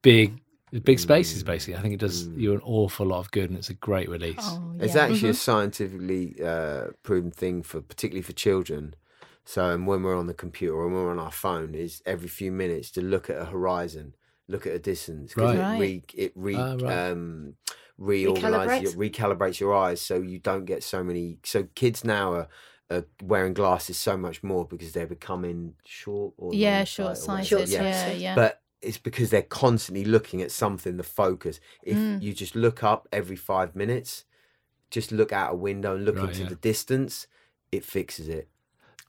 [0.02, 0.40] big
[0.84, 1.76] big spaces basically.
[1.76, 4.38] I think it does you an awful lot of good, and it's a great release.
[4.40, 5.02] Oh, It's yeah.
[5.02, 8.96] actually a scientifically uh, proven thing for particularly for children.
[9.46, 12.30] So, and when we're on the computer or when we're on our phone, is every
[12.30, 14.16] few minutes to look at a horizon,
[14.48, 15.76] look at a distance, because Right.
[15.76, 17.10] it re, it re, Ah, right.
[17.12, 17.56] um,
[17.98, 18.82] reorganizes, Recalibrates.
[18.82, 21.38] your, recalibrates your eyes, so you don't get so many.
[21.44, 22.48] So kids now are.
[22.92, 27.48] Are wearing glasses so much more because they're becoming short or yeah, short or sighted.
[27.48, 27.72] Short-sighted.
[27.82, 28.36] Yeah, yeah.
[28.36, 32.22] but it's because they're constantly looking at something the focus if Mm.
[32.22, 34.26] you just look up every five minutes
[34.92, 36.50] just look out a window and look Right, into yeah.
[36.50, 37.26] the distance
[37.72, 38.50] it fixes it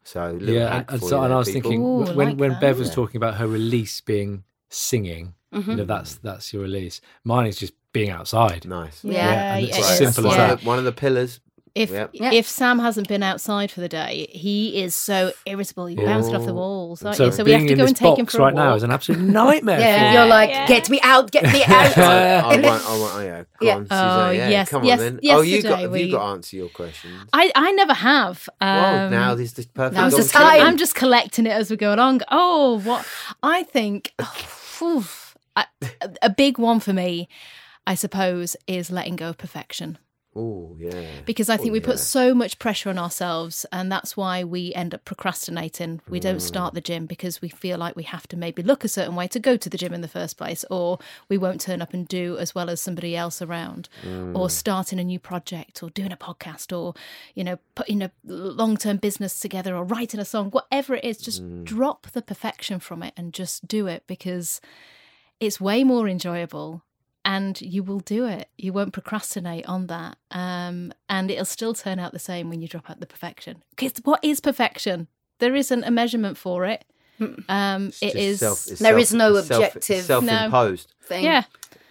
[0.05, 1.71] so a yeah, hack and, and for so you and I was people.
[1.71, 2.61] thinking Ooh, when like when that.
[2.61, 2.95] Bev was Yeah.
[2.95, 5.67] talking about her release being singing, Mhm.
[5.69, 7.01] you know that's that's your release.
[7.25, 8.65] Mine is just being outside.
[8.67, 10.53] nice yeah, Yeah, and it's it as simple as one, yeah.
[10.53, 11.41] of the, one of the pillars
[11.75, 12.11] If Yep.
[12.15, 15.87] If Sam hasn't been outside for the day, he is so irritable.
[15.87, 16.55] He bounces off the Oh.
[16.55, 17.05] walls.
[17.05, 17.33] aren't So, you?
[17.33, 18.77] so we have to go and take him box for a right now walk.
[18.77, 19.81] is an absolute nightmare.
[19.85, 20.67] Yeah, for you're like, Yeah.
[20.69, 21.99] get me out, get me out.
[21.99, 23.75] I, I And then- want, I want, oh yeah, go Yeah.
[23.75, 25.15] on, Oh, Suzanne, yeah, yes, come on yes, then.
[25.15, 27.29] Oh, you got, yesterday have we- you got to answer your questions?
[27.33, 28.49] I, I never have.
[28.61, 30.61] Um, well, now this is the perfect now's the time.
[30.63, 32.21] I'm just collecting it as we go along.
[32.31, 33.05] Oh, what
[33.43, 35.05] I think oh, phew,
[35.57, 35.67] I-
[36.23, 37.29] a big one for me,
[37.85, 39.99] I suppose, is letting go of perfection.
[40.37, 41.07] Oh, yeah.
[41.25, 44.43] Because I oh, think Oh, we put so much pressure on ourselves, and that's why
[44.43, 46.01] we end up procrastinating.
[46.09, 46.43] We don't mm.
[46.43, 49.29] start the gym because we feel like we have to maybe look a certain way
[49.29, 52.09] to go to the gym in the first place, or we won't turn up and
[52.09, 54.51] do as well as somebody else around, or mm.
[54.51, 56.95] starting a new project, or doing a podcast, or
[57.35, 61.19] you know, putting a long term business together, or writing a song, whatever it is.
[61.19, 61.65] Just mm.
[61.65, 64.61] drop the perfection from it and just do it because
[65.41, 66.83] it's way more enjoyable
[67.25, 68.49] and you will do it.
[68.59, 70.17] You won't procrastinate on that.
[70.31, 73.63] Um, and it'll still turn out the same when you drop out the perfection.
[73.71, 75.09] Because what is perfection?
[75.39, 76.85] There isn't a measurement for it.
[77.49, 78.41] Um, It's it just is.
[78.41, 80.05] self- it's There is no it's self- it's objective.
[80.05, 80.93] self-imposed.
[81.03, 81.25] Thing.
[81.25, 81.45] yeah,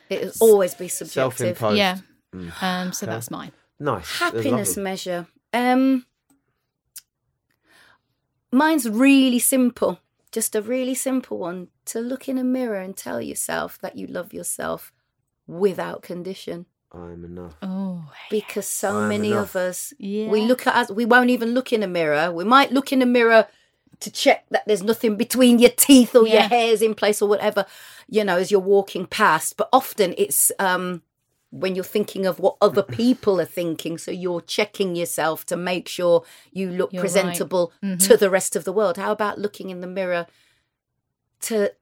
[0.09, 1.57] It'll always be subjective.
[1.57, 1.77] Self-imposed.
[1.77, 1.97] yeah.
[2.35, 2.63] Mm.
[2.63, 3.13] Um, so Okay.
[3.13, 3.51] that's mine.
[3.79, 4.19] Nice.
[4.19, 5.27] Happiness measure.
[5.53, 6.05] Um,
[8.51, 9.99] mine's really simple.
[10.31, 11.67] Just a really simple one.
[11.85, 14.91] To look in a mirror and tell yourself that you love yourself
[15.47, 16.65] without condition.
[16.91, 17.55] I'm enough.
[17.61, 19.49] Oh, Because so I'm many enough.
[19.51, 20.29] of us, yeah.
[20.29, 22.31] we look at us, we won't even look in a mirror.
[22.31, 23.47] We might look in a mirror
[23.99, 27.65] to check that there's nothing between your teeth or your hairs in place or whatever,
[28.07, 29.57] you know, as you're walking past.
[29.57, 31.01] But often it's um,
[31.49, 33.97] when you're thinking of what other people are thinking.
[33.97, 37.11] So you're checking yourself to make sure you look You're right.
[37.11, 38.97] presentable to the rest of the world.
[38.97, 40.27] How about looking in the mirror
[41.41, 41.73] to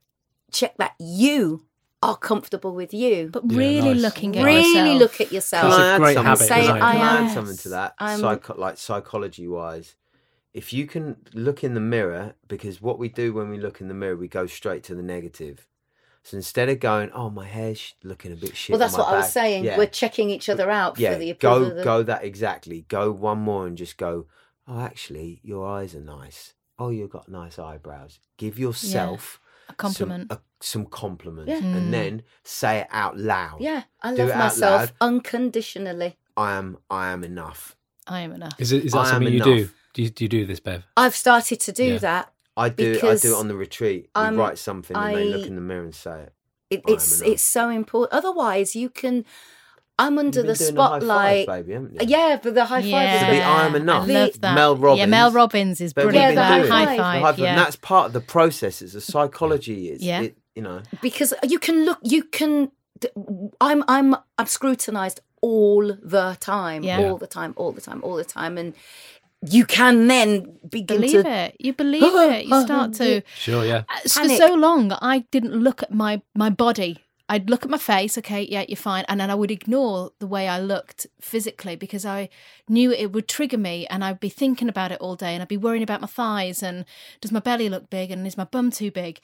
[0.51, 1.66] check that you
[2.04, 3.30] are comfortable with you?
[3.32, 4.02] But Yeah, really nice.
[4.02, 4.99] looking at really yourself.
[4.99, 5.64] look at yourself.
[5.64, 6.24] Can a I add something?
[6.26, 6.76] habit, Say, isn't?
[6.82, 7.93] I Can I am- add something to that?
[7.99, 9.95] I'm- Psycho- like psychology wise,
[10.54, 13.88] if you can look in the mirror, because what we do when we look in
[13.88, 15.68] the mirror, we go straight to the negative.
[16.24, 19.06] So instead of going, "Oh, my hair's looking a bit shit," well, that's on my
[19.06, 19.64] what I was saying.
[19.64, 21.14] Yeah, We're checking each other out yeah.
[21.14, 21.60] for the approval.
[21.60, 22.86] go of the- go that exactly.
[22.89, 24.28] Go one more and just go.
[24.68, 26.54] Oh, actually, your eyes are nice.
[26.78, 28.20] Oh, you've got nice eyebrows.
[28.38, 30.32] Give yourself a compliment.
[30.32, 31.59] some, a, some compliments Yeah.
[31.59, 31.76] Mm.
[31.78, 33.57] and then say it out loud.
[33.62, 34.91] Yeah, I Do love myself loud.
[35.01, 36.18] unconditionally.
[36.38, 36.78] I am.
[36.89, 37.76] I am enough.
[38.07, 38.53] I am enough.
[38.59, 39.51] Is it is that I something you do?
[39.53, 39.74] enough.
[39.93, 40.84] Do you, do you do this, Bev?
[40.95, 41.97] I've started to do Yeah.
[41.99, 42.34] that.
[42.55, 42.97] I do.
[43.03, 44.09] I do it on the retreat.
[44.16, 46.34] We I'm- write something and they look in the mirror and say it.
[46.70, 48.14] It, it's it's so important.
[48.18, 49.26] Otherwise, you can.
[49.99, 51.47] I'm under You've the been doing the high five, spotlight.
[51.47, 51.89] baby, you?
[52.07, 53.14] yeah, but the high five yeah.
[53.16, 54.03] is So the the I am enough.
[54.09, 54.55] I love that.
[54.55, 54.99] Mel Robbins.
[54.99, 55.36] Yeah, Mel Robbins.
[55.36, 56.16] Robbins is brilliant.
[56.16, 56.68] been for that.
[56.70, 56.86] high.
[56.86, 56.99] High five.
[56.99, 57.49] High five, yeah.
[57.49, 58.82] And that's part of the process.
[58.82, 59.89] It's a psychology.
[59.89, 60.22] It's, Yeah.
[60.22, 60.82] it, you know.
[61.02, 61.99] because you can look.
[62.04, 62.72] You can.
[63.60, 66.99] I'm I'm I'm scrutinized all the time, Yeah.
[66.99, 68.74] all the time, all the time, all the time, and
[69.49, 71.30] you can then begin believe to.
[71.30, 71.56] it.
[71.60, 72.45] You believe it.
[72.45, 73.24] You start to.
[73.36, 73.84] Sure, yeah.
[73.89, 76.97] Uh, For so long, I didn't look at my my body.
[77.30, 80.28] I'd look at my face, okay, yeah, you're fine, and then I would ignore the
[80.28, 82.28] way I looked physically because I
[82.68, 85.47] knew it would trigger me, and I'd be thinking about it all day, and I'd
[85.47, 86.84] be worrying about my thighs, and
[87.21, 89.21] does my belly look big, and is my bum too big?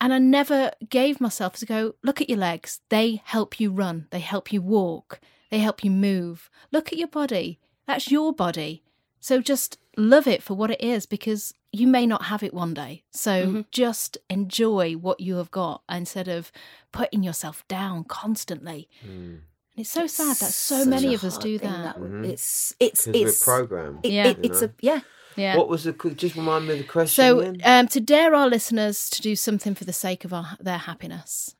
[0.00, 2.80] And I never gave myself to go, look at your legs.
[2.88, 4.06] They help you run.
[4.10, 5.20] They help you walk.
[5.50, 6.48] They help you move.
[6.72, 7.58] Look at your body.
[7.86, 8.82] That's your body.
[9.20, 12.72] So just love it for what it is because you may not have it one
[12.72, 13.02] day.
[13.10, 13.60] So Mm-hmm.
[13.70, 16.50] just enjoy what you have got instead of
[16.92, 18.88] putting yourself down constantly.
[19.02, 19.42] And
[19.76, 21.96] it's so sad that so many of us do thing that.
[21.98, 22.26] Mhm.
[22.26, 24.06] It's it's Because we're it's programmed.
[24.06, 24.28] it- Yeah.
[24.28, 25.00] it- it's a yeah.
[25.36, 25.56] Yeah.
[25.56, 25.92] What was the?
[25.92, 27.22] qu- Just remind me of the question.
[27.24, 27.60] so again?
[27.64, 31.54] um, to dare our listeners to do something for the sake of our, their happiness.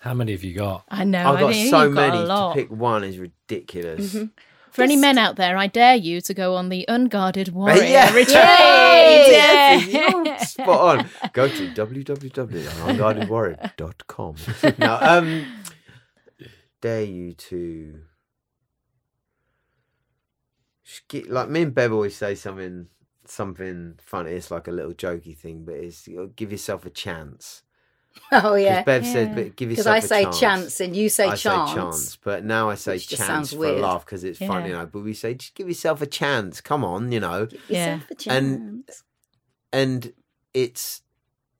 [0.00, 0.84] How many have you got?
[0.90, 1.30] I know.
[1.30, 4.14] I've I got so you've got many to pick one is ridiculous.
[4.70, 8.08] For any men out there, I dare you to go on the unguarded warrior yeah.
[8.12, 8.28] retreat.
[8.34, 10.10] Yes, Yeah.
[10.24, 10.68] you're spot
[10.98, 11.08] on.
[11.32, 14.34] Go to www.unguardedwarrior.com.
[14.78, 15.46] now, um,
[16.84, 18.00] dare you to
[21.08, 22.88] get, like me and Bev always say something
[23.26, 24.32] something funny.
[24.32, 26.06] It's like a little jokey thing, but it's
[26.36, 27.62] give yourself a chance.
[28.30, 28.82] Oh yeah.
[28.84, 29.34] Bev says, Yeah.
[29.34, 30.40] but give Because yourself I a say chance.
[30.40, 31.46] chance and you say chance.
[31.46, 31.70] I chance.
[31.70, 33.78] say chance, but now I say chance for weird.
[33.78, 34.86] a laugh because it's funny, you know.
[34.86, 36.60] But we say just give yourself a chance.
[36.60, 37.46] Come on, you know.
[37.46, 37.94] Give Yeah.
[38.10, 38.90] yourself a And-
[39.72, 40.12] and
[40.52, 41.02] it's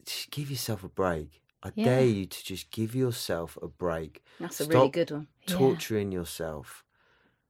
[0.06, 1.40] just give yourself a break.
[1.64, 1.84] I Yeah.
[1.86, 4.22] dare you to just give yourself a break.
[4.38, 5.28] That's a really good one.
[5.48, 5.56] Yeah.
[5.56, 6.84] Torturing yourself.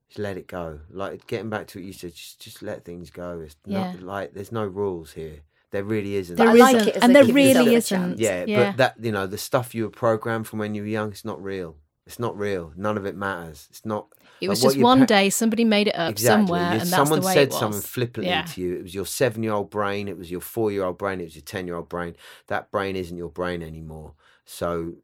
[0.09, 0.81] Just let it go.
[0.91, 3.41] Like getting back to what you said, just just let things go.
[3.41, 4.01] It's not Yeah.
[4.01, 5.41] like there's no rules here.
[5.73, 6.37] There really isn't.
[6.37, 8.19] But I There like isn't, it as and there really isn't.
[8.21, 8.71] yeah, yeah.
[8.71, 11.25] but that you know the stuff you were programmed from when you were young, it's
[11.25, 11.77] not real.
[12.07, 12.73] It's not real.
[12.77, 13.67] None of it matters.
[13.71, 14.09] It's not.
[14.41, 16.47] It was what just one pa- day somebody made it up Exactly.
[16.47, 17.59] somewhere, and that's Someone the way said it was.
[17.59, 18.43] something flippantly Yeah.
[18.43, 18.77] to you.
[18.77, 20.07] It was your seven-year-old brain.
[20.09, 21.21] It was your four-year-old brain.
[21.21, 22.15] It was your ten-year-old brain.
[22.49, 24.15] That brain isn't your brain anymore.
[24.45, 24.97] So,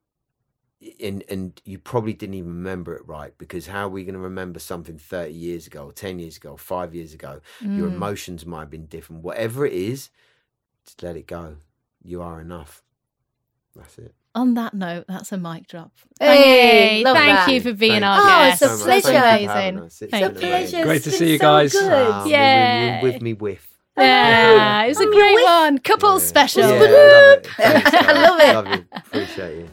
[1.02, 4.20] and and you probably didn't even remember it right because how are we going to
[4.20, 7.40] remember something thirty years ago, ten years ago, five years ago?
[7.60, 7.94] Your Mm.
[7.94, 9.22] emotions might have been different.
[9.22, 10.10] Whatever it is,
[10.84, 11.56] just let it go.
[12.02, 12.82] You are enough.
[13.76, 14.14] That's it.
[14.34, 15.90] On that note, that's a mic drop.
[16.20, 17.50] Hey, love thank that.
[17.52, 18.62] you for being Thank our Oh, guest.
[18.62, 18.84] it's a so.
[18.86, 19.20] Thank you pleasure.
[19.20, 19.78] for Amazing.
[19.80, 19.84] us.
[19.84, 20.40] It's It's a amazing.
[20.48, 20.82] pleasure.
[20.84, 21.72] Great It's to been see you guys.
[21.72, 21.82] good.
[21.82, 23.02] We- we- Yeah.
[23.02, 23.66] we- with me with.
[23.98, 25.78] Yeah, it was a I'm great with- one.
[25.78, 26.18] Couple Yeah.
[26.18, 26.62] special.
[26.62, 27.46] Yeah, I love it.
[27.56, 28.54] Thanks, I love it.
[28.54, 28.84] Love you.
[28.92, 29.68] Appreciate you.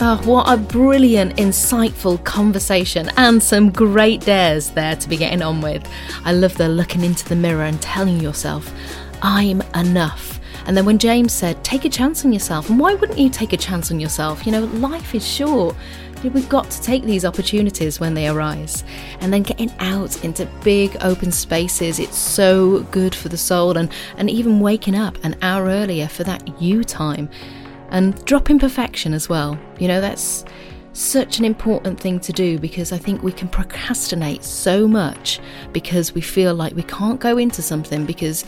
[0.00, 5.86] What a brilliant, insightful conversation and some great dares there to be getting on with.
[6.24, 8.72] I love the looking into the mirror and telling yourself,
[9.20, 10.40] I'm enough.
[10.64, 13.52] And then when James said, take a chance on yourself, and why wouldn't you take
[13.52, 14.46] a chance on yourself?
[14.46, 15.76] You know, life is short.
[16.24, 18.84] We've got to take these opportunities when they arise.
[19.20, 23.76] And then getting out into big open spaces, it's so good for the soul.
[23.76, 27.28] And, and even waking up an hour earlier for that you time
[27.90, 29.58] and drop imperfection as well.
[29.78, 30.44] You know, that's
[30.92, 35.40] such an important thing to do because I think we can procrastinate so much
[35.72, 38.44] because we feel like we can't go into something because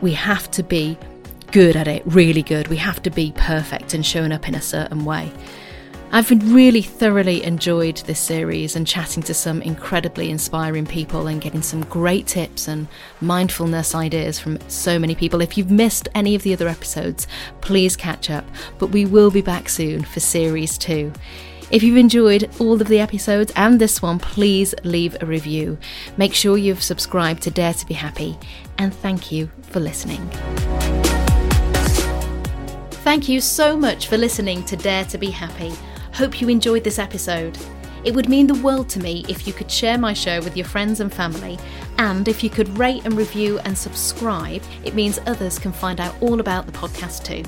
[0.00, 0.98] we have to be
[1.52, 2.68] good at it, really good.
[2.68, 5.30] We have to be perfect and showing up in a certain way.
[6.12, 11.60] I've really thoroughly enjoyed this series and chatting to some incredibly inspiring people and getting
[11.62, 12.86] some great tips and
[13.20, 15.40] mindfulness ideas from so many people.
[15.40, 17.26] If you've missed any of the other episodes,
[17.62, 18.44] please catch up,
[18.78, 21.12] but we will be back soon for series two.
[21.70, 25.78] If you've enjoyed all of the episodes and this one, please leave a review.
[26.16, 28.38] Make sure you've subscribed to Dare to Be Happy,
[28.78, 30.24] and thank you for listening.
[33.02, 35.72] Thank you so much for listening to Dare to Be Happy.
[36.14, 37.58] Hope you enjoyed this episode.
[38.04, 40.64] It would mean the world to me if you could share my show with your
[40.64, 41.58] friends and family,
[41.98, 46.14] and if you could rate and review and subscribe, it means others can find out
[46.20, 47.42] all about the podcast too.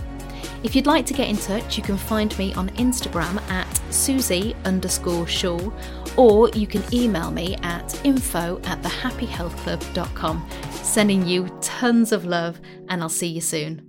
[0.65, 4.57] If you'd like to get in touch, you can find me on Instagram at Susie
[4.65, 5.71] underscore Shaw,
[6.17, 10.51] or you can email me at info at thehappyhealthclub.com.
[10.73, 13.86] Sending you tons of love, and I'll see you soon.